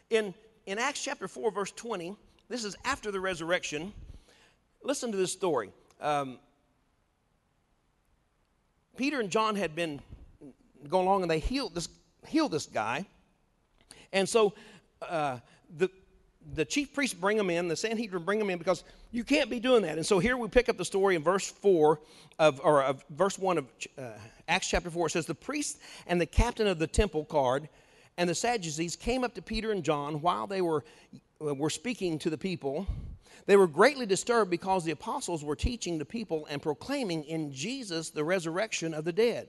in, 0.09 0.33
in 0.65 0.77
Acts 0.77 1.03
chapter 1.03 1.27
4, 1.27 1.51
verse 1.51 1.71
20, 1.71 2.15
this 2.49 2.63
is 2.63 2.75
after 2.85 3.11
the 3.11 3.19
resurrection. 3.19 3.91
Listen 4.83 5.11
to 5.11 5.17
this 5.17 5.31
story. 5.31 5.71
Um, 5.99 6.37
Peter 8.95 9.19
and 9.19 9.31
John 9.31 9.55
had 9.55 9.75
been 9.75 9.99
going 10.87 11.07
along 11.07 11.23
and 11.23 11.31
they 11.31 11.39
healed 11.39 11.73
this, 11.73 11.89
healed 12.27 12.51
this 12.51 12.67
guy. 12.67 13.05
And 14.11 14.29
so 14.29 14.53
uh, 15.01 15.39
the, 15.77 15.89
the 16.53 16.65
chief 16.65 16.93
priests 16.93 17.15
bring 17.15 17.37
them 17.37 17.49
in, 17.49 17.67
the 17.67 17.75
Sanhedrin 17.75 18.23
bring 18.23 18.39
them 18.39 18.49
in 18.49 18.57
because 18.57 18.83
you 19.11 19.23
can't 19.23 19.49
be 19.49 19.59
doing 19.59 19.83
that. 19.83 19.97
And 19.97 20.05
so 20.05 20.19
here 20.19 20.37
we 20.37 20.47
pick 20.47 20.69
up 20.69 20.77
the 20.77 20.85
story 20.85 21.15
in 21.15 21.23
verse 21.23 21.49
4 21.49 21.99
of, 22.39 22.61
or 22.63 22.83
of 22.83 23.03
verse 23.09 23.39
1 23.39 23.57
of 23.57 23.67
uh, 23.97 24.09
Acts 24.47 24.69
chapter 24.69 24.89
4. 24.89 25.07
It 25.07 25.09
says, 25.11 25.25
The 25.25 25.35
priest 25.35 25.79
and 26.07 26.19
the 26.19 26.25
captain 26.25 26.67
of 26.67 26.79
the 26.79 26.87
temple 26.87 27.23
guard 27.23 27.69
and 28.17 28.29
the 28.29 28.35
Sadducees 28.35 28.95
came 28.95 29.23
up 29.23 29.33
to 29.35 29.41
Peter 29.41 29.71
and 29.71 29.83
John 29.83 30.21
while 30.21 30.47
they 30.47 30.61
were, 30.61 30.83
uh, 31.41 31.55
were 31.55 31.69
speaking 31.69 32.19
to 32.19 32.29
the 32.29 32.37
people. 32.37 32.87
They 33.45 33.57
were 33.57 33.67
greatly 33.67 34.05
disturbed 34.05 34.51
because 34.51 34.83
the 34.83 34.91
apostles 34.91 35.43
were 35.43 35.55
teaching 35.55 35.97
the 35.97 36.05
people 36.05 36.47
and 36.49 36.61
proclaiming 36.61 37.23
in 37.23 37.51
Jesus 37.51 38.09
the 38.09 38.23
resurrection 38.23 38.93
of 38.93 39.03
the 39.03 39.11
dead. 39.11 39.47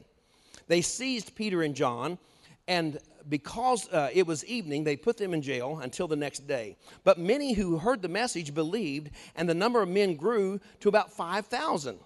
They 0.66 0.80
seized 0.80 1.34
Peter 1.34 1.62
and 1.62 1.74
John 1.74 2.18
and 2.66 2.98
because 3.28 3.88
uh, 3.90 4.10
it 4.12 4.26
was 4.26 4.44
evening, 4.44 4.84
they 4.84 4.96
put 4.96 5.16
them 5.16 5.34
in 5.34 5.42
jail 5.42 5.78
until 5.82 6.08
the 6.08 6.16
next 6.16 6.46
day. 6.46 6.76
But 7.04 7.18
many 7.18 7.52
who 7.52 7.78
heard 7.78 8.02
the 8.02 8.08
message 8.08 8.54
believed, 8.54 9.10
and 9.36 9.48
the 9.48 9.54
number 9.54 9.82
of 9.82 9.88
men 9.88 10.16
grew 10.16 10.60
to 10.80 10.88
about 10.88 11.12
5,000. 11.12 11.98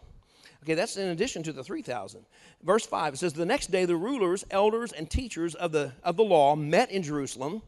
Okay, 0.64 0.75
that's 0.75 0.97
in 0.97 1.09
addition 1.09 1.43
to 1.45 1.53
the 1.53 1.64
3,000. 1.64 2.25
Verse 2.62 2.85
5, 2.85 3.14
it 3.14 3.16
says, 3.19 3.33
The 3.33 3.47
next 3.47 3.71
day 3.71 3.85
the 3.85 3.97
rulers, 3.97 4.45
elders, 4.51 4.93
and 4.93 5.09
teachers 5.09 5.55
of 5.55 5.73
the, 5.73 5.93
of 6.03 6.16
the 6.16 6.25
law 6.25 6.57
met 6.57 6.91
in 6.91 7.03
Jerusalem. 7.03 7.62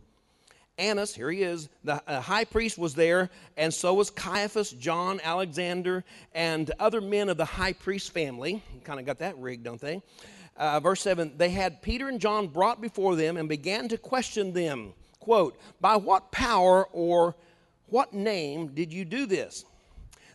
Annas, 0.81 1.15
here 1.15 1.31
he 1.31 1.43
is, 1.43 1.69
the 1.85 2.03
uh, 2.07 2.21
high 2.21 2.45
priest 2.45 2.79
was 2.79 2.95
there, 2.95 3.29
and 3.57 3.73
so 3.73 3.95
was 3.95 4.11
Caiaphas, 4.11 4.71
John, 4.73 5.21
Alexander, 5.23 6.05
and 6.35 6.71
other 6.81 7.03
men 7.03 7.29
of 7.29 7.37
the 7.37 7.45
high 7.45 7.75
priest 7.75 8.13
family. 8.13 8.63
Kind 8.83 8.99
of 8.99 9.05
got 9.05 9.19
that 9.19 9.37
rigged, 9.39 9.63
don't 9.63 9.81
they? 9.81 10.03
Uh, 10.57 10.81
verse 10.81 11.01
7 11.03 11.33
they 11.37 11.51
had 11.51 11.83
Peter 11.83 12.09
and 12.09 12.21
John 12.21 12.49
brought 12.49 12.81
before 12.81 13.17
them 13.17 13.37
and 13.37 13.49
began 13.49 13.89
to 13.89 13.99
question 13.99 14.53
them 14.53 14.95
quote, 15.21 15.59
By 15.81 15.97
what 15.97 16.33
power 16.33 16.87
or 16.93 17.37
what 17.87 18.13
name 18.13 18.69
did 18.69 18.93
you 18.93 19.05
do 19.05 19.27
this? 19.27 19.65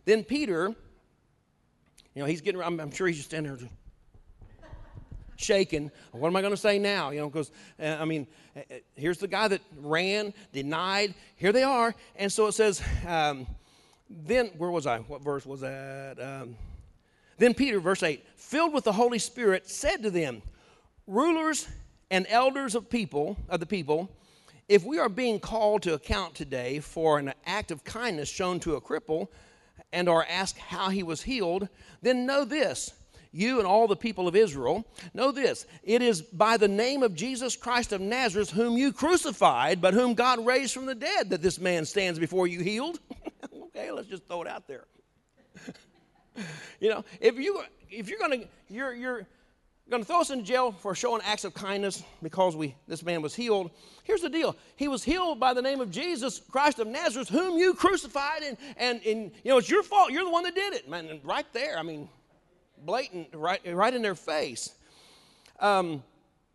Then 0.05 0.24
Peter, 0.24 0.74
you 2.13 2.22
know, 2.22 2.26
he's 2.26 2.41
getting, 2.41 2.61
I'm, 2.61 2.80
I'm 2.80 2.91
sure 2.91 3.07
he's 3.07 3.18
just 3.18 3.30
standing 3.30 3.55
there 3.55 3.70
shaking. 5.38 5.91
What 6.11 6.30
am 6.30 6.36
I 6.36 6.41
going 6.41 6.53
to 6.53 6.57
say 6.57 6.80
now? 6.80 7.09
You 7.09 7.20
know, 7.20 7.30
because, 7.30 7.51
uh, 7.78 7.97
I 7.99 8.05
mean, 8.05 8.26
uh, 8.55 8.59
uh, 8.59 8.76
here's 8.95 9.18
the 9.18 9.28
guy 9.28 9.49
that 9.49 9.61
ran, 9.78 10.34
denied. 10.53 11.13
Here 11.36 11.51
they 11.51 11.63
are. 11.63 11.93
And 12.16 12.32
so 12.32 12.47
it 12.47 12.53
says, 12.53 12.82
um, 13.05 13.45
then, 14.09 14.51
where 14.57 14.72
was 14.72 14.88
I? 14.88 14.99
What 14.99 15.22
verse 15.22 15.45
was 15.45 15.61
that? 15.61 16.22
Um, 16.22 16.55
then 17.38 17.53
Peter, 17.53 17.79
verse 17.79 18.03
8, 18.03 18.25
filled 18.36 18.73
with 18.73 18.83
the 18.83 18.93
Holy 18.93 19.19
Spirit, 19.19 19.69
said 19.69 20.03
to 20.03 20.11
them, 20.11 20.41
Rulers 21.07 21.67
and 22.09 22.25
elders 22.29 22.75
of 22.75 22.89
people, 22.89 23.38
of 23.49 23.59
the 23.59 23.65
people, 23.65 24.09
if 24.67 24.83
we 24.83 24.97
are 24.97 25.09
being 25.09 25.39
called 25.39 25.83
to 25.83 25.93
account 25.93 26.33
today 26.33 26.79
for 26.79 27.19
an 27.19 27.33
act 27.45 27.71
of 27.71 27.83
kindness 27.83 28.29
shown 28.29 28.59
to 28.61 28.75
a 28.75 28.81
cripple 28.81 29.27
and 29.91 30.09
are 30.09 30.25
asked 30.27 30.57
how 30.57 30.89
he 30.89 31.03
was 31.03 31.21
healed, 31.21 31.69
then 32.01 32.25
know 32.25 32.45
this 32.45 32.93
you 33.31 33.57
and 33.57 33.67
all 33.67 33.86
the 33.86 33.97
people 33.97 34.29
of 34.29 34.36
Israel, 34.36 34.86
know 35.13 35.31
this 35.31 35.65
it 35.83 36.01
is 36.01 36.21
by 36.21 36.55
the 36.57 36.67
name 36.67 37.03
of 37.03 37.13
Jesus 37.13 37.55
Christ 37.55 37.91
of 37.91 37.99
Nazareth, 37.99 38.49
whom 38.49 38.77
you 38.77 38.93
crucified, 38.93 39.81
but 39.81 39.93
whom 39.93 40.13
God 40.13 40.45
raised 40.45 40.73
from 40.73 40.86
the 40.86 40.95
dead, 40.95 41.29
that 41.29 41.41
this 41.41 41.59
man 41.59 41.86
stands 41.86 42.17
before 42.17 42.47
you 42.47 42.61
healed. 42.61 42.99
okay, 43.65 43.91
let's 43.91 44.07
just 44.07 44.25
throw 44.25 44.41
it 44.41 44.47
out 44.47 44.67
there. 44.67 44.86
you 46.79 46.89
know, 46.89 47.03
if 47.19 47.38
you 47.38 47.61
if 47.89 48.09
you're 48.09 48.19
gonna 48.19 48.43
you're 48.69 48.93
you're 48.93 49.25
going 49.88 50.01
to 50.01 50.07
throw 50.07 50.19
us 50.21 50.31
in 50.31 50.43
jail 50.43 50.71
for 50.71 50.95
showing 50.95 51.21
acts 51.23 51.45
of 51.45 51.53
kindness 51.53 52.01
because 52.23 52.55
we 52.55 52.73
this 52.88 53.03
man 53.03 53.21
was 53.21 53.36
healed 53.36 53.69
here's 54.03 54.21
the 54.21 54.29
deal 54.29 54.55
he 54.77 54.88
was 54.88 55.03
healed 55.03 55.39
by 55.39 55.53
the 55.53 55.61
name 55.61 55.79
of 55.79 55.91
jesus 55.91 56.41
christ 56.49 56.79
of 56.79 56.88
nazareth 56.88 57.29
whom 57.29 57.55
you 57.59 57.71
crucified 57.75 58.41
and 58.41 58.57
and, 58.77 58.99
and 59.05 59.31
you 59.43 59.51
know 59.51 59.59
it's 59.59 59.69
your 59.69 59.83
fault 59.83 60.09
you're 60.09 60.23
the 60.23 60.29
one 60.31 60.43
that 60.43 60.55
did 60.55 60.73
it 60.73 60.89
man 60.89 61.19
right 61.23 61.45
there 61.53 61.77
i 61.77 61.83
mean 61.83 62.09
blatant, 62.86 63.27
right, 63.33 63.61
right 63.65 63.93
in 63.93 64.01
their 64.01 64.15
face. 64.15 64.73
Um, 65.59 66.03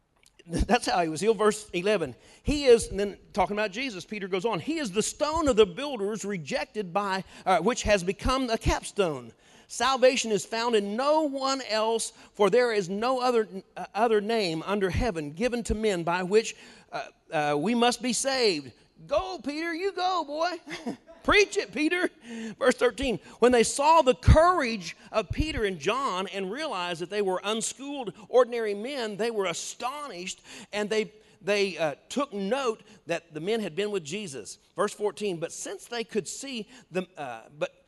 that's 0.47 0.87
how 0.87 1.03
he 1.03 1.09
was 1.09 1.21
healed. 1.21 1.39
Verse 1.39 1.69
11. 1.73 2.15
He 2.43 2.65
is, 2.65 2.89
and 2.89 2.99
then 2.99 3.17
talking 3.33 3.57
about 3.57 3.73
Jesus, 3.73 4.05
Peter 4.05 4.29
goes 4.29 4.45
on, 4.45 4.61
He 4.61 4.79
is 4.79 4.91
the 4.91 5.03
stone 5.03 5.49
of 5.49 5.57
the 5.57 5.67
builders 5.67 6.25
rejected 6.25 6.93
by, 6.93 7.25
uh, 7.45 7.59
which 7.59 7.83
has 7.83 8.03
become 8.03 8.49
a 8.51 8.59
capstone. 8.59 9.33
Salvation 9.73 10.33
is 10.33 10.45
found 10.45 10.75
in 10.75 10.97
no 10.97 11.23
one 11.23 11.63
else, 11.71 12.13
for 12.35 12.51
there 12.51 12.73
is 12.73 12.89
no 12.89 13.21
other, 13.21 13.47
uh, 13.77 13.85
other 13.95 14.21
name 14.21 14.65
under 14.67 14.91
heaven 14.91 15.31
given 15.31 15.63
to 15.63 15.77
men 15.77 16.03
by 16.03 16.25
which 16.25 16.57
uh, 16.91 17.05
uh 17.33 17.57
we 17.57 17.77
must 17.77 18.03
be 18.03 18.13
saved. 18.13 18.73
Go, 19.07 19.39
Peter, 19.39 19.73
you 19.73 19.93
go, 19.93 20.25
boy. 20.27 20.51
Preach 21.23 21.57
it, 21.57 21.73
Peter. 21.73 22.11
Verse 22.59 22.75
13. 22.75 23.21
When 23.39 23.53
they 23.53 23.63
saw 23.63 24.03
the 24.03 24.17
courage 24.17 24.97
of 25.13 25.31
Peter 25.31 25.65
and 25.65 25.79
John 25.79 26.27
and 26.27 26.51
realized 26.51 27.01
that 27.01 27.11
they 27.11 27.23
were 27.23 27.41
unschooled, 27.45 28.13
ordinary 28.29 28.75
men, 28.75 29.17
they 29.17 29.31
were 29.31 29.47
astonished 29.47 30.43
and 30.73 30.91
they 30.91 31.13
they 31.43 31.79
uh, 31.79 31.95
took 32.09 32.33
note 32.33 32.83
that 33.07 33.33
the 33.33 33.41
men 33.41 33.61
had 33.61 33.77
been 33.77 33.93
with 33.93 34.05
Jesus. 34.05 34.59
Verse 34.75 34.93
14, 34.93 35.39
but 35.39 35.53
since 35.53 35.87
they 35.87 36.05
could 36.05 36.29
see 36.29 36.69
the, 36.91 37.07
uh, 37.17 37.43
but 37.59 37.80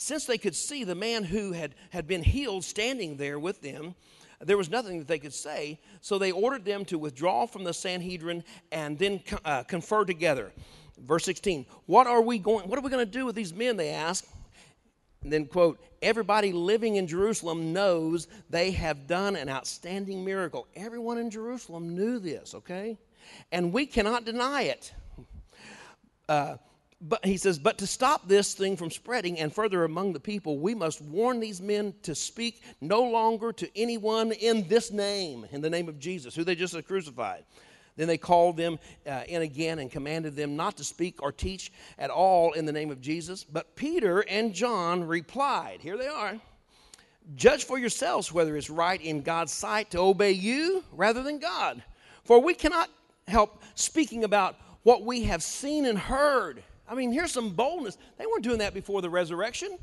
since 0.00 0.24
they 0.24 0.38
could 0.38 0.56
see 0.56 0.82
the 0.82 0.94
man 0.94 1.24
who 1.24 1.52
had, 1.52 1.74
had 1.90 2.06
been 2.06 2.22
healed 2.22 2.64
standing 2.64 3.18
there 3.18 3.38
with 3.38 3.60
them, 3.60 3.94
there 4.40 4.56
was 4.56 4.70
nothing 4.70 4.98
that 4.98 5.06
they 5.06 5.18
could 5.18 5.34
say. 5.34 5.78
So 6.00 6.16
they 6.16 6.32
ordered 6.32 6.64
them 6.64 6.86
to 6.86 6.98
withdraw 6.98 7.44
from 7.44 7.64
the 7.64 7.74
Sanhedrin 7.74 8.42
and 8.72 8.98
then 8.98 9.20
uh, 9.44 9.62
confer 9.64 10.06
together. 10.06 10.52
Verse 10.98 11.24
16, 11.26 11.66
what 11.84 12.06
are 12.06 12.22
we 12.22 12.38
going, 12.38 12.66
what 12.66 12.78
are 12.78 12.82
we 12.82 12.90
going 12.90 13.04
to 13.04 13.10
do 13.10 13.26
with 13.26 13.34
these 13.34 13.52
men, 13.52 13.76
they 13.76 13.90
ask. 13.90 14.26
And 15.22 15.30
then, 15.30 15.44
quote, 15.44 15.78
everybody 16.00 16.52
living 16.52 16.96
in 16.96 17.06
Jerusalem 17.06 17.74
knows 17.74 18.26
they 18.48 18.70
have 18.70 19.06
done 19.06 19.36
an 19.36 19.50
outstanding 19.50 20.24
miracle. 20.24 20.66
Everyone 20.74 21.18
in 21.18 21.30
Jerusalem 21.30 21.94
knew 21.94 22.18
this, 22.18 22.54
okay? 22.54 22.96
And 23.52 23.70
we 23.70 23.84
cannot 23.84 24.24
deny 24.24 24.62
it. 24.62 24.94
Uh, 26.26 26.56
but 27.00 27.24
he 27.24 27.38
says, 27.38 27.58
but 27.58 27.78
to 27.78 27.86
stop 27.86 28.28
this 28.28 28.52
thing 28.52 28.76
from 28.76 28.90
spreading 28.90 29.38
and 29.38 29.54
further 29.54 29.84
among 29.84 30.12
the 30.12 30.20
people, 30.20 30.58
we 30.58 30.74
must 30.74 31.00
warn 31.00 31.40
these 31.40 31.60
men 31.60 31.94
to 32.02 32.14
speak 32.14 32.62
no 32.80 33.02
longer 33.02 33.52
to 33.54 33.68
anyone 33.74 34.32
in 34.32 34.68
this 34.68 34.92
name, 34.92 35.46
in 35.50 35.62
the 35.62 35.70
name 35.70 35.88
of 35.88 35.98
Jesus, 35.98 36.34
who 36.34 36.44
they 36.44 36.54
just 36.54 36.76
crucified. 36.86 37.44
Then 37.96 38.06
they 38.06 38.18
called 38.18 38.56
them 38.56 38.78
uh, 39.06 39.22
in 39.28 39.42
again 39.42 39.78
and 39.78 39.90
commanded 39.90 40.36
them 40.36 40.56
not 40.56 40.76
to 40.76 40.84
speak 40.84 41.22
or 41.22 41.32
teach 41.32 41.72
at 41.98 42.10
all 42.10 42.52
in 42.52 42.64
the 42.64 42.72
name 42.72 42.90
of 42.90 43.00
Jesus. 43.00 43.44
But 43.44 43.76
Peter 43.76 44.20
and 44.20 44.54
John 44.54 45.04
replied, 45.04 45.80
Here 45.80 45.96
they 45.96 46.06
are. 46.06 46.38
Judge 47.34 47.64
for 47.64 47.78
yourselves 47.78 48.32
whether 48.32 48.56
it's 48.56 48.70
right 48.70 49.00
in 49.00 49.22
God's 49.22 49.52
sight 49.52 49.90
to 49.90 49.98
obey 49.98 50.32
you 50.32 50.84
rather 50.92 51.22
than 51.22 51.38
God. 51.38 51.82
For 52.24 52.40
we 52.40 52.54
cannot 52.54 52.90
help 53.28 53.62
speaking 53.74 54.24
about 54.24 54.56
what 54.82 55.04
we 55.04 55.24
have 55.24 55.42
seen 55.42 55.84
and 55.84 55.98
heard. 55.98 56.62
I 56.90 56.94
mean, 56.96 57.12
here's 57.12 57.30
some 57.30 57.50
boldness. 57.50 57.96
They 58.18 58.26
weren't 58.26 58.42
doing 58.42 58.58
that 58.58 58.74
before 58.74 59.00
the 59.00 59.08
resurrection. 59.08 59.78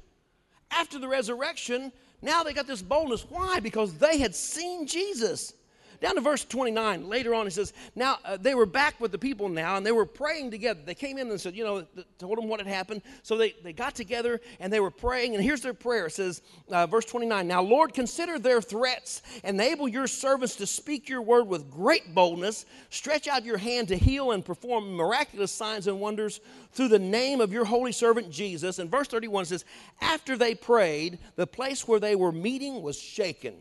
After 0.69 0.99
the 0.99 1.07
resurrection, 1.07 1.93
now 2.21 2.43
they 2.43 2.51
got 2.51 2.67
this 2.67 2.81
boldness. 2.81 3.25
Why? 3.29 3.61
Because 3.61 3.93
they 3.93 4.17
had 4.17 4.35
seen 4.35 4.85
Jesus. 4.85 5.53
Down 5.99 6.15
to 6.15 6.21
verse 6.21 6.45
29, 6.45 7.09
later 7.09 7.33
on, 7.33 7.45
he 7.45 7.49
says, 7.49 7.73
Now 7.95 8.19
uh, 8.23 8.37
they 8.37 8.53
were 8.53 8.65
back 8.65 8.99
with 8.99 9.11
the 9.11 9.17
people 9.17 9.49
now, 9.49 9.77
and 9.77 9.85
they 9.85 9.91
were 9.91 10.05
praying 10.05 10.51
together. 10.51 10.79
They 10.85 10.93
came 10.93 11.17
in 11.17 11.29
and 11.29 11.41
said, 11.41 11.55
You 11.55 11.63
know, 11.63 11.85
told 12.19 12.37
them 12.37 12.47
what 12.47 12.59
had 12.59 12.67
happened. 12.67 13.01
So 13.23 13.35
they, 13.37 13.55
they 13.63 13.73
got 13.73 13.95
together 13.95 14.39
and 14.59 14.71
they 14.71 14.79
were 14.79 14.91
praying. 14.91 15.35
And 15.35 15.43
here's 15.43 15.61
their 15.61 15.73
prayer 15.73 16.07
it 16.07 16.13
says, 16.13 16.41
uh, 16.69 16.85
verse 16.85 17.05
29, 17.05 17.47
Now, 17.47 17.61
Lord, 17.61 17.93
consider 17.93 18.37
their 18.37 18.61
threats, 18.61 19.23
enable 19.43 19.87
your 19.87 20.07
servants 20.07 20.55
to 20.57 20.67
speak 20.67 21.09
your 21.09 21.21
word 21.21 21.47
with 21.47 21.71
great 21.71 22.13
boldness, 22.13 22.65
stretch 22.89 23.27
out 23.27 23.43
your 23.43 23.57
hand 23.57 23.87
to 23.87 23.97
heal 23.97 24.31
and 24.31 24.45
perform 24.45 24.95
miraculous 24.95 25.51
signs 25.51 25.87
and 25.87 25.99
wonders 25.99 26.39
through 26.73 26.89
the 26.89 26.99
name 26.99 27.41
of 27.41 27.51
your 27.51 27.65
holy 27.65 27.91
servant 27.91 28.29
Jesus. 28.29 28.79
And 28.79 28.91
verse 28.91 29.07
31 29.07 29.45
says, 29.45 29.65
After 30.01 30.37
they 30.37 30.53
prayed, 30.53 31.19
the 31.35 31.47
place 31.47 31.87
where 31.87 31.99
they 31.99 32.15
were 32.15 32.31
meeting 32.31 32.81
was 32.81 32.99
shaken 32.99 33.55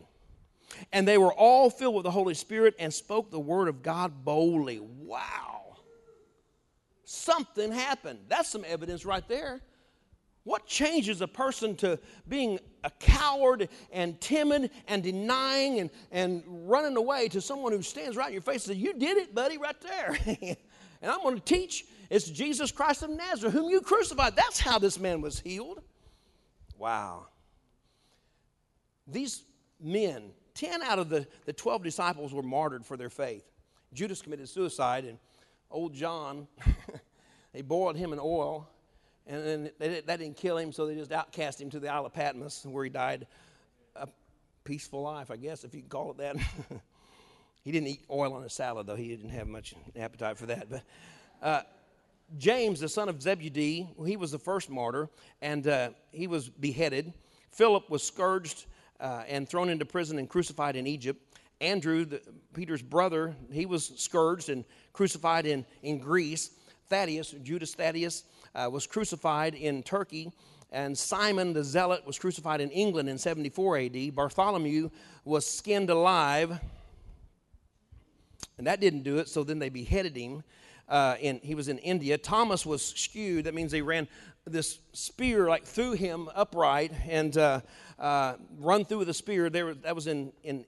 and 0.91 1.07
they 1.07 1.17
were 1.17 1.33
all 1.33 1.69
filled 1.69 1.95
with 1.95 2.03
the 2.03 2.11
Holy 2.11 2.33
Spirit 2.33 2.75
and 2.79 2.93
spoke 2.93 3.31
the 3.31 3.39
word 3.39 3.67
of 3.67 3.81
God 3.83 4.25
boldly. 4.25 4.79
Wow. 4.79 5.77
Something 7.03 7.71
happened. 7.71 8.19
That's 8.27 8.49
some 8.49 8.65
evidence 8.67 9.05
right 9.05 9.27
there. 9.27 9.61
What 10.43 10.65
changes 10.65 11.21
a 11.21 11.27
person 11.27 11.75
to 11.77 11.99
being 12.27 12.59
a 12.83 12.89
coward 12.89 13.67
and 13.91 14.19
timid 14.21 14.71
and 14.87 15.03
denying 15.03 15.79
and, 15.79 15.89
and 16.11 16.43
running 16.47 16.95
away 16.95 17.27
to 17.29 17.41
someone 17.41 17.73
who 17.73 17.81
stands 17.81 18.15
right 18.15 18.27
in 18.27 18.33
your 18.33 18.41
face 18.41 18.67
and 18.67 18.75
says, 18.75 18.77
You 18.77 18.93
did 18.93 19.17
it, 19.17 19.35
buddy, 19.35 19.57
right 19.57 19.75
there. 19.81 20.17
and 21.01 21.11
I'm 21.11 21.21
going 21.21 21.35
to 21.35 21.41
teach 21.43 21.85
it's 22.09 22.29
Jesus 22.29 22.71
Christ 22.71 23.03
of 23.03 23.09
Nazareth, 23.09 23.53
whom 23.53 23.69
you 23.69 23.81
crucified. 23.81 24.35
That's 24.35 24.59
how 24.59 24.79
this 24.79 24.99
man 24.99 25.21
was 25.21 25.39
healed. 25.39 25.81
Wow. 26.77 27.27
These 29.05 29.43
men 29.81 30.31
10 30.57 30.81
out 30.81 30.99
of 30.99 31.09
the, 31.09 31.25
the 31.45 31.53
12 31.53 31.83
disciples 31.83 32.33
were 32.33 32.41
martyred 32.41 32.85
for 32.85 32.97
their 32.97 33.09
faith. 33.09 33.45
Judas 33.93 34.21
committed 34.21 34.49
suicide, 34.49 35.05
and 35.05 35.17
old 35.69 35.93
John, 35.93 36.47
they 37.53 37.61
boiled 37.61 37.95
him 37.95 38.11
in 38.11 38.19
oil, 38.19 38.67
and 39.27 39.45
then 39.45 39.71
they, 39.79 40.01
that 40.01 40.19
didn't 40.19 40.35
kill 40.35 40.57
him, 40.57 40.71
so 40.71 40.87
they 40.87 40.95
just 40.95 41.11
outcast 41.11 41.61
him 41.61 41.69
to 41.69 41.79
the 41.79 41.89
Isle 41.89 42.07
of 42.07 42.13
Patmos, 42.13 42.65
where 42.65 42.83
he 42.83 42.89
died 42.89 43.27
a 43.95 44.07
peaceful 44.63 45.03
life, 45.03 45.29
I 45.29 45.37
guess, 45.37 45.63
if 45.63 45.73
you 45.73 45.81
can 45.81 45.89
call 45.89 46.11
it 46.11 46.17
that. 46.17 46.37
he 47.63 47.71
didn't 47.71 47.87
eat 47.87 48.01
oil 48.09 48.33
on 48.33 48.43
a 48.43 48.49
salad, 48.49 48.87
though. 48.87 48.95
He 48.95 49.09
didn't 49.09 49.29
have 49.29 49.47
much 49.47 49.75
appetite 49.95 50.37
for 50.37 50.47
that. 50.47 50.69
But 50.69 50.83
uh, 51.41 51.61
James, 52.37 52.79
the 52.79 52.89
son 52.89 53.09
of 53.09 53.21
Zebedee, 53.21 53.87
he 54.05 54.17
was 54.17 54.31
the 54.31 54.39
first 54.39 54.69
martyr, 54.71 55.07
and 55.41 55.67
uh, 55.67 55.89
he 56.11 56.25
was 56.25 56.49
beheaded. 56.49 57.13
Philip 57.51 57.89
was 57.89 58.03
scourged 58.03 58.65
uh, 58.99 59.23
and 59.27 59.47
thrown 59.47 59.69
into 59.69 59.85
prison 59.85 60.19
and 60.19 60.29
crucified 60.29 60.75
in 60.75 60.87
Egypt. 60.87 61.21
Andrew, 61.59 62.05
the, 62.05 62.21
Peter's 62.53 62.81
brother, 62.81 63.35
he 63.51 63.65
was 63.65 63.87
scourged 63.95 64.49
and 64.49 64.63
crucified 64.93 65.45
in, 65.45 65.65
in 65.81 65.97
Greece. 65.99 66.51
Thaddeus, 66.89 67.31
Judas 67.43 67.73
Thaddeus, 67.73 68.23
uh, 68.55 68.69
was 68.71 68.87
crucified 68.87 69.55
in 69.55 69.83
Turkey. 69.83 70.31
And 70.71 70.97
Simon 70.97 71.53
the 71.53 71.63
Zealot 71.63 72.05
was 72.05 72.19
crucified 72.19 72.61
in 72.61 72.69
England 72.71 73.09
in 73.09 73.17
74 73.17 73.77
AD. 73.77 74.15
Bartholomew 74.15 74.89
was 75.23 75.49
skinned 75.49 75.89
alive. 75.89 76.59
And 78.57 78.67
that 78.67 78.79
didn't 78.79 79.03
do 79.03 79.17
it, 79.17 79.29
so 79.29 79.43
then 79.43 79.59
they 79.59 79.69
beheaded 79.69 80.15
him. 80.15 80.43
Uh, 80.89 81.15
in, 81.19 81.39
he 81.43 81.53
was 81.53 81.67
in 81.67 81.77
India. 81.79 82.17
Thomas 82.17 82.65
was 82.65 82.81
skewed. 82.81 83.45
That 83.45 83.53
means 83.53 83.71
they 83.71 83.81
ran 83.81 84.07
this 84.47 84.79
spear 84.93 85.47
like 85.47 85.65
through 85.65 85.93
him 85.93 86.29
upright 86.35 86.91
and 87.07 87.37
uh, 87.37 87.61
uh, 87.99 88.35
run 88.59 88.85
through 88.85 88.99
with 88.99 89.09
a 89.09 89.13
spear. 89.13 89.49
There, 89.49 89.73
that 89.73 89.95
was 89.95 90.07
in, 90.07 90.31
in 90.43 90.65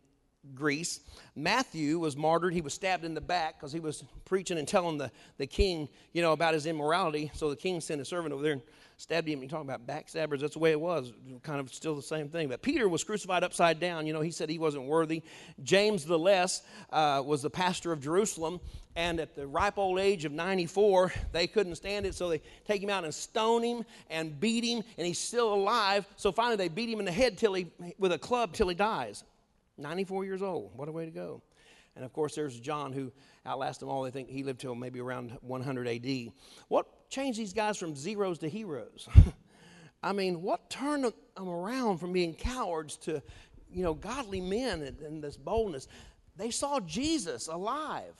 Greece. 0.54 1.02
Matthew 1.36 2.00
was 2.00 2.16
martyred. 2.16 2.54
He 2.54 2.62
was 2.62 2.74
stabbed 2.74 3.06
in 3.06 3.14
the 3.14 3.22
back 3.22 3.60
because 3.60 3.72
he 3.72 3.80
was 3.80 4.04
preaching 4.26 4.58
and 4.58 4.68
telling 4.68 4.98
the, 4.98 5.12
the 5.38 5.48
king, 5.48 5.90
you 6.14 6.22
know, 6.22 6.34
about 6.34 6.54
his 6.54 6.66
immorality. 6.66 7.32
So 7.34 7.50
the 7.50 7.56
king 7.56 7.82
sent 7.82 8.02
a 8.02 8.06
servant 8.06 8.34
over 8.34 8.44
there 8.44 8.54
and 8.54 8.62
stabbed 9.00 9.30
him. 9.30 9.42
You 9.42 9.48
talking 9.48 9.70
about 9.70 9.88
backstabbers? 9.88 10.42
That's 10.42 10.54
the 10.54 10.60
way 10.60 10.72
it 10.72 10.80
was. 10.80 11.14
Kind 11.42 11.62
of 11.62 11.74
still 11.74 11.96
the 11.96 12.02
same 12.02 12.28
thing. 12.28 12.50
But 12.50 12.62
Peter 12.62 12.88
was 12.88 13.04
crucified 13.04 13.46
upside 13.46 13.80
down. 13.80 14.06
You 14.06 14.12
know, 14.12 14.20
he 14.20 14.32
said 14.32 14.50
he 14.50 14.60
wasn't 14.60 14.86
worthy. 14.86 15.24
James 15.64 16.04
the 16.04 16.20
Less 16.20 16.62
uh, 16.92 17.24
was 17.26 17.42
the 17.42 17.50
pastor 17.50 17.94
of 17.94 18.02
Jerusalem. 18.02 18.60
And 18.98 19.22
at 19.22 19.36
the 19.36 19.48
ripe 19.48 19.78
old 19.78 20.00
age 20.00 20.26
of 20.26 20.34
94, 20.34 21.14
they 21.32 21.48
couldn't 21.48 21.76
stand 21.76 22.06
it. 22.06 22.14
So 22.14 22.28
they 22.28 22.42
take 22.66 22.84
him 22.84 22.90
out 22.90 23.06
and 23.06 23.14
stone 23.14 23.64
him 23.64 23.86
and 24.10 24.38
beat 24.38 24.66
him. 24.66 24.84
And 24.98 25.08
he's 25.08 25.20
still 25.20 25.54
alive. 25.54 26.06
So 26.18 26.34
finally 26.34 26.58
they 26.58 26.68
beat 26.68 26.90
him 26.90 27.00
in 27.00 27.06
the 27.06 27.12
head 27.12 27.38
till 27.38 27.54
he, 27.54 27.68
with 27.98 28.12
a 28.12 28.20
club 28.20 28.52
till 28.52 28.68
he 28.68 28.76
dies. 28.76 29.24
94 29.78 30.26
years 30.26 30.42
old. 30.42 30.72
What 30.76 30.90
a 30.90 30.92
way 30.92 31.06
to 31.06 31.12
go. 31.12 31.42
And 31.96 32.04
of 32.04 32.12
course, 32.12 32.36
there's 32.36 32.60
John 32.60 32.92
who 32.92 33.14
outlasted 33.46 33.82
them 33.82 33.90
all. 33.90 34.04
They 34.04 34.12
think 34.12 34.30
he 34.30 34.44
lived 34.44 34.60
till 34.60 34.76
maybe 34.76 35.00
around 35.00 35.38
100 35.42 35.88
AD. 35.88 36.34
What 36.68 36.86
changed 37.10 37.40
these 37.40 37.54
guys 37.54 37.78
from 37.78 37.96
zeros 37.96 38.40
to 38.40 38.50
heroes? 38.50 39.08
I 40.04 40.14
mean, 40.14 40.42
what 40.42 40.70
turned 40.70 41.04
them 41.04 41.50
around 41.50 41.98
from 41.98 42.14
being 42.14 42.34
cowards 42.34 42.96
to, 42.98 43.22
you 43.72 43.84
know, 43.84 43.94
godly 43.94 44.40
men 44.40 44.82
and, 44.82 45.00
and 45.02 45.24
this 45.24 45.36
boldness? 45.36 45.88
They 46.38 46.52
saw 46.52 46.80
Jesus 46.80 47.48
alive. 47.48 48.16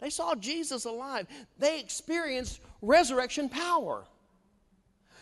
They 0.00 0.10
saw 0.10 0.34
Jesus 0.34 0.84
alive. 0.86 1.26
They 1.58 1.78
experienced 1.78 2.60
resurrection 2.80 3.48
power. 3.48 4.04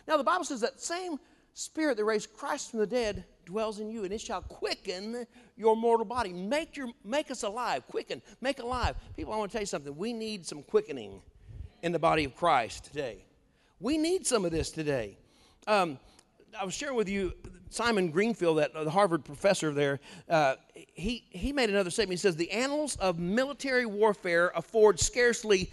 Now, 0.07 0.17
the 0.17 0.25
Bible 0.25 0.45
says 0.45 0.61
that 0.61 0.81
same 0.81 1.19
spirit 1.55 1.97
that 1.97 2.05
raised 2.05 2.33
Christ 2.33 2.71
from 2.71 2.81
the 2.81 2.87
dead 2.87 3.25
dwells 3.45 3.81
in 3.81 3.91
you, 3.91 4.05
and 4.05 4.13
it 4.13 4.21
shall 4.21 4.43
quicken 4.43 5.27
your 5.57 5.77
mortal 5.77 6.07
body. 6.07 6.33
Make, 6.33 6.77
your, 6.77 6.89
make 7.05 7.31
us 7.31 7.43
alive. 7.43 7.87
Quicken. 7.89 8.23
Make 8.41 8.61
alive. 8.61 8.95
People, 9.17 9.33
I 9.33 9.37
want 9.37 9.51
to 9.51 9.53
tell 9.53 9.63
you 9.63 9.67
something. 9.67 9.97
We 9.97 10.13
need 10.13 10.47
some 10.47 10.63
quickening 10.63 11.21
in 11.83 11.93
the 11.93 11.99
body 11.99 12.25
of 12.25 12.37
Christ 12.37 12.85
today. 12.85 13.25
We 13.81 13.99
need 13.99 14.27
some 14.27 14.45
of 14.45 14.51
this 14.51 14.71
today. 14.71 15.17
Um, 15.67 15.99
I 16.59 16.65
was 16.65 16.75
sharing 16.75 16.97
with 16.97 17.09
you 17.09 17.33
Simon 17.71 18.11
Greenleaf, 18.11 18.41
that 18.41 18.75
uh, 18.75 18.85
the 18.85 18.91
Harvard 18.91 19.25
professor 19.25 19.73
there. 19.73 20.01
Uh, 20.29 20.57
he 20.75 21.25
he 21.31 21.53
made 21.53 21.71
another 21.71 21.91
statement. 21.91 22.19
He 22.19 22.23
says 22.23 22.37
the 22.37 22.51
annals 22.51 22.97
of 22.97 23.19
military 23.19 23.87
warfare 23.87 24.53
afford 24.57 24.99
scarcely 24.99 25.71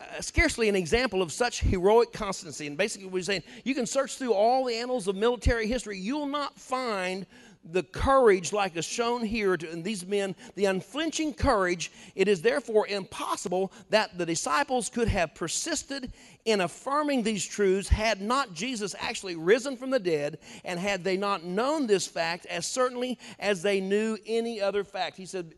uh, 0.00 0.20
scarcely 0.20 0.68
an 0.68 0.76
example 0.76 1.20
of 1.20 1.32
such 1.32 1.60
heroic 1.60 2.12
constancy. 2.12 2.66
And 2.66 2.78
basically, 2.78 3.08
what 3.08 3.16
he's 3.18 3.26
saying, 3.26 3.42
you 3.64 3.74
can 3.74 3.84
search 3.84 4.16
through 4.16 4.32
all 4.32 4.64
the 4.64 4.74
annals 4.74 5.08
of 5.08 5.16
military 5.16 5.66
history, 5.66 5.98
you'll 5.98 6.26
not 6.26 6.58
find 6.58 7.26
the 7.64 7.82
courage 7.82 8.52
like 8.52 8.76
is 8.76 8.84
shown 8.84 9.22
here 9.22 9.56
to, 9.56 9.70
in 9.70 9.82
these 9.82 10.06
men, 10.06 10.34
the 10.54 10.64
unflinching 10.64 11.34
courage. 11.34 11.92
It 12.14 12.26
is 12.26 12.40
therefore 12.40 12.86
impossible 12.88 13.72
that 13.90 14.16
the 14.16 14.26
disciples 14.26 14.88
could 14.88 15.08
have 15.08 15.34
persisted 15.34 16.12
in 16.46 16.62
affirming 16.62 17.22
these 17.22 17.44
truths 17.44 17.88
had 17.88 18.20
not 18.20 18.54
Jesus 18.54 18.94
actually 18.98 19.36
risen 19.36 19.76
from 19.76 19.90
the 19.90 19.98
dead 19.98 20.38
and 20.64 20.80
had 20.80 21.04
they 21.04 21.16
not 21.16 21.44
known 21.44 21.86
this 21.86 22.06
fact 22.06 22.46
as 22.46 22.66
certainly 22.66 23.18
as 23.38 23.62
they 23.62 23.80
knew 23.80 24.16
any 24.26 24.60
other 24.60 24.82
fact. 24.82 25.16
He 25.16 25.26
said, 25.26 25.54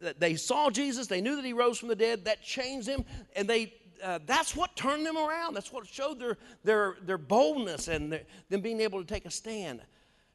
that 0.00 0.20
they 0.20 0.36
saw 0.36 0.70
Jesus, 0.70 1.08
they 1.08 1.20
knew 1.20 1.34
that 1.36 1.44
he 1.44 1.52
rose 1.52 1.76
from 1.78 1.88
the 1.88 1.96
dead, 1.96 2.24
that 2.24 2.40
changed 2.40 2.86
them, 2.86 3.04
and 3.34 3.48
they 3.48 3.74
uh, 4.02 4.20
that's 4.26 4.54
what 4.54 4.76
turned 4.76 5.04
them 5.04 5.16
around. 5.16 5.54
That's 5.54 5.72
what 5.72 5.84
showed 5.84 6.20
their, 6.20 6.38
their, 6.62 6.96
their 7.02 7.18
boldness 7.18 7.88
and 7.88 8.12
their, 8.12 8.22
them 8.48 8.60
being 8.60 8.80
able 8.80 9.00
to 9.00 9.04
take 9.04 9.26
a 9.26 9.30
stand. 9.30 9.80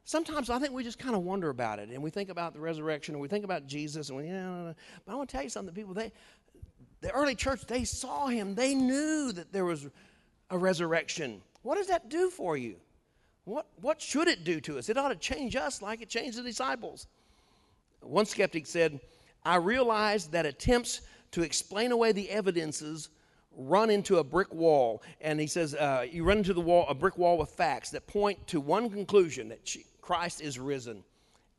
Sometimes 0.05 0.49
I 0.49 0.59
think 0.59 0.73
we 0.73 0.83
just 0.83 0.99
kind 0.99 1.15
of 1.15 1.23
wonder 1.23 1.49
about 1.49 1.79
it, 1.79 1.89
and 1.89 2.03
we 2.03 2.09
think 2.09 2.29
about 2.29 2.53
the 2.53 2.59
resurrection, 2.59 3.15
and 3.15 3.21
we 3.21 3.27
think 3.27 3.45
about 3.45 3.67
Jesus, 3.67 4.09
and 4.09 4.17
we, 4.17 4.27
you 4.27 4.33
know, 4.33 4.75
but 5.05 5.13
I 5.13 5.15
want 5.15 5.29
to 5.29 5.33
tell 5.35 5.43
you 5.43 5.49
something, 5.49 5.73
people, 5.73 5.93
they, 5.93 6.11
the 7.01 7.11
early 7.11 7.35
church, 7.35 7.65
they 7.67 7.85
saw 7.85 8.27
him. 8.27 8.55
They 8.55 8.75
knew 8.75 9.31
that 9.31 9.53
there 9.53 9.65
was 9.65 9.87
a 10.49 10.57
resurrection. 10.57 11.41
What 11.61 11.75
does 11.75 11.87
that 11.87 12.09
do 12.09 12.29
for 12.29 12.57
you? 12.57 12.75
What, 13.45 13.67
what 13.81 14.01
should 14.01 14.27
it 14.27 14.43
do 14.43 14.61
to 14.61 14.77
us? 14.77 14.89
It 14.89 14.97
ought 14.97 15.09
to 15.09 15.15
change 15.15 15.55
us 15.55 15.81
like 15.81 16.01
it 16.01 16.09
changed 16.09 16.37
the 16.37 16.43
disciples. 16.43 17.07
One 18.01 18.25
skeptic 18.25 18.65
said, 18.65 18.99
I 19.43 19.55
realize 19.57 20.27
that 20.27 20.45
attempts 20.45 21.01
to 21.31 21.41
explain 21.41 21.91
away 21.91 22.11
the 22.11 22.29
evidences 22.29 23.09
run 23.55 23.89
into 23.89 24.17
a 24.17 24.23
brick 24.23 24.53
wall. 24.53 25.03
And 25.21 25.39
he 25.39 25.47
says, 25.47 25.75
uh, 25.75 26.05
You 26.09 26.23
run 26.23 26.37
into 26.37 26.53
the 26.53 26.61
wall, 26.61 26.85
a 26.87 26.93
brick 26.93 27.17
wall 27.17 27.37
with 27.37 27.49
facts 27.49 27.89
that 27.91 28.07
point 28.07 28.45
to 28.47 28.59
one 28.59 28.89
conclusion 28.89 29.49
that 29.49 29.65
Christ 30.03 30.41
is 30.41 30.59
risen. 30.59 31.03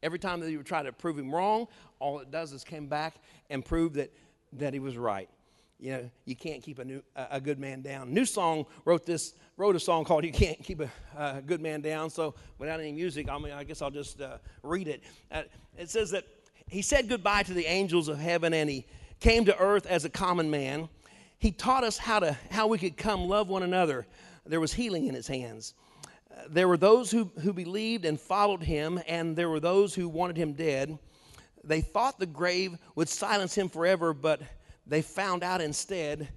Every 0.03 0.18
time 0.18 0.40
that 0.40 0.51
you 0.51 0.62
try 0.62 0.82
to 0.82 0.92
prove 0.92 1.18
him 1.18 1.34
wrong, 1.34 1.66
all 1.99 2.18
it 2.18 2.30
does 2.30 2.53
is 2.53 2.62
come 2.62 2.86
back 2.86 3.14
and 3.49 3.64
prove 3.64 3.95
that, 3.95 4.12
that 4.53 4.74
he 4.74 4.80
was 4.80 4.99
right. 4.99 5.30
You 5.80 5.92
know, 5.92 6.11
you 6.26 6.36
can't 6.36 6.62
keep 6.62 6.78
a, 6.78 6.84
new, 6.84 7.03
a 7.16 7.40
good 7.40 7.59
man 7.59 7.80
down. 7.80 8.12
New 8.12 8.26
Song 8.26 8.66
wrote 8.84 9.07
this, 9.07 9.32
wrote 9.57 9.74
a 9.76 9.80
song 9.80 10.05
called 10.05 10.24
"You 10.24 10.32
Can't 10.32 10.62
Keep 10.62 10.82
a, 10.82 10.90
a 11.16 11.42
Good 11.42 11.61
Man 11.61 11.80
Down." 11.80 12.11
So, 12.11 12.34
without 12.59 12.80
any 12.80 12.92
music, 12.92 13.28
I 13.28 13.38
mean, 13.38 13.53
I 13.53 13.64
guess 13.64 13.82
I'll 13.82 13.90
just 13.90 14.20
uh, 14.20 14.38
read 14.62 14.88
it. 14.88 15.03
Uh, 15.32 15.42
it 15.76 15.90
says 15.90 16.11
that 16.12 16.24
he 16.68 16.80
said 16.80 17.09
goodbye 17.09 17.42
to 17.42 17.55
the 17.55 17.66
angels 17.66 18.09
of 18.09 18.18
heaven 18.18 18.55
and 18.55 18.70
he 18.70 18.86
came 19.20 19.45
to 19.47 19.59
earth 19.59 19.86
as 19.86 20.05
a 20.05 20.11
common 20.11 20.51
man. 20.51 20.88
He 21.38 21.51
taught 21.51 21.82
us 21.82 21.99
how, 21.99 22.20
to, 22.20 22.36
how 22.51 22.66
we 22.68 22.78
could 22.78 22.97
come 22.97 23.28
love 23.28 23.49
one 23.49 23.62
another. 23.62 24.07
There 24.47 24.61
was 24.61 24.72
healing 24.72 25.07
in 25.07 25.14
his 25.14 25.26
hands. 25.26 25.74
There 26.49 26.68
were 26.68 26.76
those 26.76 27.11
who, 27.11 27.30
who 27.41 27.53
believed 27.53 28.05
and 28.05 28.20
followed 28.20 28.62
him, 28.62 29.01
and 29.07 29.37
there 29.37 29.49
were 29.49 29.61
those 29.61 29.95
who 29.95 30.09
wanted 30.09 30.37
him 30.37 30.53
dead. 30.53 30.99
They 31.62 31.80
thought 31.80 32.18
the 32.18 32.26
grave 32.26 32.76
would 32.95 33.09
silence 33.09 33.55
him 33.55 33.68
forever, 33.68 34.12
but 34.12 34.43
they 34.87 35.03
found 35.03 35.43
out 35.43 35.61
instead. 35.61 36.28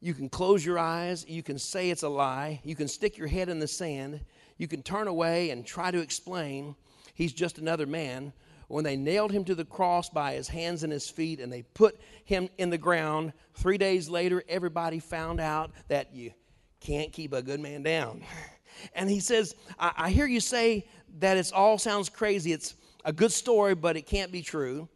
You 0.00 0.14
can 0.14 0.28
close 0.28 0.64
your 0.64 0.78
eyes, 0.78 1.24
you 1.26 1.42
can 1.42 1.58
say 1.58 1.90
it's 1.90 2.02
a 2.02 2.08
lie, 2.08 2.60
you 2.64 2.76
can 2.76 2.86
stick 2.86 3.16
your 3.16 3.28
head 3.28 3.48
in 3.48 3.58
the 3.58 3.66
sand, 3.66 4.20
you 4.58 4.68
can 4.68 4.82
turn 4.82 5.08
away 5.08 5.50
and 5.50 5.64
try 5.64 5.90
to 5.90 6.00
explain. 6.00 6.76
He's 7.14 7.32
just 7.32 7.58
another 7.58 7.86
man. 7.86 8.32
When 8.68 8.84
they 8.84 8.96
nailed 8.96 9.32
him 9.32 9.44
to 9.44 9.54
the 9.54 9.64
cross 9.64 10.10
by 10.10 10.34
his 10.34 10.48
hands 10.48 10.82
and 10.82 10.92
his 10.92 11.08
feet 11.08 11.40
and 11.40 11.52
they 11.52 11.62
put 11.62 11.98
him 12.24 12.48
in 12.58 12.68
the 12.68 12.78
ground, 12.78 13.32
three 13.54 13.78
days 13.78 14.08
later, 14.08 14.42
everybody 14.48 14.98
found 14.98 15.40
out 15.40 15.70
that 15.88 16.14
you 16.14 16.32
can't 16.80 17.12
keep 17.12 17.32
a 17.32 17.42
good 17.42 17.60
man 17.60 17.82
down. 17.82 18.22
And 18.94 19.10
he 19.10 19.20
says, 19.20 19.54
I, 19.78 19.92
I 19.96 20.10
hear 20.10 20.26
you 20.26 20.40
say 20.40 20.86
that 21.18 21.36
it 21.36 21.52
all 21.52 21.78
sounds 21.78 22.08
crazy. 22.08 22.52
It's 22.52 22.74
a 23.04 23.12
good 23.12 23.32
story, 23.32 23.74
but 23.74 23.96
it 23.96 24.06
can't 24.06 24.32
be 24.32 24.42
true. 24.42 24.88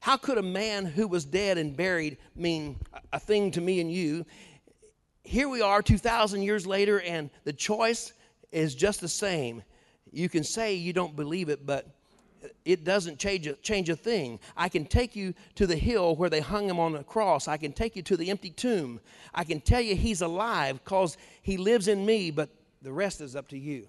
How 0.00 0.16
could 0.16 0.38
a 0.38 0.42
man 0.42 0.84
who 0.84 1.08
was 1.08 1.24
dead 1.24 1.58
and 1.58 1.76
buried 1.76 2.18
mean 2.34 2.78
a 3.12 3.18
thing 3.18 3.50
to 3.52 3.60
me 3.60 3.80
and 3.80 3.90
you? 3.90 4.24
Here 5.24 5.48
we 5.48 5.62
are 5.62 5.82
2,000 5.82 6.42
years 6.42 6.66
later, 6.66 7.00
and 7.00 7.30
the 7.44 7.52
choice 7.52 8.12
is 8.52 8.74
just 8.74 9.00
the 9.00 9.08
same. 9.08 9.62
You 10.12 10.28
can 10.28 10.44
say 10.44 10.74
you 10.74 10.92
don't 10.92 11.16
believe 11.16 11.48
it, 11.48 11.66
but 11.66 11.88
it 12.64 12.84
doesn't 12.84 13.18
change 13.18 13.46
a, 13.46 13.54
change 13.54 13.88
a 13.88 13.96
thing. 13.96 14.38
I 14.56 14.68
can 14.68 14.84
take 14.84 15.16
you 15.16 15.34
to 15.56 15.66
the 15.66 15.76
hill 15.76 16.14
where 16.14 16.30
they 16.30 16.40
hung 16.40 16.68
him 16.68 16.78
on 16.78 16.92
the 16.92 17.02
cross. 17.02 17.48
I 17.48 17.56
can 17.56 17.72
take 17.72 17.96
you 17.96 18.02
to 18.02 18.16
the 18.16 18.30
empty 18.30 18.50
tomb. 18.50 19.00
I 19.34 19.44
can 19.44 19.60
tell 19.60 19.80
you 19.80 19.96
he's 19.96 20.20
alive 20.20 20.80
because 20.84 21.16
he 21.42 21.56
lives 21.56 21.88
in 21.88 22.06
me, 22.06 22.30
but 22.30 22.48
the 22.86 22.92
rest 22.92 23.20
is 23.20 23.34
up 23.34 23.48
to 23.48 23.58
you. 23.58 23.88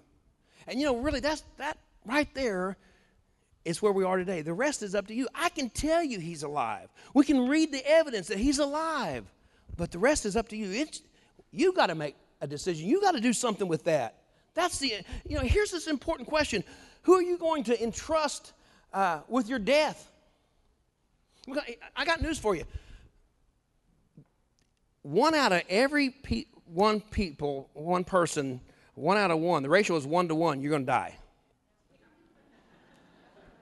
And 0.66 0.80
you 0.80 0.86
know, 0.86 0.96
really, 0.96 1.20
that's 1.20 1.44
that 1.58 1.78
right 2.04 2.28
there 2.34 2.76
is 3.64 3.80
where 3.80 3.92
we 3.92 4.02
are 4.02 4.16
today. 4.16 4.42
The 4.42 4.52
rest 4.52 4.82
is 4.82 4.96
up 4.96 5.06
to 5.06 5.14
you. 5.14 5.28
I 5.36 5.50
can 5.50 5.70
tell 5.70 6.02
you 6.02 6.18
he's 6.18 6.42
alive. 6.42 6.88
We 7.14 7.24
can 7.24 7.46
read 7.46 7.70
the 7.70 7.88
evidence 7.88 8.26
that 8.26 8.38
he's 8.38 8.58
alive, 8.58 9.24
but 9.76 9.92
the 9.92 10.00
rest 10.00 10.26
is 10.26 10.36
up 10.36 10.48
to 10.48 10.56
you. 10.56 10.72
It's, 10.72 11.00
you 11.52 11.72
got 11.74 11.86
to 11.86 11.94
make 11.94 12.16
a 12.40 12.48
decision. 12.48 12.88
You 12.88 13.00
got 13.00 13.12
to 13.12 13.20
do 13.20 13.32
something 13.32 13.68
with 13.68 13.84
that. 13.84 14.16
That's 14.54 14.80
the, 14.80 14.94
you 15.24 15.36
know, 15.36 15.42
here's 15.42 15.70
this 15.70 15.86
important 15.86 16.28
question 16.28 16.64
who 17.02 17.14
are 17.14 17.22
you 17.22 17.38
going 17.38 17.62
to 17.64 17.80
entrust 17.80 18.52
uh, 18.92 19.20
with 19.28 19.48
your 19.48 19.60
death? 19.60 20.10
I 21.96 22.04
got 22.04 22.20
news 22.20 22.40
for 22.40 22.56
you. 22.56 22.64
One 25.02 25.36
out 25.36 25.52
of 25.52 25.62
every 25.68 26.10
pe- 26.10 26.46
one 26.66 27.00
people, 27.00 27.70
one 27.72 28.04
person, 28.04 28.60
one 28.98 29.16
out 29.16 29.30
of 29.30 29.38
one, 29.38 29.62
the 29.62 29.68
ratio 29.68 29.96
is 29.96 30.06
one 30.06 30.28
to 30.28 30.34
one, 30.34 30.60
you're 30.60 30.70
going 30.70 30.82
to 30.82 30.86
die. 30.86 31.16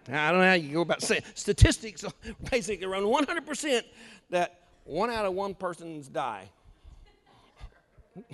Now, 0.08 0.28
I 0.28 0.30
don't 0.30 0.40
know 0.40 0.48
how 0.48 0.54
you 0.54 0.72
go 0.72 0.80
about 0.82 1.02
saying 1.02 1.22
statistics 1.34 2.04
basically 2.50 2.86
around 2.86 3.02
100% 3.02 3.82
that 4.30 4.60
one 4.84 5.10
out 5.10 5.26
of 5.26 5.34
one 5.34 5.54
persons 5.54 6.08
die. 6.08 6.48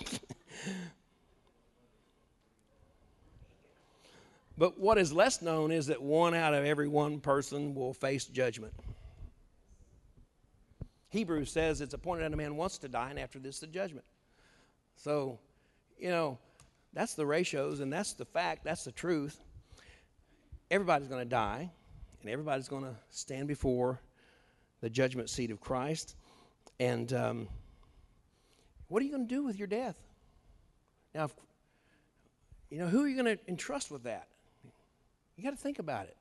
But 4.63 4.79
what 4.79 4.99
is 4.99 5.13
less 5.13 5.43
known 5.43 5.73
is 5.73 5.87
that 5.87 6.01
one 6.01 6.35
out 6.35 6.55
of 6.55 6.65
every 6.65 6.89
one 6.89 7.21
person 7.21 7.75
will 7.75 7.93
face 7.93 8.27
judgment. 8.27 8.73
Hebrews 11.09 11.51
says 11.51 11.81
it's 11.81 11.95
appointed 11.95 12.23
that 12.25 12.33
a 12.33 12.37
man 12.37 12.57
wants 12.57 12.79
to 12.79 12.89
die, 12.89 13.11
and 13.11 13.19
after 13.19 13.39
this, 13.39 13.59
the 13.59 13.67
judgment. 13.67 14.05
So, 14.97 15.39
you 15.99 16.11
know, 16.11 16.39
that's 16.93 17.15
the 17.15 17.27
ratios, 17.27 17.81
and 17.81 17.93
that's 17.93 18.13
the 18.13 18.25
fact, 18.25 18.65
that's 18.65 18.85
the 18.85 18.93
truth. 18.93 19.41
Everybody's 20.71 21.09
going 21.09 21.23
to 21.23 21.29
die. 21.29 21.71
and 22.21 22.31
everybody's 22.31 22.69
going 22.69 22.85
to 22.85 22.95
stand 23.11 23.49
before 23.49 24.01
the 24.81 24.91
judgment 24.91 25.31
seat 25.31 25.51
of 25.51 25.61
Christ. 25.61 26.17
And 26.79 27.13
um, 27.13 27.49
what 28.89 29.03
are 29.03 29.05
you 29.05 29.13
going 29.13 29.27
to 29.27 29.35
do 29.35 29.45
with 29.45 29.59
your 29.59 29.69
death? 29.69 29.97
Now, 31.15 31.25
if, 31.25 31.33
you 32.71 32.79
know, 32.79 32.87
who 32.87 33.05
are 33.05 33.09
you 33.09 33.23
going 33.23 33.37
to 33.37 33.49
entrust 33.49 33.91
with 33.91 34.05
that? 34.05 34.29
You 35.37 35.45
got 35.45 35.51
to 35.51 35.57
think 35.57 35.79
about 35.79 36.07
it. 36.07 36.17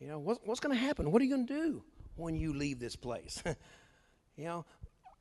You 0.00 0.08
know, 0.08 0.18
what, 0.18 0.46
what's 0.46 0.60
going 0.60 0.74
to 0.74 0.80
happen? 0.80 1.10
What 1.12 1.22
are 1.22 1.24
you 1.24 1.34
going 1.34 1.46
to 1.46 1.54
do 1.54 1.82
when 2.16 2.34
you 2.34 2.52
leave 2.52 2.78
this 2.80 2.96
place? 2.96 3.42
you 4.36 4.44
know, 4.44 4.64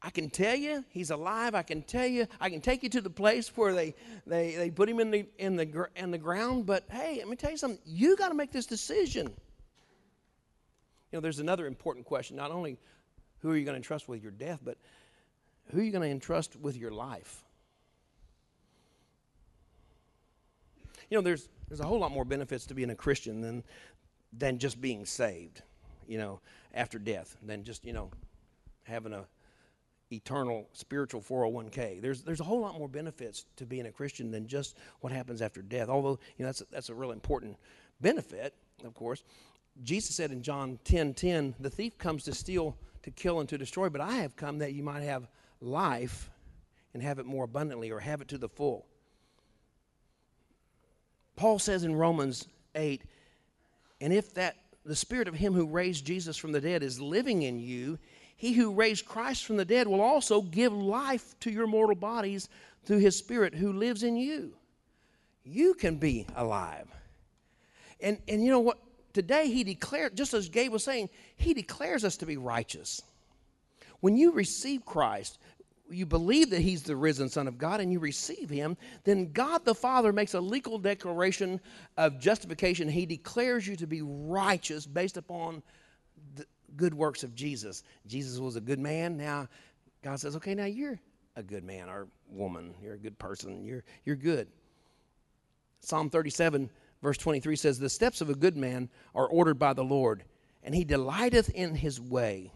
I 0.04 0.10
can 0.10 0.30
tell 0.30 0.56
you 0.56 0.84
he's 0.90 1.12
alive. 1.12 1.54
I 1.54 1.62
can 1.62 1.84
tell 1.84 2.08
you 2.08 2.28
I 2.40 2.50
can 2.50 2.62
take 2.62 2.82
you 2.82 2.90
to 2.90 3.02
the 3.02 3.10
place 3.10 3.56
where 3.56 3.74
they 3.74 3.94
they, 4.26 4.56
they 4.56 4.72
put 4.72 4.90
him 4.90 5.00
in 5.00 5.12
the 5.12 5.26
in 5.38 5.56
the 5.56 5.88
in 5.96 6.12
the 6.12 6.18
ground. 6.18 6.66
But 6.66 6.86
hey, 6.90 7.18
let 7.20 7.28
me 7.28 7.36
tell 7.36 7.52
you 7.52 7.58
something. 7.58 7.80
You 7.86 8.16
got 8.18 8.30
to 8.30 8.36
make 8.36 8.52
this 8.52 8.66
decision. 8.66 9.28
You 11.12 11.18
know, 11.18 11.20
there's 11.20 11.40
another 11.40 11.68
important 11.68 12.06
question. 12.06 12.36
Not 12.36 12.52
only 12.52 12.78
who 13.40 13.52
are 13.52 13.58
you 13.58 13.66
going 13.66 13.74
to 13.74 13.78
entrust 13.78 14.08
with 14.08 14.24
your 14.24 14.32
death, 14.32 14.60
but 14.64 14.78
who 15.72 15.80
are 15.80 15.84
you 15.84 15.92
going 15.92 16.04
to 16.04 16.10
entrust 16.10 16.56
with 16.56 16.78
your 16.78 16.92
life? 16.92 17.44
You 21.10 21.18
know, 21.18 21.22
there's 21.22 21.48
there's 21.68 21.82
a 21.82 21.86
whole 21.86 22.00
lot 22.00 22.12
more 22.12 22.26
benefits 22.26 22.66
to 22.68 22.74
being 22.74 22.90
a 22.90 22.96
Christian 22.96 23.42
than 23.42 23.64
than 24.34 24.58
just 24.58 24.82
being 24.82 25.06
saved. 25.06 25.62
You 26.08 26.18
know, 26.18 26.40
after 26.74 26.98
death, 26.98 27.38
than 27.44 27.64
just 27.64 27.86
you 27.86 27.94
know 27.94 28.10
having 28.84 29.14
a 29.14 29.26
eternal 30.12 30.68
spiritual 30.74 31.22
401k. 31.22 32.02
There's 32.02 32.22
there's 32.22 32.40
a 32.40 32.44
whole 32.44 32.60
lot 32.60 32.78
more 32.78 32.88
benefits 32.88 33.46
to 33.58 33.66
being 33.66 33.86
a 33.86 33.92
Christian 33.92 34.32
than 34.32 34.48
just 34.48 34.78
what 35.00 35.12
happens 35.12 35.42
after 35.42 35.62
death. 35.62 35.90
Although 35.90 36.20
you 36.38 36.44
know 36.44 36.48
that's 36.48 36.62
a, 36.62 36.66
that's 36.72 36.90
a 36.90 36.96
real 36.96 37.12
important 37.12 37.58
benefit, 38.02 38.54
of 38.84 38.94
course. 38.94 39.24
Jesus 39.84 40.16
said 40.16 40.32
in 40.32 40.42
John 40.44 40.80
10 40.84 41.14
10, 41.14 41.56
the 41.60 41.70
thief 41.70 41.98
comes 41.98 42.24
to 42.26 42.34
steal, 42.34 42.78
to 43.04 43.12
kill, 43.12 43.40
and 43.40 43.50
to 43.50 43.58
destroy, 43.58 43.90
but 43.90 44.02
I 44.02 44.18
have 44.18 44.36
come 44.36 44.60
that 44.60 44.74
you 44.74 44.84
might 44.84 45.04
have 45.04 45.28
life 45.62 46.30
and 46.94 47.02
have 47.02 47.20
it 47.20 47.26
more 47.26 47.46
abundantly 47.46 47.92
or 47.92 48.00
have 48.00 48.22
it 48.22 48.28
to 48.30 48.38
the 48.38 48.50
full. 48.50 48.86
Paul 51.36 51.58
says 51.58 51.84
in 51.84 51.96
Romans 51.96 52.48
8, 52.76 53.02
and 54.02 54.14
if 54.14 54.34
that 54.34 54.58
the 54.86 54.96
spirit 54.96 55.28
of 55.28 55.36
him 55.36 55.54
who 55.54 55.66
raised 55.68 56.06
Jesus 56.06 56.38
from 56.38 56.52
the 56.52 56.62
dead 56.62 56.84
is 56.84 57.00
living 57.00 57.44
in 57.44 57.60
you, 57.60 57.98
he 58.42 58.54
who 58.54 58.74
raised 58.74 59.06
Christ 59.06 59.46
from 59.46 59.58
the 59.58 59.66
dead 59.66 59.88
will 59.88 60.02
also 60.02 60.42
give 60.42 60.74
life 60.74 61.40
to 61.42 61.52
your 61.52 61.68
mortal 61.68 61.96
bodies 61.96 62.50
through 62.86 62.98
his 62.98 63.16
spirit 63.16 63.54
who 63.54 63.72
lives 63.72 64.02
in 64.02 64.16
you. 64.16 64.54
You 65.44 65.76
can 65.76 65.98
be 65.98 66.26
alive. 66.36 66.88
And 68.00 68.18
and 68.28 68.44
you 68.44 68.50
know 68.50 68.60
what? 68.60 68.80
today 69.14 69.48
he 69.48 69.64
declared, 69.64 70.18
just 70.18 70.34
as 70.34 70.50
Gabe 70.50 70.72
was 70.72 70.84
saying, 70.84 71.10
he 71.36 71.54
declares 71.54 72.04
us 72.04 72.18
to 72.18 72.26
be 72.26 72.38
righteous. 72.38 73.04
When 74.00 74.18
you 74.18 74.32
receive 74.32 74.88
Christ, 74.88 75.38
you 75.88 76.08
believe 76.08 76.50
that 76.50 76.62
he's 76.62 76.82
the 76.82 76.96
risen 76.96 77.30
Son 77.30 77.48
of 77.48 77.60
God 77.60 77.80
and 77.80 77.92
you 77.92 78.00
receive 78.00 78.50
him, 78.50 78.76
then 79.04 79.32
God 79.34 79.66
the 79.66 79.76
Father 79.76 80.12
makes 80.12 80.34
a 80.34 80.42
legal 80.42 80.80
declaration 80.80 81.60
of 81.96 82.20
justification. 82.20 82.90
He 82.90 83.06
declares 83.06 83.68
you 83.68 83.76
to 83.76 83.86
be 83.86 84.02
righteous 84.02 84.88
based 84.88 85.18
upon 85.18 85.62
good 86.78 86.94
works 86.94 87.24
of 87.24 87.36
Jesus. 87.36 87.84
Jesus 88.08 88.40
was 88.40 88.56
a 88.56 88.62
good 88.62 88.80
man. 88.80 89.18
Now 89.18 89.48
God 90.04 90.20
says, 90.20 90.36
okay, 90.38 90.56
now 90.56 90.66
you're 90.66 91.00
a 91.36 91.44
good 91.44 91.64
man 91.64 91.90
or 91.90 92.08
woman. 92.30 92.74
You're 92.82 92.96
a 92.96 93.00
good 93.00 93.18
person. 93.20 93.64
You're, 93.64 93.84
you're 94.06 94.16
good. 94.16 94.48
Psalm 95.80 96.10
37 96.10 96.70
verse 97.02 97.18
23 97.18 97.56
says, 97.56 97.80
The 97.80 97.90
steps 97.90 98.22
of 98.22 98.30
a 98.30 98.36
good 98.36 98.58
man 98.58 98.90
are 99.16 99.28
ordered 99.28 99.60
by 99.60 99.74
the 99.74 99.84
Lord, 99.84 100.24
and 100.64 100.74
he 100.74 100.84
delighteth 100.84 101.50
in 101.50 101.76
his 101.76 102.00
way. 102.00 102.52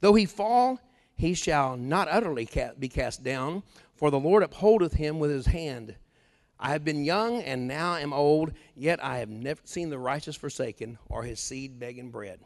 Though 0.00 0.14
he 0.14 0.26
fall, 0.26 0.80
he 1.14 1.34
shall 1.34 1.76
not 1.76 2.08
utterly 2.08 2.48
be 2.78 2.88
cast 2.88 3.22
down, 3.22 3.62
for 3.94 4.10
the 4.10 4.18
Lord 4.18 4.42
upholdeth 4.42 4.94
him 4.94 5.18
with 5.18 5.30
his 5.30 5.46
hand. 5.46 5.94
I 6.58 6.70
have 6.70 6.84
been 6.84 7.04
young 7.04 7.42
and 7.42 7.66
now 7.66 7.96
am 7.96 8.12
old, 8.12 8.52
yet 8.76 9.02
I 9.02 9.18
have 9.18 9.28
never 9.28 9.60
seen 9.64 9.90
the 9.90 9.98
righteous 9.98 10.36
forsaken 10.36 10.98
or 11.08 11.24
his 11.24 11.40
seed 11.40 11.78
begging 11.78 12.10
bread. 12.10 12.40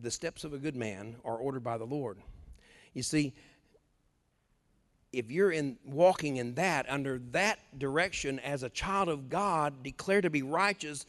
The 0.00 0.10
steps 0.10 0.44
of 0.44 0.52
a 0.52 0.58
good 0.58 0.76
man 0.76 1.16
are 1.24 1.36
ordered 1.36 1.64
by 1.64 1.78
the 1.78 1.84
Lord. 1.84 2.18
You 2.94 3.02
see, 3.02 3.34
if 5.12 5.30
you're 5.30 5.52
in 5.52 5.76
walking 5.84 6.36
in 6.36 6.54
that 6.54 6.88
under 6.88 7.18
that 7.32 7.58
direction 7.78 8.38
as 8.38 8.62
a 8.62 8.70
child 8.70 9.08
of 9.08 9.28
God, 9.28 9.82
declared 9.82 10.22
to 10.22 10.30
be 10.30 10.42
righteous, 10.42 11.04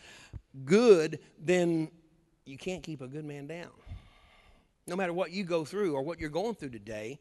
good, 0.66 1.20
then 1.40 1.90
you 2.46 2.58
can't 2.58 2.84
keep 2.84 3.02
a 3.02 3.08
good 3.08 3.26
man 3.26 3.48
down. 3.48 3.70
No 4.88 4.98
matter 4.98 5.14
what 5.14 5.32
you 5.32 5.46
go 5.46 5.64
through 5.64 5.94
or 5.96 6.02
what 6.02 6.20
you're 6.20 6.30
going 6.30 6.56
through 6.56 6.72
today, 6.72 7.20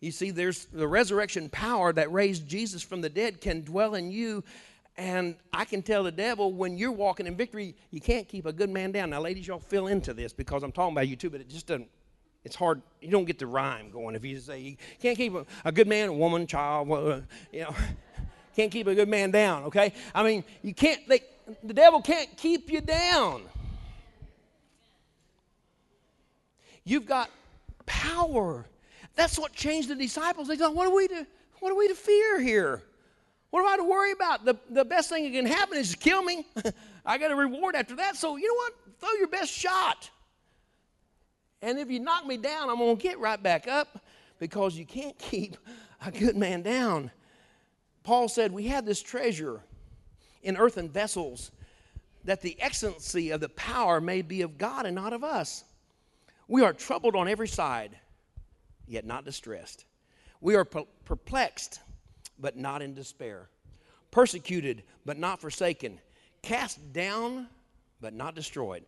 you 0.00 0.12
see, 0.12 0.30
there's 0.30 0.66
the 0.66 0.86
resurrection 0.86 1.48
power 1.48 1.92
that 1.92 2.12
raised 2.12 2.46
Jesus 2.46 2.82
from 2.82 3.00
the 3.00 3.08
dead 3.08 3.40
can 3.40 3.62
dwell 3.62 3.94
in 3.94 4.10
you. 4.10 4.42
And 4.96 5.36
I 5.52 5.64
can 5.64 5.82
tell 5.82 6.02
the 6.02 6.12
devil 6.12 6.52
when 6.52 6.76
you're 6.76 6.92
walking 6.92 7.26
in 7.26 7.34
victory, 7.36 7.74
you 7.90 8.00
can't 8.00 8.28
keep 8.28 8.44
a 8.44 8.52
good 8.52 8.68
man 8.68 8.92
down. 8.92 9.10
Now, 9.10 9.20
ladies, 9.20 9.46
y'all 9.46 9.58
fill 9.58 9.86
into 9.86 10.12
this 10.12 10.32
because 10.32 10.62
I'm 10.62 10.72
talking 10.72 10.94
about 10.94 11.08
you 11.08 11.16
too, 11.16 11.30
but 11.30 11.40
it 11.40 11.48
just 11.48 11.66
doesn't 11.66 11.88
it's 12.44 12.56
hard. 12.56 12.82
You 13.00 13.10
don't 13.10 13.24
get 13.24 13.38
the 13.38 13.46
rhyme 13.46 13.90
going 13.90 14.16
if 14.16 14.24
you 14.24 14.38
say 14.40 14.60
you 14.60 14.76
can't 15.00 15.16
keep 15.16 15.34
a, 15.34 15.46
a 15.64 15.72
good 15.72 15.86
man, 15.86 16.08
a 16.08 16.12
woman, 16.12 16.46
child, 16.46 16.90
uh, 16.90 17.20
you 17.52 17.60
know, 17.60 17.74
can't 18.56 18.70
keep 18.70 18.86
a 18.86 18.94
good 18.94 19.08
man 19.08 19.30
down. 19.30 19.64
Okay, 19.64 19.92
I 20.14 20.22
mean 20.22 20.44
you 20.62 20.74
can't. 20.74 21.00
The 21.08 21.74
devil 21.74 22.02
can't 22.02 22.36
keep 22.36 22.70
you 22.70 22.80
down. 22.80 23.42
You've 26.84 27.06
got 27.06 27.30
power. 27.86 28.66
That's 29.14 29.38
what 29.38 29.52
changed 29.52 29.88
the 29.88 29.94
disciples. 29.94 30.48
They 30.48 30.56
thought, 30.56 30.74
what 30.74 30.86
are 30.86 30.94
we 30.94 31.08
to 31.08 31.26
what 31.60 31.70
are 31.70 31.76
we 31.76 31.88
to 31.88 31.94
fear 31.94 32.40
here? 32.40 32.82
What 33.52 33.60
am 33.60 33.68
I 33.68 33.76
to 33.76 33.84
worry 33.84 34.12
about? 34.12 34.46
The, 34.46 34.56
the 34.70 34.84
best 34.84 35.10
thing 35.10 35.24
that 35.24 35.32
can 35.32 35.44
happen 35.44 35.76
is 35.76 35.90
to 35.90 35.98
kill 35.98 36.22
me. 36.22 36.46
I 37.04 37.18
got 37.18 37.30
a 37.30 37.36
reward 37.36 37.76
after 37.76 37.94
that. 37.96 38.16
So 38.16 38.36
you 38.38 38.48
know 38.48 38.54
what? 38.54 38.72
Throw 38.98 39.12
your 39.18 39.28
best 39.28 39.52
shot. 39.52 40.08
And 41.60 41.78
if 41.78 41.90
you 41.90 42.00
knock 42.00 42.26
me 42.26 42.38
down, 42.38 42.70
I'm 42.70 42.78
going 42.78 42.96
to 42.96 43.02
get 43.02 43.18
right 43.18 43.40
back 43.40 43.68
up 43.68 44.02
because 44.38 44.74
you 44.74 44.86
can't 44.86 45.18
keep 45.18 45.58
a 46.04 46.10
good 46.10 46.34
man 46.34 46.62
down. 46.62 47.10
Paul 48.04 48.26
said, 48.28 48.52
We 48.52 48.68
have 48.68 48.86
this 48.86 49.02
treasure 49.02 49.60
in 50.42 50.56
earthen 50.56 50.88
vessels 50.88 51.50
that 52.24 52.40
the 52.40 52.58
excellency 52.58 53.32
of 53.32 53.40
the 53.40 53.50
power 53.50 54.00
may 54.00 54.22
be 54.22 54.40
of 54.40 54.56
God 54.56 54.86
and 54.86 54.94
not 54.94 55.12
of 55.12 55.22
us. 55.22 55.62
We 56.48 56.62
are 56.62 56.72
troubled 56.72 57.16
on 57.16 57.28
every 57.28 57.48
side, 57.48 57.98
yet 58.86 59.04
not 59.04 59.26
distressed. 59.26 59.84
We 60.40 60.54
are 60.54 60.64
perplexed, 60.64 61.80
but 62.42 62.58
not 62.58 62.82
in 62.82 62.92
despair. 62.92 63.48
Persecuted, 64.10 64.82
but 65.06 65.16
not 65.16 65.40
forsaken. 65.40 65.98
Cast 66.42 66.92
down, 66.92 67.46
but 68.02 68.12
not 68.12 68.34
destroyed 68.34 68.84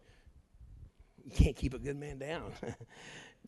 you 1.25 1.31
can't 1.31 1.57
keep 1.57 1.75
a 1.75 1.79
good 1.79 1.99
man 1.99 2.19
down. 2.19 2.53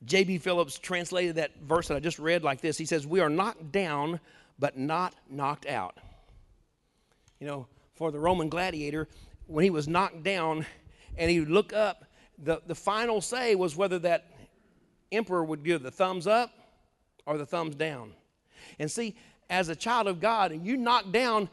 J.B. 0.05 0.39
Phillips 0.39 0.79
translated 0.79 1.37
that 1.37 1.53
verse 1.63 1.89
that 1.89 1.97
I 1.97 2.01
just 2.01 2.19
read 2.19 2.43
like 2.43 2.61
this 2.61 2.79
He 2.79 2.87
says, 2.87 3.07
We 3.07 3.21
are 3.21 3.29
knocked 3.29 3.73
down, 3.73 4.21
but 4.59 4.79
not 4.79 5.15
knocked 5.31 5.67
out. 5.67 5.97
You 7.41 7.47
know, 7.47 7.67
for 7.95 8.11
the 8.11 8.19
Roman 8.19 8.49
gladiator, 8.49 9.09
when 9.47 9.63
he 9.63 9.71
was 9.71 9.87
knocked 9.87 10.23
down 10.23 10.67
and 11.17 11.31
he 11.31 11.41
would 11.41 11.51
look 11.51 11.73
up, 11.73 12.05
the, 12.39 12.61
the 12.67 12.75
final 12.75 13.21
say 13.21 13.55
was 13.55 13.77
whether 13.77 13.99
that 14.01 14.31
emperor 15.13 15.45
would 15.45 15.65
give 15.65 15.83
the 15.83 15.91
thumbs 15.91 16.27
up 16.27 16.51
or 17.27 17.39
the 17.39 17.47
thumbs 17.47 17.75
down. 17.75 18.13
And 18.79 18.91
see, 18.91 19.17
as 19.49 19.69
a 19.69 19.77
child 19.77 20.07
of 20.09 20.21
God 20.21 20.53
and 20.53 20.67
you 20.67 20.77
knock 20.77 21.11
down, 21.13 21.49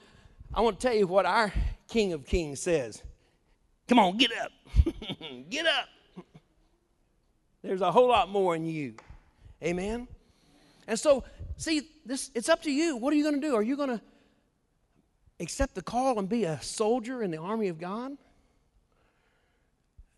I 0.53 0.61
want 0.61 0.79
to 0.79 0.87
tell 0.87 0.95
you 0.95 1.07
what 1.07 1.25
our 1.25 1.53
King 1.87 2.13
of 2.13 2.25
Kings 2.25 2.59
says. 2.59 3.03
Come 3.87 3.99
on, 3.99 4.17
get 4.17 4.31
up. 4.41 4.51
get 5.49 5.65
up. 5.65 5.89
There's 7.61 7.81
a 7.81 7.91
whole 7.91 8.07
lot 8.07 8.29
more 8.29 8.55
in 8.55 8.65
you. 8.65 8.95
Amen? 9.63 10.07
And 10.87 10.99
so, 10.99 11.23
see, 11.57 11.89
this 12.05 12.29
it's 12.35 12.49
up 12.49 12.61
to 12.63 12.71
you. 12.71 12.97
What 12.97 13.13
are 13.13 13.15
you 13.15 13.23
going 13.23 13.39
to 13.39 13.47
do? 13.47 13.55
Are 13.55 13.63
you 13.63 13.77
going 13.77 13.89
to 13.89 14.01
accept 15.39 15.75
the 15.75 15.81
call 15.81 16.19
and 16.19 16.27
be 16.27 16.43
a 16.43 16.61
soldier 16.61 17.23
in 17.23 17.31
the 17.31 17.37
army 17.37 17.69
of 17.69 17.79
God? 17.79 18.17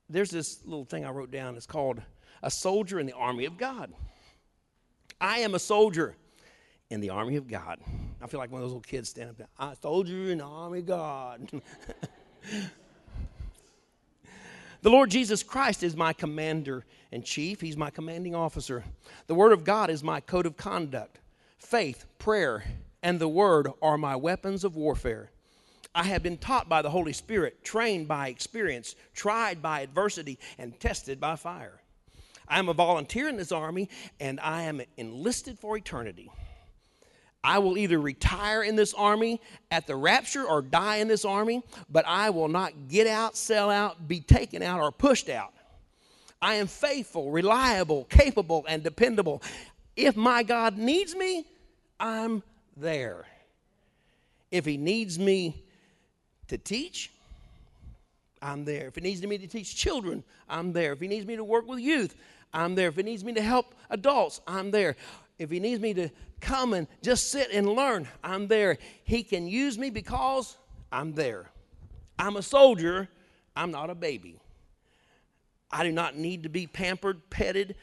There's 0.10 0.32
this 0.32 0.60
little 0.66 0.86
thing 0.86 1.06
I 1.06 1.10
wrote 1.10 1.32
down. 1.32 1.56
It's 1.56 1.66
called 1.66 2.02
A 2.44 2.52
Soldier 2.52 3.00
in 3.00 3.06
the 3.06 3.14
Army 3.14 3.46
of 3.46 3.58
God. 3.58 3.92
I 5.20 5.40
am 5.40 5.56
a 5.56 5.60
soldier 5.60 6.16
in 6.90 7.02
the 7.02 7.10
army 7.10 7.36
of 7.36 7.48
God. 7.48 7.80
I 8.22 8.28
feel 8.28 8.40
like 8.40 8.52
one 8.52 8.62
of 8.62 8.66
those 8.66 8.74
little 8.74 8.82
kids 8.82 9.10
standing 9.10 9.32
up 9.32 9.38
there. 9.38 9.48
I'm 9.58 9.72
a 9.72 9.76
soldier 9.76 10.32
in 10.32 10.40
the 10.40 10.46
army 10.46 10.80
of 10.80 10.86
God. 10.86 11.50
The 14.86 14.92
Lord 14.92 15.10
Jesus 15.10 15.42
Christ 15.42 15.82
is 15.82 15.96
my 15.96 16.14
commander 16.14 16.86
and 17.12 17.26
chief, 17.26 17.60
He's 17.60 17.76
my 17.76 17.90
commanding 17.90 18.36
officer. 18.36 18.84
The 19.26 19.34
Word 19.34 19.52
of 19.52 19.64
God 19.64 19.90
is 19.90 20.04
my 20.04 20.20
code 20.20 20.46
of 20.46 20.58
conduct. 20.58 21.18
Faith, 21.58 22.06
prayer, 22.20 22.64
and 23.02 23.20
the 23.20 23.28
Word 23.28 23.68
are 23.82 23.98
my 23.98 24.16
weapons 24.16 24.64
of 24.64 24.76
warfare. 24.76 25.32
I 25.96 26.04
have 26.04 26.22
been 26.22 26.38
taught 26.38 26.70
by 26.70 26.84
the 26.84 26.92
Holy 26.92 27.14
Spirit, 27.14 27.64
trained 27.64 28.08
by 28.08 28.28
experience, 28.28 28.96
tried 29.16 29.60
by 29.60 29.82
adversity, 29.82 30.38
and 30.60 30.80
tested 30.80 31.20
by 31.20 31.36
fire. 31.36 31.82
I 32.48 32.60
am 32.60 32.70
a 32.70 32.74
volunteer 32.74 33.28
in 33.28 33.38
this 33.38 33.52
army, 33.52 33.90
and 34.20 34.40
I 34.40 34.62
am 34.62 34.84
enlisted 34.98 35.58
for 35.58 35.78
eternity. 35.78 36.30
I 37.46 37.60
will 37.60 37.78
either 37.78 38.00
retire 38.00 38.64
in 38.64 38.76
this 38.76 38.96
army 38.96 39.40
at 39.70 39.86
the 39.86 39.96
rapture 39.96 40.44
or 40.44 40.64
die 40.64 40.96
in 40.96 41.08
this 41.08 41.26
army, 41.26 41.62
but 41.88 42.04
I 42.08 42.32
will 42.32 42.48
not 42.48 42.90
get 42.90 43.06
out, 43.06 43.38
sell 43.38 43.70
out, 43.70 44.08
be 44.08 44.20
taken 44.20 44.64
out, 44.64 44.82
or 44.82 44.92
pushed 44.92 45.30
out. 45.30 45.54
I 46.42 46.56
am 46.56 46.66
faithful, 46.66 47.30
reliable, 47.30 48.06
capable, 48.06 48.66
and 48.68 48.82
dependable. 48.82 49.44
If 49.96 50.16
my 50.16 50.42
God 50.42 50.80
needs 50.80 51.16
me, 51.16 51.46
I'm 52.00 52.42
there. 52.76 53.26
If 54.50 54.66
He 54.66 54.78
needs 54.78 55.20
me 55.20 55.64
to 56.48 56.58
teach, 56.58 57.12
I'm 58.42 58.66
there. 58.66 58.88
If 58.88 58.96
He 58.96 59.02
needs 59.02 59.22
me 59.22 59.38
to 59.38 59.48
teach 59.48 59.76
children, 59.76 60.24
I'm 60.50 60.74
there. 60.74 60.94
If 60.94 61.00
He 61.00 61.08
needs 61.08 61.28
me 61.28 61.36
to 61.36 61.44
work 61.44 61.68
with 61.68 61.80
youth, 61.80 62.16
I'm 62.52 62.74
there. 62.74 62.88
If 62.88 62.96
He 62.96 63.04
needs 63.04 63.24
me 63.24 63.34
to 63.34 63.42
help 63.42 63.76
adults, 63.92 64.42
I'm 64.48 64.72
there. 64.72 64.96
If 65.38 65.52
He 65.52 65.60
needs 65.60 65.82
me 65.82 65.94
to 65.94 66.10
come 66.42 66.74
and 66.74 66.88
just 67.02 67.32
sit 67.32 67.50
and 67.52 67.68
learn, 67.68 68.08
I'm 68.24 68.48
there. 68.48 68.78
He 69.04 69.24
can 69.24 69.48
use 69.48 69.78
me 69.78 69.90
because 69.90 70.58
I'm 70.92 71.14
there. 71.14 71.50
I'm 72.18 72.38
a 72.38 72.42
soldier, 72.42 73.10
I'm 73.56 73.72
not 73.72 73.90
a 73.90 73.96
baby. 73.96 74.40
I 75.72 75.84
do 75.84 75.92
not 75.92 76.16
need 76.16 76.44
to 76.44 76.50
be 76.50 76.68
pampered, 76.68 77.30
petted, 77.30 77.76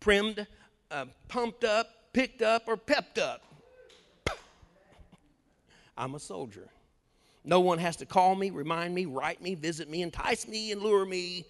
primed, 0.00 0.46
uh, 0.90 1.06
pumped 1.28 1.64
up, 1.64 2.12
picked 2.12 2.40
up, 2.40 2.64
or 2.66 2.76
pepped 2.76 3.18
up. 3.18 3.42
I'm 5.98 6.14
a 6.14 6.20
soldier. 6.20 6.68
No 7.44 7.60
one 7.60 7.78
has 7.78 7.96
to 7.96 8.06
call 8.06 8.34
me, 8.34 8.50
remind 8.50 8.94
me, 8.94 9.06
write 9.06 9.40
me, 9.40 9.54
visit 9.54 9.88
me, 9.88 10.02
entice 10.02 10.48
me, 10.48 10.72
and 10.72 10.82
lure 10.82 11.04
me. 11.04 11.44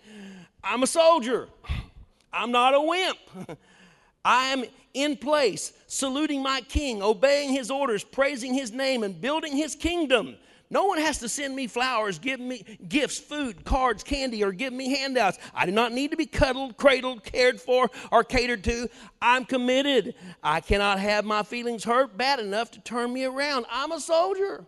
I'm 0.62 0.82
a 0.82 0.86
soldier. 0.86 1.48
I'm 2.32 2.50
not 2.52 2.74
a 2.74 2.80
wimp. 2.80 3.18
I 4.26 4.46
am 4.46 4.64
in 4.92 5.16
place, 5.16 5.72
saluting 5.86 6.42
my 6.42 6.60
king, 6.62 7.00
obeying 7.00 7.52
his 7.52 7.70
orders, 7.70 8.02
praising 8.02 8.52
his 8.52 8.72
name, 8.72 9.04
and 9.04 9.20
building 9.20 9.56
his 9.56 9.76
kingdom. 9.76 10.34
No 10.68 10.86
one 10.86 10.98
has 10.98 11.18
to 11.18 11.28
send 11.28 11.54
me 11.54 11.68
flowers, 11.68 12.18
give 12.18 12.40
me 12.40 12.64
gifts, 12.88 13.18
food, 13.18 13.64
cards, 13.64 14.02
candy, 14.02 14.42
or 14.42 14.50
give 14.50 14.72
me 14.72 14.96
handouts. 14.96 15.38
I 15.54 15.64
do 15.64 15.70
not 15.70 15.92
need 15.92 16.10
to 16.10 16.16
be 16.16 16.26
cuddled, 16.26 16.76
cradled, 16.76 17.22
cared 17.22 17.60
for, 17.60 17.88
or 18.10 18.24
catered 18.24 18.64
to. 18.64 18.88
I'm 19.22 19.44
committed. 19.44 20.16
I 20.42 20.60
cannot 20.60 20.98
have 20.98 21.24
my 21.24 21.44
feelings 21.44 21.84
hurt 21.84 22.16
bad 22.18 22.40
enough 22.40 22.72
to 22.72 22.80
turn 22.80 23.12
me 23.12 23.26
around. 23.26 23.66
I'm 23.70 23.92
a 23.92 24.00
soldier. 24.00 24.66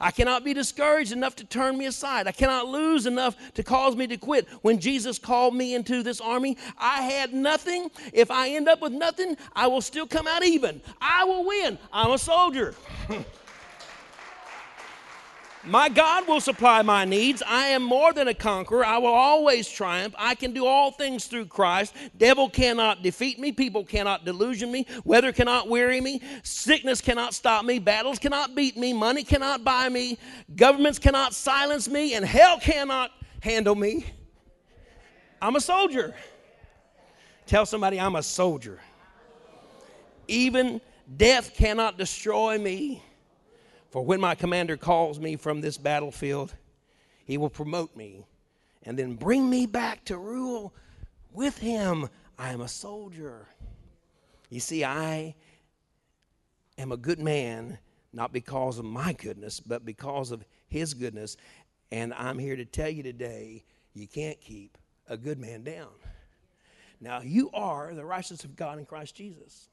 I 0.00 0.10
cannot 0.10 0.44
be 0.44 0.54
discouraged 0.54 1.12
enough 1.12 1.36
to 1.36 1.44
turn 1.44 1.78
me 1.78 1.86
aside. 1.86 2.26
I 2.26 2.32
cannot 2.32 2.68
lose 2.68 3.06
enough 3.06 3.36
to 3.54 3.62
cause 3.62 3.96
me 3.96 4.06
to 4.08 4.16
quit. 4.16 4.48
When 4.62 4.78
Jesus 4.78 5.18
called 5.18 5.54
me 5.54 5.74
into 5.74 6.02
this 6.02 6.20
army, 6.20 6.56
I 6.78 7.02
had 7.02 7.32
nothing. 7.32 7.90
If 8.12 8.30
I 8.30 8.50
end 8.50 8.68
up 8.68 8.80
with 8.80 8.92
nothing, 8.92 9.36
I 9.54 9.66
will 9.66 9.80
still 9.80 10.06
come 10.06 10.26
out 10.26 10.44
even. 10.44 10.80
I 11.00 11.24
will 11.24 11.44
win. 11.44 11.78
I'm 11.92 12.12
a 12.12 12.18
soldier. 12.18 12.74
My 15.66 15.88
God 15.88 16.28
will 16.28 16.40
supply 16.40 16.82
my 16.82 17.06
needs. 17.06 17.42
I 17.46 17.68
am 17.68 17.82
more 17.82 18.12
than 18.12 18.28
a 18.28 18.34
conqueror. 18.34 18.84
I 18.84 18.98
will 18.98 19.14
always 19.14 19.66
triumph. 19.66 20.14
I 20.18 20.34
can 20.34 20.52
do 20.52 20.66
all 20.66 20.90
things 20.90 21.24
through 21.24 21.46
Christ. 21.46 21.94
Devil 22.18 22.50
cannot 22.50 23.02
defeat 23.02 23.38
me. 23.38 23.50
People 23.50 23.82
cannot 23.82 24.26
delusion 24.26 24.70
me. 24.70 24.86
Weather 25.04 25.32
cannot 25.32 25.68
weary 25.68 26.02
me. 26.02 26.20
Sickness 26.42 27.00
cannot 27.00 27.32
stop 27.32 27.64
me. 27.64 27.78
Battles 27.78 28.18
cannot 28.18 28.54
beat 28.54 28.76
me. 28.76 28.92
Money 28.92 29.24
cannot 29.24 29.64
buy 29.64 29.88
me. 29.88 30.18
Governments 30.54 30.98
cannot 30.98 31.32
silence 31.32 31.88
me. 31.88 32.14
And 32.14 32.26
hell 32.26 32.60
cannot 32.60 33.10
handle 33.40 33.74
me. 33.74 34.04
I'm 35.40 35.56
a 35.56 35.60
soldier. 35.60 36.14
Tell 37.46 37.64
somebody 37.64 37.98
I'm 37.98 38.16
a 38.16 38.22
soldier. 38.22 38.80
Even 40.28 40.82
death 41.16 41.54
cannot 41.54 41.96
destroy 41.96 42.58
me. 42.58 43.02
For 43.94 44.04
when 44.04 44.20
my 44.20 44.34
commander 44.34 44.76
calls 44.76 45.20
me 45.20 45.36
from 45.36 45.60
this 45.60 45.78
battlefield, 45.78 46.52
he 47.26 47.38
will 47.38 47.48
promote 47.48 47.94
me 47.94 48.24
and 48.82 48.98
then 48.98 49.14
bring 49.14 49.48
me 49.48 49.66
back 49.66 50.04
to 50.06 50.18
rule 50.18 50.74
with 51.32 51.58
him. 51.58 52.08
I 52.36 52.50
am 52.50 52.60
a 52.60 52.66
soldier. 52.66 53.46
You 54.50 54.58
see, 54.58 54.84
I 54.84 55.36
am 56.76 56.90
a 56.90 56.96
good 56.96 57.20
man, 57.20 57.78
not 58.12 58.32
because 58.32 58.80
of 58.80 58.84
my 58.84 59.12
goodness, 59.12 59.60
but 59.60 59.84
because 59.84 60.32
of 60.32 60.44
his 60.66 60.92
goodness. 60.92 61.36
And 61.92 62.12
I'm 62.14 62.40
here 62.40 62.56
to 62.56 62.64
tell 62.64 62.88
you 62.88 63.04
today 63.04 63.62
you 63.92 64.08
can't 64.08 64.40
keep 64.40 64.76
a 65.06 65.16
good 65.16 65.38
man 65.38 65.62
down. 65.62 65.92
Now, 67.00 67.20
you 67.20 67.48
are 67.54 67.94
the 67.94 68.04
righteousness 68.04 68.42
of 68.42 68.56
God 68.56 68.80
in 68.80 68.86
Christ 68.86 69.14
Jesus. 69.14 69.68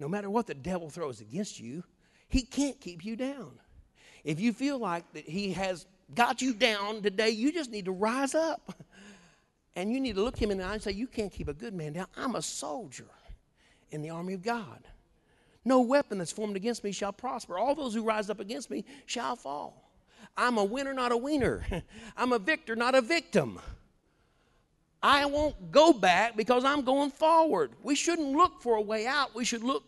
No 0.00 0.08
matter 0.08 0.30
what 0.30 0.46
the 0.46 0.54
devil 0.54 0.88
throws 0.88 1.20
against 1.20 1.60
you, 1.60 1.84
he 2.28 2.42
can't 2.42 2.80
keep 2.80 3.04
you 3.04 3.16
down. 3.16 3.52
If 4.24 4.40
you 4.40 4.52
feel 4.52 4.78
like 4.78 5.10
that 5.12 5.28
He 5.28 5.52
has 5.52 5.86
got 6.14 6.42
you 6.42 6.54
down 6.54 7.02
today, 7.02 7.30
you 7.30 7.52
just 7.52 7.70
need 7.70 7.84
to 7.84 7.92
rise 7.92 8.34
up. 8.34 8.74
And 9.76 9.92
you 9.92 10.00
need 10.00 10.14
to 10.14 10.22
look 10.22 10.36
him 10.36 10.52
in 10.52 10.58
the 10.58 10.64
eye 10.64 10.74
and 10.74 10.82
say, 10.82 10.92
You 10.92 11.06
can't 11.06 11.32
keep 11.32 11.48
a 11.48 11.52
good 11.52 11.74
man 11.74 11.94
down. 11.94 12.06
I'm 12.16 12.36
a 12.36 12.42
soldier 12.42 13.08
in 13.90 14.02
the 14.02 14.10
army 14.10 14.34
of 14.34 14.42
God. 14.42 14.78
No 15.64 15.80
weapon 15.80 16.18
that's 16.18 16.30
formed 16.30 16.56
against 16.56 16.84
me 16.84 16.92
shall 16.92 17.12
prosper. 17.12 17.58
All 17.58 17.74
those 17.74 17.94
who 17.94 18.02
rise 18.02 18.30
up 18.30 18.38
against 18.38 18.70
me 18.70 18.84
shall 19.06 19.34
fall. 19.34 19.90
I'm 20.36 20.58
a 20.58 20.64
winner, 20.64 20.92
not 20.92 21.10
a 21.10 21.16
wiener. 21.16 21.64
I'm 22.16 22.32
a 22.32 22.38
victor, 22.38 22.76
not 22.76 22.94
a 22.94 23.00
victim. 23.00 23.58
I 25.02 25.26
won't 25.26 25.70
go 25.70 25.92
back 25.92 26.36
because 26.36 26.64
I'm 26.64 26.82
going 26.82 27.10
forward. 27.10 27.72
We 27.82 27.94
shouldn't 27.94 28.30
look 28.30 28.62
for 28.62 28.76
a 28.76 28.80
way 28.80 29.06
out. 29.06 29.34
We 29.34 29.44
should 29.44 29.62
look 29.62 29.84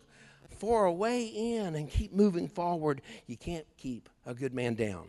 for 0.49 0.85
a 0.85 0.91
way 0.91 1.25
in 1.25 1.75
and 1.75 1.89
keep 1.89 2.13
moving 2.13 2.47
forward. 2.47 3.01
You 3.27 3.37
can't 3.37 3.65
keep 3.77 4.09
a 4.25 4.33
good 4.33 4.53
man 4.53 4.75
down. 4.75 5.07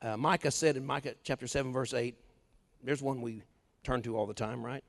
Uh, 0.00 0.16
Micah 0.16 0.50
said 0.50 0.76
in 0.76 0.86
Micah 0.86 1.14
chapter 1.24 1.46
7, 1.46 1.72
verse 1.72 1.92
8, 1.92 2.14
there's 2.84 3.02
one 3.02 3.20
we 3.20 3.42
turn 3.82 4.02
to 4.02 4.16
all 4.16 4.26
the 4.26 4.34
time, 4.34 4.64
right? 4.64 4.84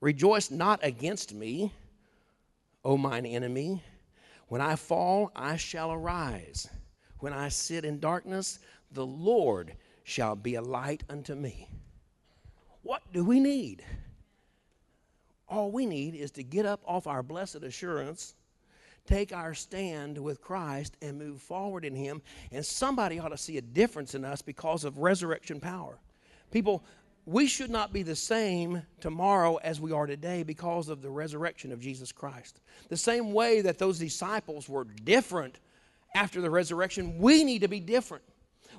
Rejoice 0.00 0.50
not 0.50 0.80
against 0.82 1.34
me, 1.34 1.72
O 2.84 2.96
mine 2.96 3.26
enemy. 3.26 3.82
When 4.48 4.60
I 4.60 4.76
fall, 4.76 5.30
I 5.34 5.56
shall 5.56 5.92
arise. 5.92 6.68
When 7.20 7.32
I 7.32 7.48
sit 7.48 7.84
in 7.84 8.00
darkness, 8.00 8.58
the 8.92 9.06
Lord 9.06 9.74
shall 10.04 10.34
be 10.34 10.56
a 10.56 10.62
light 10.62 11.04
unto 11.08 11.34
me. 11.34 11.68
What 12.82 13.02
do 13.12 13.24
we 13.24 13.40
need? 13.40 13.84
All 15.50 15.72
we 15.72 15.84
need 15.84 16.14
is 16.14 16.30
to 16.32 16.44
get 16.44 16.64
up 16.64 16.80
off 16.86 17.08
our 17.08 17.24
blessed 17.24 17.64
assurance, 17.64 18.36
take 19.04 19.32
our 19.32 19.52
stand 19.52 20.16
with 20.16 20.40
Christ, 20.40 20.96
and 21.02 21.18
move 21.18 21.42
forward 21.42 21.84
in 21.84 21.94
Him. 21.94 22.22
And 22.52 22.64
somebody 22.64 23.18
ought 23.18 23.30
to 23.30 23.36
see 23.36 23.58
a 23.58 23.62
difference 23.62 24.14
in 24.14 24.24
us 24.24 24.42
because 24.42 24.84
of 24.84 24.98
resurrection 24.98 25.58
power. 25.58 25.98
People, 26.52 26.84
we 27.26 27.48
should 27.48 27.70
not 27.70 27.92
be 27.92 28.04
the 28.04 28.14
same 28.14 28.82
tomorrow 29.00 29.56
as 29.56 29.80
we 29.80 29.90
are 29.90 30.06
today 30.06 30.44
because 30.44 30.88
of 30.88 31.02
the 31.02 31.10
resurrection 31.10 31.72
of 31.72 31.80
Jesus 31.80 32.12
Christ. 32.12 32.60
The 32.88 32.96
same 32.96 33.32
way 33.32 33.60
that 33.60 33.78
those 33.78 33.98
disciples 33.98 34.68
were 34.68 34.84
different 34.84 35.58
after 36.14 36.40
the 36.40 36.50
resurrection, 36.50 37.18
we 37.18 37.42
need 37.42 37.62
to 37.62 37.68
be 37.68 37.80
different. 37.80 38.24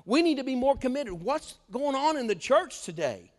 We 0.06 0.22
need 0.22 0.38
to 0.38 0.44
be 0.44 0.54
more 0.54 0.76
committed. 0.76 1.12
What's 1.12 1.54
going 1.70 1.94
on 1.94 2.16
in 2.16 2.26
the 2.26 2.34
church 2.34 2.82
today? 2.82 3.30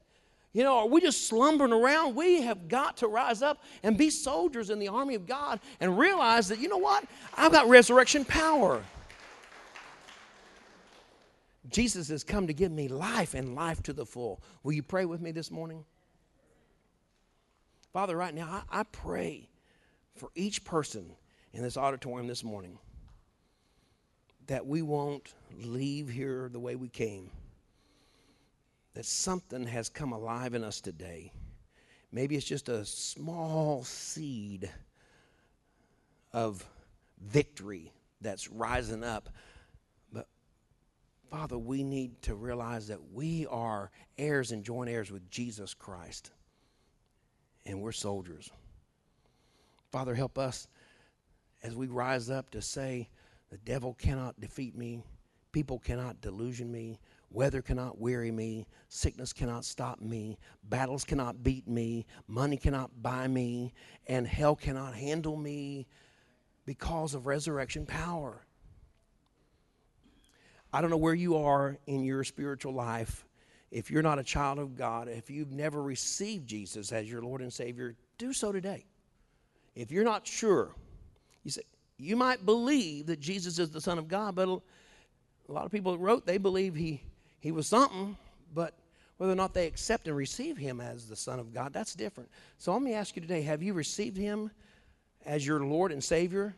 You 0.53 0.63
know, 0.63 0.77
are 0.77 0.87
we 0.87 1.01
just 1.01 1.27
slumbering 1.27 1.73
around? 1.73 2.15
We 2.15 2.41
have 2.43 2.67
got 2.67 2.97
to 2.97 3.07
rise 3.07 3.41
up 3.41 3.63
and 3.81 3.97
be 3.97 4.11
soldiers 4.11 4.69
in 4.69 4.77
the 4.77 4.87
army 4.87 5.15
of 5.15 5.25
God 5.25 5.59
and 5.79 5.97
realize 5.97 6.47
that, 6.49 6.59
you 6.59 6.69
know 6.69 6.77
what? 6.77 7.05
I've 7.35 7.51
got 7.51 7.67
resurrection 7.67 8.23
power. 8.23 8.83
Jesus 11.69 12.07
has 12.09 12.23
come 12.23 12.45
to 12.45 12.53
give 12.53 12.71
me 12.71 12.87
life 12.87 13.33
and 13.33 13.55
life 13.55 13.81
to 13.83 13.93
the 13.93 14.05
full. 14.05 14.43
Will 14.61 14.73
you 14.73 14.83
pray 14.83 15.05
with 15.05 15.21
me 15.21 15.31
this 15.31 15.49
morning? 15.49 15.85
Father, 17.91 18.15
right 18.15 18.33
now, 18.33 18.63
I, 18.71 18.81
I 18.81 18.83
pray 18.83 19.49
for 20.15 20.29
each 20.35 20.63
person 20.63 21.15
in 21.53 21.63
this 21.63 21.77
auditorium 21.77 22.27
this 22.27 22.43
morning 22.43 22.77
that 24.45 24.67
we 24.67 24.83
won't 24.83 25.33
leave 25.57 26.09
here 26.09 26.47
the 26.51 26.59
way 26.59 26.75
we 26.75 26.89
came 26.89 27.31
that 28.93 29.05
something 29.05 29.65
has 29.65 29.89
come 29.89 30.11
alive 30.11 30.53
in 30.53 30.63
us 30.63 30.81
today. 30.81 31.31
Maybe 32.11 32.35
it's 32.35 32.45
just 32.45 32.69
a 32.69 32.85
small 32.85 33.83
seed 33.83 34.69
of 36.31 36.63
victory 37.19 37.91
that's 38.21 38.49
rising 38.49 39.03
up. 39.03 39.29
But 40.11 40.27
Father, 41.31 41.57
we 41.57 41.83
need 41.83 42.21
to 42.23 42.35
realize 42.35 42.87
that 42.87 43.11
we 43.11 43.47
are 43.47 43.89
heirs 44.17 44.51
and 44.51 44.63
joint 44.63 44.89
heirs 44.89 45.11
with 45.11 45.29
Jesus 45.29 45.73
Christ. 45.73 46.31
And 47.65 47.81
we're 47.81 47.93
soldiers. 47.93 48.51
Father, 49.91 50.13
help 50.13 50.37
us 50.37 50.67
as 51.63 51.75
we 51.75 51.87
rise 51.87 52.29
up 52.29 52.49
to 52.51 52.61
say, 52.61 53.09
The 53.49 53.57
devil 53.57 53.93
cannot 53.93 54.39
defeat 54.39 54.75
me. 54.75 55.01
People 55.51 55.79
cannot 55.79 56.21
delusion 56.21 56.71
me. 56.71 56.99
Weather 57.33 57.63
cannot 57.63 57.99
weary 57.99 58.31
me. 58.31 58.67
Sickness 58.89 59.33
cannot 59.33 59.65
stop 59.65 59.99
me. 59.99 60.37
Battles 60.69 61.03
cannot 61.03 61.43
beat 61.43 61.67
me. 61.67 62.05
Money 62.27 62.57
cannot 62.57 63.01
buy 63.01 63.27
me. 63.27 63.73
And 64.07 64.27
hell 64.27 64.55
cannot 64.55 64.93
handle 64.93 65.35
me 65.35 65.87
because 66.65 67.15
of 67.15 67.25
resurrection 67.25 67.87
power. 67.87 68.45
I 70.71 70.81
don't 70.81 70.91
know 70.91 70.97
where 70.97 71.15
you 71.15 71.37
are 71.37 71.77
in 71.87 72.03
your 72.03 72.23
spiritual 72.23 72.73
life. 72.73 73.25
If 73.71 73.89
you're 73.89 74.03
not 74.03 74.19
a 74.19 74.23
child 74.23 74.59
of 74.59 74.75
God, 74.75 75.07
if 75.07 75.31
you've 75.31 75.51
never 75.51 75.81
received 75.81 76.47
Jesus 76.47 76.91
as 76.91 77.09
your 77.09 77.23
Lord 77.23 77.41
and 77.41 77.51
Savior, 77.51 77.95
do 78.19 78.31
so 78.31 78.51
today. 78.51 78.85
If 79.75 79.91
you're 79.91 80.03
not 80.03 80.27
sure, 80.27 80.75
you 81.43 81.49
say, 81.49 81.63
you 81.97 82.15
might 82.15 82.45
believe 82.45 83.07
that 83.07 83.19
Jesus 83.19 83.57
is 83.57 83.71
the 83.71 83.81
Son 83.81 83.97
of 83.97 84.07
God, 84.07 84.35
but 84.35 84.47
a 84.47 85.51
lot 85.51 85.65
of 85.65 85.71
people 85.71 85.97
wrote 85.97 86.27
they 86.27 86.37
believe 86.37 86.75
he, 86.75 87.01
he 87.43 87.51
was 87.51 87.67
something, 87.67 88.15
but 88.55 88.73
whether 89.17 89.33
or 89.33 89.35
not 89.35 89.53
they 89.53 89.67
accept 89.67 90.07
and 90.07 90.15
receive 90.15 90.55
him 90.55 90.79
as 90.79 91.09
the 91.09 91.15
Son 91.17 91.41
of 91.41 91.53
God, 91.53 91.73
that's 91.73 91.93
different. 91.93 92.29
So 92.57 92.71
let 92.71 92.81
me 92.81 92.93
ask 92.93 93.17
you 93.17 93.21
today 93.21 93.41
have 93.41 93.61
you 93.61 93.73
received 93.73 94.15
him 94.15 94.49
as 95.25 95.45
your 95.45 95.59
Lord 95.59 95.91
and 95.91 96.01
Savior, 96.01 96.55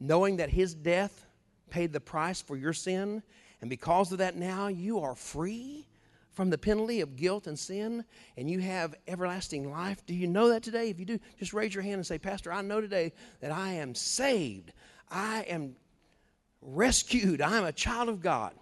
knowing 0.00 0.38
that 0.38 0.48
his 0.48 0.74
death 0.74 1.26
paid 1.68 1.92
the 1.92 2.00
price 2.00 2.40
for 2.40 2.56
your 2.56 2.72
sin? 2.72 3.22
And 3.60 3.68
because 3.68 4.12
of 4.12 4.18
that, 4.18 4.34
now 4.34 4.68
you 4.68 5.00
are 5.00 5.14
free 5.14 5.86
from 6.32 6.48
the 6.48 6.56
penalty 6.56 7.02
of 7.02 7.16
guilt 7.16 7.46
and 7.46 7.58
sin, 7.58 8.02
and 8.38 8.48
you 8.48 8.60
have 8.60 8.94
everlasting 9.06 9.70
life. 9.70 10.06
Do 10.06 10.14
you 10.14 10.26
know 10.26 10.48
that 10.48 10.62
today? 10.62 10.88
If 10.88 10.98
you 10.98 11.04
do, 11.04 11.20
just 11.38 11.52
raise 11.52 11.74
your 11.74 11.82
hand 11.82 11.96
and 11.96 12.06
say, 12.06 12.16
Pastor, 12.16 12.50
I 12.50 12.62
know 12.62 12.80
today 12.80 13.12
that 13.40 13.52
I 13.52 13.74
am 13.74 13.94
saved. 13.94 14.72
I 15.10 15.42
am 15.42 15.76
rescued. 16.62 17.42
I 17.42 17.58
am 17.58 17.64
a 17.64 17.72
child 17.72 18.08
of 18.08 18.22
God. 18.22 18.54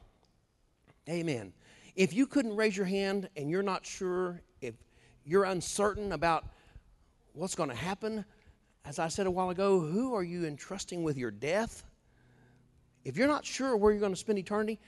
Amen. 1.08 1.52
If 1.96 2.14
you 2.14 2.26
couldn't 2.26 2.56
raise 2.56 2.76
your 2.76 2.86
hand 2.86 3.28
and 3.36 3.50
you're 3.50 3.62
not 3.62 3.84
sure, 3.84 4.40
if 4.60 4.74
you're 5.24 5.44
uncertain 5.44 6.12
about 6.12 6.44
what's 7.34 7.54
going 7.54 7.70
to 7.70 7.76
happen, 7.76 8.24
as 8.84 8.98
I 8.98 9.08
said 9.08 9.26
a 9.26 9.30
while 9.30 9.50
ago, 9.50 9.80
who 9.80 10.14
are 10.14 10.22
you 10.22 10.46
entrusting 10.46 11.02
with 11.02 11.16
your 11.16 11.30
death? 11.30 11.84
If 13.04 13.16
you're 13.16 13.28
not 13.28 13.44
sure 13.44 13.76
where 13.76 13.92
you're 13.92 14.00
going 14.00 14.12
to 14.12 14.18
spend 14.18 14.38
eternity, 14.38 14.78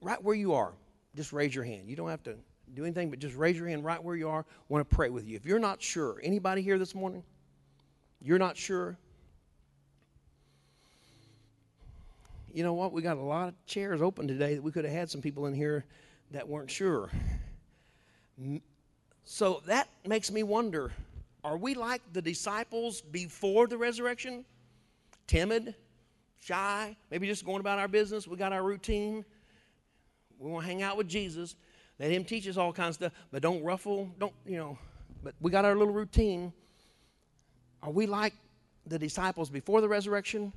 right 0.00 0.22
where 0.22 0.34
you 0.34 0.52
are, 0.54 0.72
just 1.16 1.32
raise 1.32 1.54
your 1.54 1.64
hand. 1.64 1.88
You 1.88 1.96
don't 1.96 2.10
have 2.10 2.22
to 2.24 2.36
do 2.74 2.84
anything, 2.84 3.10
but 3.10 3.18
just 3.18 3.36
raise 3.36 3.56
your 3.56 3.68
hand 3.68 3.84
right 3.84 4.02
where 4.02 4.16
you 4.16 4.28
are. 4.28 4.40
I 4.40 4.64
want 4.68 4.88
to 4.88 4.94
pray 4.94 5.10
with 5.10 5.26
you. 5.26 5.36
If 5.36 5.44
you're 5.44 5.58
not 5.58 5.82
sure, 5.82 6.20
anybody 6.22 6.62
here 6.62 6.78
this 6.78 6.94
morning? 6.94 7.22
You're 8.20 8.38
not 8.38 8.56
sure? 8.56 8.96
You 12.52 12.62
know 12.62 12.74
what? 12.74 12.92
We 12.92 13.00
got 13.00 13.16
a 13.16 13.22
lot 13.22 13.48
of 13.48 13.66
chairs 13.66 14.02
open 14.02 14.28
today 14.28 14.54
that 14.54 14.62
we 14.62 14.72
could 14.72 14.84
have 14.84 14.92
had 14.92 15.10
some 15.10 15.22
people 15.22 15.46
in 15.46 15.54
here 15.54 15.84
that 16.32 16.46
weren't 16.46 16.70
sure. 16.70 17.10
So 19.24 19.62
that 19.66 19.88
makes 20.06 20.30
me 20.30 20.42
wonder 20.42 20.92
are 21.44 21.56
we 21.56 21.74
like 21.74 22.02
the 22.12 22.22
disciples 22.22 23.00
before 23.00 23.66
the 23.66 23.76
resurrection? 23.76 24.44
Timid, 25.26 25.74
shy, 26.40 26.96
maybe 27.10 27.26
just 27.26 27.44
going 27.44 27.60
about 27.60 27.78
our 27.78 27.88
business. 27.88 28.28
We 28.28 28.36
got 28.36 28.52
our 28.52 28.62
routine. 28.62 29.24
We 30.38 30.50
want 30.50 30.64
to 30.64 30.68
hang 30.68 30.82
out 30.82 30.96
with 30.96 31.08
Jesus. 31.08 31.56
Let 31.98 32.10
him 32.10 32.24
teach 32.24 32.46
us 32.46 32.56
all 32.56 32.72
kinds 32.72 32.90
of 32.90 32.94
stuff, 32.94 33.12
but 33.30 33.42
don't 33.42 33.62
ruffle, 33.62 34.10
don't, 34.18 34.32
you 34.46 34.56
know, 34.56 34.78
but 35.22 35.34
we 35.40 35.50
got 35.50 35.64
our 35.64 35.74
little 35.74 35.94
routine. 35.94 36.52
Are 37.82 37.90
we 37.90 38.06
like 38.06 38.34
the 38.86 38.98
disciples 38.98 39.50
before 39.50 39.80
the 39.80 39.88
resurrection, 39.88 40.52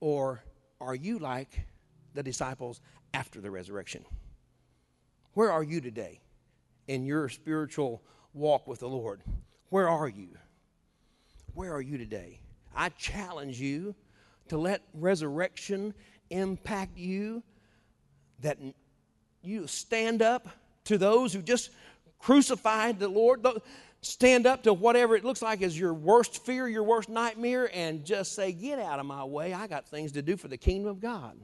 or 0.00 0.42
are 0.80 0.94
you 0.94 1.18
like 1.18 1.66
the 2.14 2.22
disciples 2.22 2.80
after 3.14 3.40
the 3.40 3.50
resurrection? 3.50 4.04
Where 5.34 5.52
are 5.52 5.62
you 5.62 5.80
today 5.80 6.20
in 6.88 7.04
your 7.04 7.28
spiritual 7.28 8.02
walk 8.34 8.66
with 8.66 8.80
the 8.80 8.88
Lord? 8.88 9.22
Where 9.68 9.88
are 9.88 10.08
you? 10.08 10.28
Where 11.54 11.72
are 11.72 11.80
you 11.80 11.98
today? 11.98 12.40
I 12.74 12.88
challenge 12.90 13.60
you 13.60 13.94
to 14.48 14.58
let 14.58 14.82
resurrection 14.94 15.94
impact 16.30 16.96
you 16.96 17.42
that 18.40 18.58
you 19.42 19.66
stand 19.66 20.22
up 20.22 20.48
to 20.84 20.98
those 20.98 21.32
who 21.32 21.42
just 21.42 21.70
crucified 22.18 22.98
the 22.98 23.08
Lord. 23.08 23.46
Stand 24.02 24.46
up 24.46 24.62
to 24.62 24.72
whatever 24.72 25.14
it 25.14 25.24
looks 25.24 25.42
like 25.42 25.60
is 25.60 25.78
your 25.78 25.92
worst 25.92 26.44
fear, 26.44 26.66
your 26.66 26.82
worst 26.82 27.08
nightmare, 27.08 27.70
and 27.74 28.04
just 28.04 28.34
say, 28.34 28.52
Get 28.52 28.78
out 28.78 28.98
of 28.98 29.06
my 29.06 29.24
way. 29.24 29.52
I 29.52 29.66
got 29.66 29.86
things 29.86 30.12
to 30.12 30.22
do 30.22 30.36
for 30.36 30.48
the 30.48 30.56
kingdom 30.56 30.90
of 30.90 31.00
God. 31.00 31.38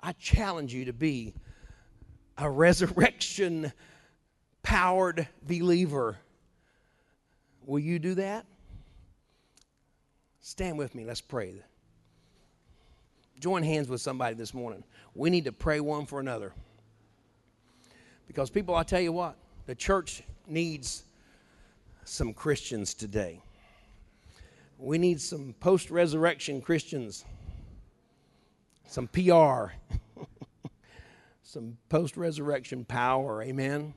I 0.00 0.12
challenge 0.12 0.74
you 0.74 0.86
to 0.86 0.92
be 0.92 1.34
a 2.36 2.50
resurrection 2.50 3.72
powered 4.62 5.28
believer. 5.46 6.16
Will 7.64 7.78
you 7.78 7.98
do 7.98 8.14
that? 8.14 8.46
Stand 10.40 10.78
with 10.78 10.94
me. 10.94 11.04
Let's 11.04 11.20
pray. 11.20 11.54
Join 13.38 13.62
hands 13.62 13.88
with 13.88 14.00
somebody 14.00 14.34
this 14.34 14.54
morning. 14.54 14.82
We 15.14 15.30
need 15.30 15.44
to 15.44 15.52
pray 15.52 15.80
one 15.80 16.06
for 16.06 16.20
another. 16.20 16.52
Because, 18.26 18.50
people, 18.50 18.74
I 18.74 18.82
tell 18.82 19.00
you 19.00 19.12
what, 19.12 19.36
the 19.66 19.74
church 19.74 20.22
needs 20.48 21.04
some 22.04 22.32
Christians 22.32 22.94
today. 22.94 23.40
We 24.78 24.98
need 24.98 25.20
some 25.20 25.54
post 25.60 25.90
resurrection 25.90 26.60
Christians, 26.60 27.24
some 28.86 29.08
PR, 29.08 29.72
some 31.42 31.78
post 31.88 32.16
resurrection 32.16 32.84
power. 32.84 33.42
Amen. 33.42 33.94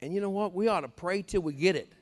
And 0.00 0.12
you 0.12 0.20
know 0.20 0.30
what? 0.30 0.52
We 0.52 0.68
ought 0.68 0.80
to 0.80 0.88
pray 0.88 1.22
till 1.22 1.42
we 1.42 1.52
get 1.52 1.76
it. 1.76 1.92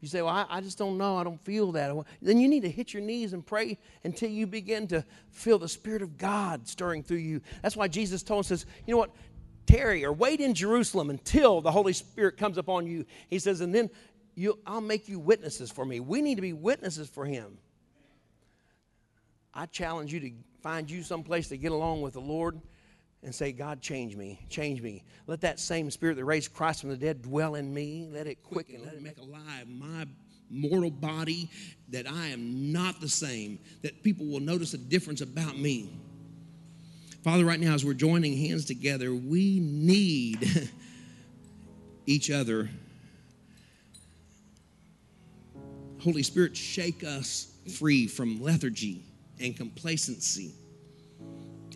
You 0.00 0.06
say, 0.06 0.22
Well, 0.22 0.32
I, 0.32 0.46
I, 0.48 0.60
just 0.60 0.78
don't 0.78 0.96
know. 0.96 1.16
I 1.16 1.24
don't 1.24 1.40
feel 1.40 1.72
that. 1.72 1.96
Then 2.22 2.38
you 2.38 2.48
need 2.48 2.62
to 2.62 2.70
hit 2.70 2.92
your 2.92 3.02
knees 3.02 3.32
and 3.32 3.44
pray 3.44 3.78
until 4.04 4.30
you 4.30 4.46
begin 4.46 4.86
to 4.88 5.04
feel 5.30 5.58
the 5.58 5.68
Spirit 5.68 6.02
of 6.02 6.18
God 6.18 6.68
stirring 6.68 7.02
through 7.02 7.18
you. 7.18 7.40
That's 7.62 7.76
why 7.76 7.88
Jesus 7.88 8.22
told 8.22 8.50
us, 8.52 8.64
You 8.86 8.94
know 8.94 8.98
what? 8.98 9.10
Tarry 9.68 10.04
or 10.04 10.12
wait 10.12 10.40
in 10.40 10.54
Jerusalem 10.54 11.10
until 11.10 11.60
the 11.60 11.70
Holy 11.70 11.92
Spirit 11.92 12.38
comes 12.38 12.56
upon 12.56 12.86
you. 12.86 13.04
He 13.28 13.38
says, 13.38 13.60
And 13.60 13.74
then 13.74 13.90
you, 14.34 14.58
I'll 14.66 14.80
make 14.80 15.08
you 15.08 15.18
witnesses 15.18 15.70
for 15.70 15.84
me. 15.84 16.00
We 16.00 16.22
need 16.22 16.36
to 16.36 16.42
be 16.42 16.54
witnesses 16.54 17.06
for 17.06 17.26
Him. 17.26 17.58
I 19.52 19.66
challenge 19.66 20.12
you 20.12 20.20
to 20.20 20.30
find 20.62 20.90
you 20.90 21.02
some 21.02 21.22
place 21.22 21.48
to 21.48 21.58
get 21.58 21.70
along 21.70 22.00
with 22.00 22.14
the 22.14 22.20
Lord 22.20 22.58
and 23.22 23.34
say, 23.34 23.52
God, 23.52 23.82
change 23.82 24.16
me, 24.16 24.40
change 24.48 24.80
me. 24.80 25.04
Let 25.26 25.42
that 25.42 25.60
same 25.60 25.90
spirit 25.90 26.16
that 26.16 26.24
raised 26.24 26.54
Christ 26.54 26.80
from 26.80 26.90
the 26.90 26.96
dead 26.96 27.20
dwell 27.20 27.56
in 27.56 27.74
me. 27.74 28.08
Let 28.10 28.26
it 28.26 28.42
quicken, 28.42 28.82
let 28.84 28.94
it 28.94 29.02
make 29.02 29.18
alive 29.18 29.68
my 29.68 30.06
mortal 30.48 30.90
body, 30.90 31.50
that 31.90 32.10
I 32.10 32.28
am 32.28 32.72
not 32.72 33.02
the 33.02 33.08
same, 33.08 33.58
that 33.82 34.02
people 34.02 34.24
will 34.24 34.40
notice 34.40 34.72
a 34.72 34.78
difference 34.78 35.20
about 35.20 35.58
me. 35.58 35.90
Father, 37.24 37.44
right 37.44 37.58
now, 37.58 37.74
as 37.74 37.84
we're 37.84 37.94
joining 37.94 38.36
hands 38.36 38.64
together, 38.64 39.12
we 39.12 39.58
need 39.60 40.70
each 42.06 42.30
other. 42.30 42.70
Holy 46.00 46.22
Spirit, 46.22 46.56
shake 46.56 47.02
us 47.02 47.52
free 47.78 48.06
from 48.06 48.40
lethargy 48.40 49.02
and 49.40 49.56
complacency 49.56 50.52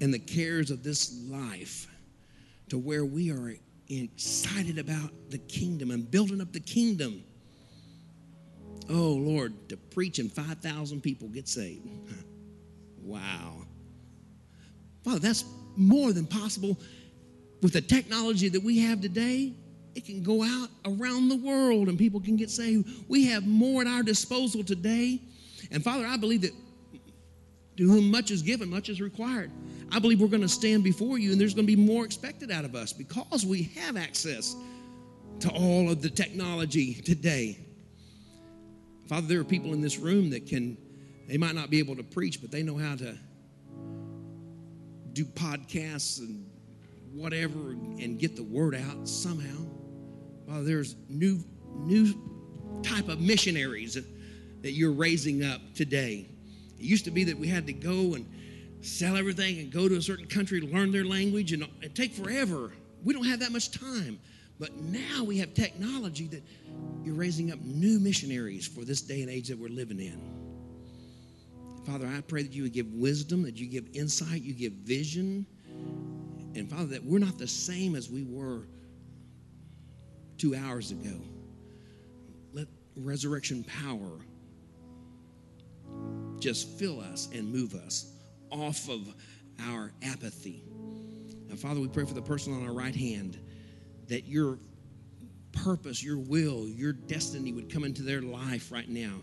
and 0.00 0.14
the 0.14 0.18
cares 0.18 0.70
of 0.70 0.82
this 0.82 1.12
life 1.28 1.88
to 2.68 2.78
where 2.78 3.04
we 3.04 3.30
are 3.30 3.54
excited 3.88 4.78
about 4.78 5.10
the 5.30 5.38
kingdom 5.38 5.90
and 5.90 6.10
building 6.10 6.40
up 6.40 6.52
the 6.52 6.60
kingdom. 6.60 7.22
Oh, 8.88 9.12
Lord, 9.12 9.68
to 9.68 9.76
preach 9.76 10.18
and 10.18 10.30
5,000 10.32 11.00
people 11.00 11.28
get 11.28 11.48
saved. 11.48 11.88
Wow. 13.04 13.66
Father, 15.04 15.18
that's 15.18 15.44
more 15.76 16.12
than 16.12 16.26
possible. 16.26 16.78
With 17.62 17.72
the 17.72 17.80
technology 17.80 18.48
that 18.48 18.62
we 18.62 18.78
have 18.80 19.00
today, 19.00 19.54
it 19.94 20.04
can 20.04 20.22
go 20.22 20.42
out 20.42 20.68
around 20.84 21.28
the 21.28 21.36
world 21.36 21.88
and 21.88 21.98
people 21.98 22.20
can 22.20 22.36
get 22.36 22.50
saved. 22.50 22.88
We 23.08 23.26
have 23.26 23.46
more 23.46 23.82
at 23.82 23.86
our 23.86 24.02
disposal 24.02 24.64
today. 24.64 25.20
And 25.70 25.82
Father, 25.82 26.06
I 26.06 26.16
believe 26.16 26.42
that 26.42 26.52
to 27.76 27.88
whom 27.88 28.10
much 28.10 28.30
is 28.30 28.42
given, 28.42 28.68
much 28.68 28.88
is 28.88 29.00
required. 29.00 29.50
I 29.90 29.98
believe 29.98 30.20
we're 30.20 30.28
going 30.28 30.42
to 30.42 30.48
stand 30.48 30.84
before 30.84 31.18
you 31.18 31.32
and 31.32 31.40
there's 31.40 31.54
going 31.54 31.66
to 31.66 31.76
be 31.76 31.80
more 31.80 32.04
expected 32.04 32.50
out 32.50 32.64
of 32.64 32.74
us 32.74 32.92
because 32.92 33.44
we 33.44 33.64
have 33.76 33.96
access 33.96 34.56
to 35.40 35.50
all 35.50 35.90
of 35.90 36.02
the 36.02 36.10
technology 36.10 36.94
today. 36.94 37.58
Father, 39.08 39.26
there 39.26 39.40
are 39.40 39.44
people 39.44 39.72
in 39.72 39.80
this 39.80 39.98
room 39.98 40.30
that 40.30 40.46
can, 40.46 40.76
they 41.28 41.36
might 41.36 41.54
not 41.54 41.70
be 41.70 41.78
able 41.78 41.96
to 41.96 42.02
preach, 42.02 42.40
but 42.40 42.50
they 42.50 42.62
know 42.62 42.76
how 42.76 42.96
to 42.96 43.18
do 45.12 45.24
podcasts 45.24 46.18
and 46.20 46.48
whatever 47.12 47.70
and 47.70 48.18
get 48.18 48.36
the 48.36 48.42
word 48.42 48.74
out 48.74 49.08
somehow. 49.08 49.66
Father, 50.46 50.64
there's 50.64 50.96
new, 51.08 51.42
new 51.76 52.14
type 52.82 53.08
of 53.08 53.20
missionaries 53.20 53.94
that 54.62 54.72
you're 54.72 54.92
raising 54.92 55.44
up 55.44 55.60
today. 55.74 56.26
It 56.78 56.84
used 56.84 57.04
to 57.04 57.10
be 57.10 57.24
that 57.24 57.38
we 57.38 57.48
had 57.48 57.66
to 57.66 57.72
go 57.72 58.14
and 58.14 58.26
sell 58.80 59.16
everything 59.16 59.60
and 59.60 59.70
go 59.70 59.88
to 59.88 59.96
a 59.96 60.02
certain 60.02 60.26
country 60.26 60.60
learn 60.60 60.90
their 60.90 61.04
language 61.04 61.52
and 61.52 61.66
it 61.80 61.94
take 61.94 62.12
forever. 62.12 62.72
We 63.04 63.12
don't 63.12 63.24
have 63.24 63.40
that 63.40 63.52
much 63.52 63.70
time. 63.70 64.18
But 64.58 64.76
now 64.76 65.24
we 65.24 65.38
have 65.38 65.54
technology 65.54 66.28
that 66.28 66.42
you're 67.02 67.16
raising 67.16 67.50
up 67.50 67.60
new 67.60 67.98
missionaries 67.98 68.66
for 68.66 68.84
this 68.84 69.02
day 69.02 69.22
and 69.22 69.30
age 69.30 69.48
that 69.48 69.58
we're 69.58 69.68
living 69.68 69.98
in. 69.98 70.20
Father, 71.84 72.06
I 72.06 72.20
pray 72.20 72.42
that 72.42 72.52
you 72.52 72.62
would 72.62 72.72
give 72.72 72.92
wisdom, 72.92 73.42
that 73.42 73.56
you 73.56 73.66
give 73.66 73.88
insight, 73.92 74.42
you 74.42 74.54
give 74.54 74.72
vision. 74.72 75.46
And 76.54 76.70
Father, 76.70 76.86
that 76.86 77.04
we're 77.04 77.18
not 77.18 77.38
the 77.38 77.48
same 77.48 77.96
as 77.96 78.10
we 78.10 78.22
were 78.22 78.66
two 80.38 80.54
hours 80.54 80.90
ago. 80.90 81.20
Let 82.52 82.68
resurrection 82.96 83.64
power 83.64 84.20
just 86.38 86.68
fill 86.68 87.00
us 87.00 87.28
and 87.32 87.52
move 87.52 87.74
us 87.74 88.12
off 88.50 88.88
of 88.88 89.14
our 89.68 89.92
apathy. 90.02 90.62
And 91.48 91.58
Father, 91.58 91.80
we 91.80 91.88
pray 91.88 92.04
for 92.04 92.14
the 92.14 92.22
person 92.22 92.54
on 92.54 92.66
our 92.66 92.74
right 92.74 92.94
hand 92.94 93.38
that 94.08 94.26
your 94.26 94.58
purpose, 95.52 96.02
your 96.02 96.18
will, 96.18 96.66
your 96.68 96.92
destiny 96.92 97.52
would 97.52 97.72
come 97.72 97.84
into 97.84 98.02
their 98.02 98.22
life 98.22 98.72
right 98.72 98.88
now. 98.88 99.22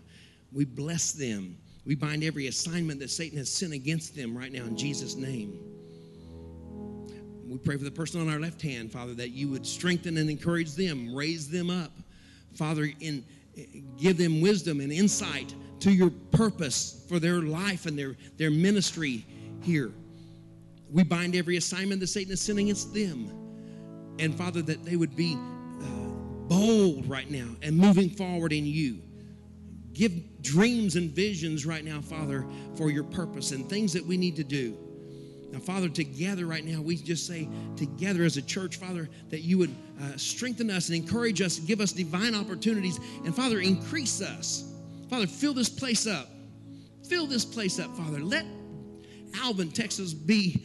We 0.52 0.64
bless 0.64 1.12
them. 1.12 1.58
We 1.90 1.96
bind 1.96 2.22
every 2.22 2.46
assignment 2.46 3.00
that 3.00 3.10
Satan 3.10 3.36
has 3.38 3.50
sent 3.50 3.72
against 3.72 4.14
them 4.14 4.38
right 4.38 4.52
now 4.52 4.62
in 4.62 4.76
Jesus' 4.76 5.16
name. 5.16 5.58
We 7.48 7.58
pray 7.58 7.76
for 7.78 7.82
the 7.82 7.90
person 7.90 8.20
on 8.20 8.32
our 8.32 8.38
left 8.38 8.62
hand, 8.62 8.92
Father, 8.92 9.12
that 9.14 9.30
you 9.30 9.48
would 9.48 9.66
strengthen 9.66 10.16
and 10.16 10.30
encourage 10.30 10.76
them, 10.76 11.12
raise 11.12 11.50
them 11.50 11.68
up. 11.68 11.90
Father, 12.54 12.88
in, 13.00 13.24
give 13.98 14.16
them 14.18 14.40
wisdom 14.40 14.78
and 14.78 14.92
insight 14.92 15.52
to 15.80 15.90
your 15.90 16.10
purpose 16.30 17.04
for 17.08 17.18
their 17.18 17.42
life 17.42 17.86
and 17.86 17.98
their, 17.98 18.14
their 18.36 18.52
ministry 18.52 19.26
here. 19.60 19.90
We 20.92 21.02
bind 21.02 21.34
every 21.34 21.56
assignment 21.56 22.00
that 22.02 22.06
Satan 22.06 22.32
is 22.32 22.40
sending 22.40 22.66
against 22.66 22.94
them. 22.94 23.32
And 24.20 24.32
Father, 24.38 24.62
that 24.62 24.84
they 24.84 24.94
would 24.94 25.16
be 25.16 25.34
uh, 25.34 25.84
bold 26.46 27.08
right 27.08 27.28
now 27.28 27.48
and 27.62 27.76
moving 27.76 28.10
forward 28.10 28.52
in 28.52 28.64
you. 28.64 29.00
Give 29.92 30.12
dreams 30.42 30.96
and 30.96 31.10
visions 31.10 31.66
right 31.66 31.84
now, 31.84 32.00
Father, 32.00 32.46
for 32.76 32.90
your 32.90 33.04
purpose 33.04 33.52
and 33.52 33.68
things 33.68 33.92
that 33.92 34.04
we 34.04 34.16
need 34.16 34.36
to 34.36 34.44
do. 34.44 34.76
Now, 35.52 35.58
Father, 35.58 35.88
together 35.88 36.46
right 36.46 36.64
now, 36.64 36.80
we 36.80 36.96
just 36.96 37.26
say 37.26 37.48
together 37.76 38.22
as 38.22 38.36
a 38.36 38.42
church, 38.42 38.76
Father, 38.76 39.08
that 39.30 39.40
you 39.40 39.58
would 39.58 39.74
uh, 40.00 40.16
strengthen 40.16 40.70
us 40.70 40.88
and 40.88 40.96
encourage 40.96 41.40
us, 41.42 41.58
give 41.58 41.80
us 41.80 41.92
divine 41.92 42.34
opportunities, 42.34 43.00
and 43.24 43.34
Father, 43.34 43.60
increase 43.60 44.22
us. 44.22 44.72
Father, 45.08 45.26
fill 45.26 45.52
this 45.52 45.68
place 45.68 46.06
up. 46.06 46.28
Fill 47.08 47.26
this 47.26 47.44
place 47.44 47.80
up, 47.80 47.94
Father. 47.96 48.20
Let 48.20 48.46
Alvin, 49.34 49.70
Texas 49.72 50.14
be 50.14 50.64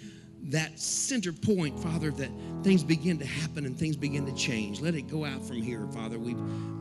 that 0.50 0.80
center 0.80 1.34
point, 1.34 1.80
Father, 1.80 2.12
that 2.12 2.30
things 2.62 2.84
begin 2.84 3.18
to 3.18 3.26
happen 3.26 3.66
and 3.66 3.78
things 3.78 3.96
begin 3.96 4.26
to 4.28 4.36
change. 4.36 4.82
Let 4.82 4.94
it 4.94 5.08
go 5.10 5.26
out 5.26 5.44
from 5.44 5.62
here, 5.62 5.88
Father, 5.88 6.20
we 6.20 6.36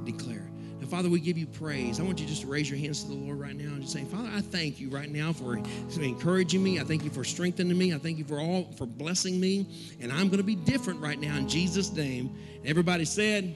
declare. 0.05 0.51
Now, 0.85 0.91
Father, 0.91 1.09
we 1.09 1.18
give 1.18 1.39
you 1.39 1.47
praise. 1.47 1.99
I 1.99 2.03
want 2.03 2.20
you 2.20 2.26
just 2.26 2.43
to 2.43 2.47
raise 2.47 2.68
your 2.68 2.78
hands 2.78 3.05
to 3.05 3.09
the 3.09 3.14
Lord 3.14 3.41
right 3.41 3.57
now 3.57 3.72
and 3.72 3.80
just 3.80 3.95
say, 3.95 4.05
Father, 4.05 4.28
I 4.30 4.43
thank 4.43 4.78
you 4.78 4.91
right 4.91 5.11
now 5.11 5.32
for 5.32 5.57
encouraging 5.99 6.62
me. 6.62 6.78
I 6.78 6.85
thank 6.85 7.05
you 7.05 7.09
for 7.09 7.24
strengthening 7.24 7.78
me. 7.78 7.95
I 7.95 7.99
thank 7.99 8.18
you 8.18 8.24
for 8.24 8.39
all 8.39 8.70
for 8.76 8.85
blessing 8.85 9.41
me. 9.41 9.66
And 10.03 10.12
I'm 10.12 10.28
going 10.28 10.41
to 10.41 10.45
be 10.45 10.57
different 10.57 11.01
right 11.01 11.18
now 11.18 11.37
in 11.37 11.49
Jesus' 11.49 11.91
name. 11.91 12.37
And 12.59 12.66
Everybody 12.66 13.07
said, 13.07 13.55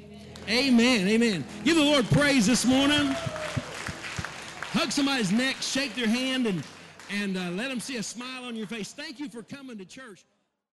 Amen. 0.49 1.07
Amen. 1.07 1.45
Give 1.65 1.77
the 1.77 1.85
Lord 1.85 2.07
praise 2.07 2.47
this 2.47 2.65
morning. 2.65 3.15
Hug 4.73 4.91
somebody's 4.91 5.31
neck, 5.31 5.57
shake 5.61 5.95
their 5.95 6.09
hand, 6.09 6.47
and 6.47 6.65
and 7.11 7.37
uh, 7.37 7.51
let 7.51 7.69
them 7.69 7.81
see 7.81 7.97
a 7.97 8.03
smile 8.03 8.45
on 8.45 8.57
your 8.57 8.67
face. 8.67 8.93
Thank 8.93 9.21
you 9.21 9.29
for 9.29 9.43
coming 9.43 9.77
to 9.77 9.85
church. 9.85 10.25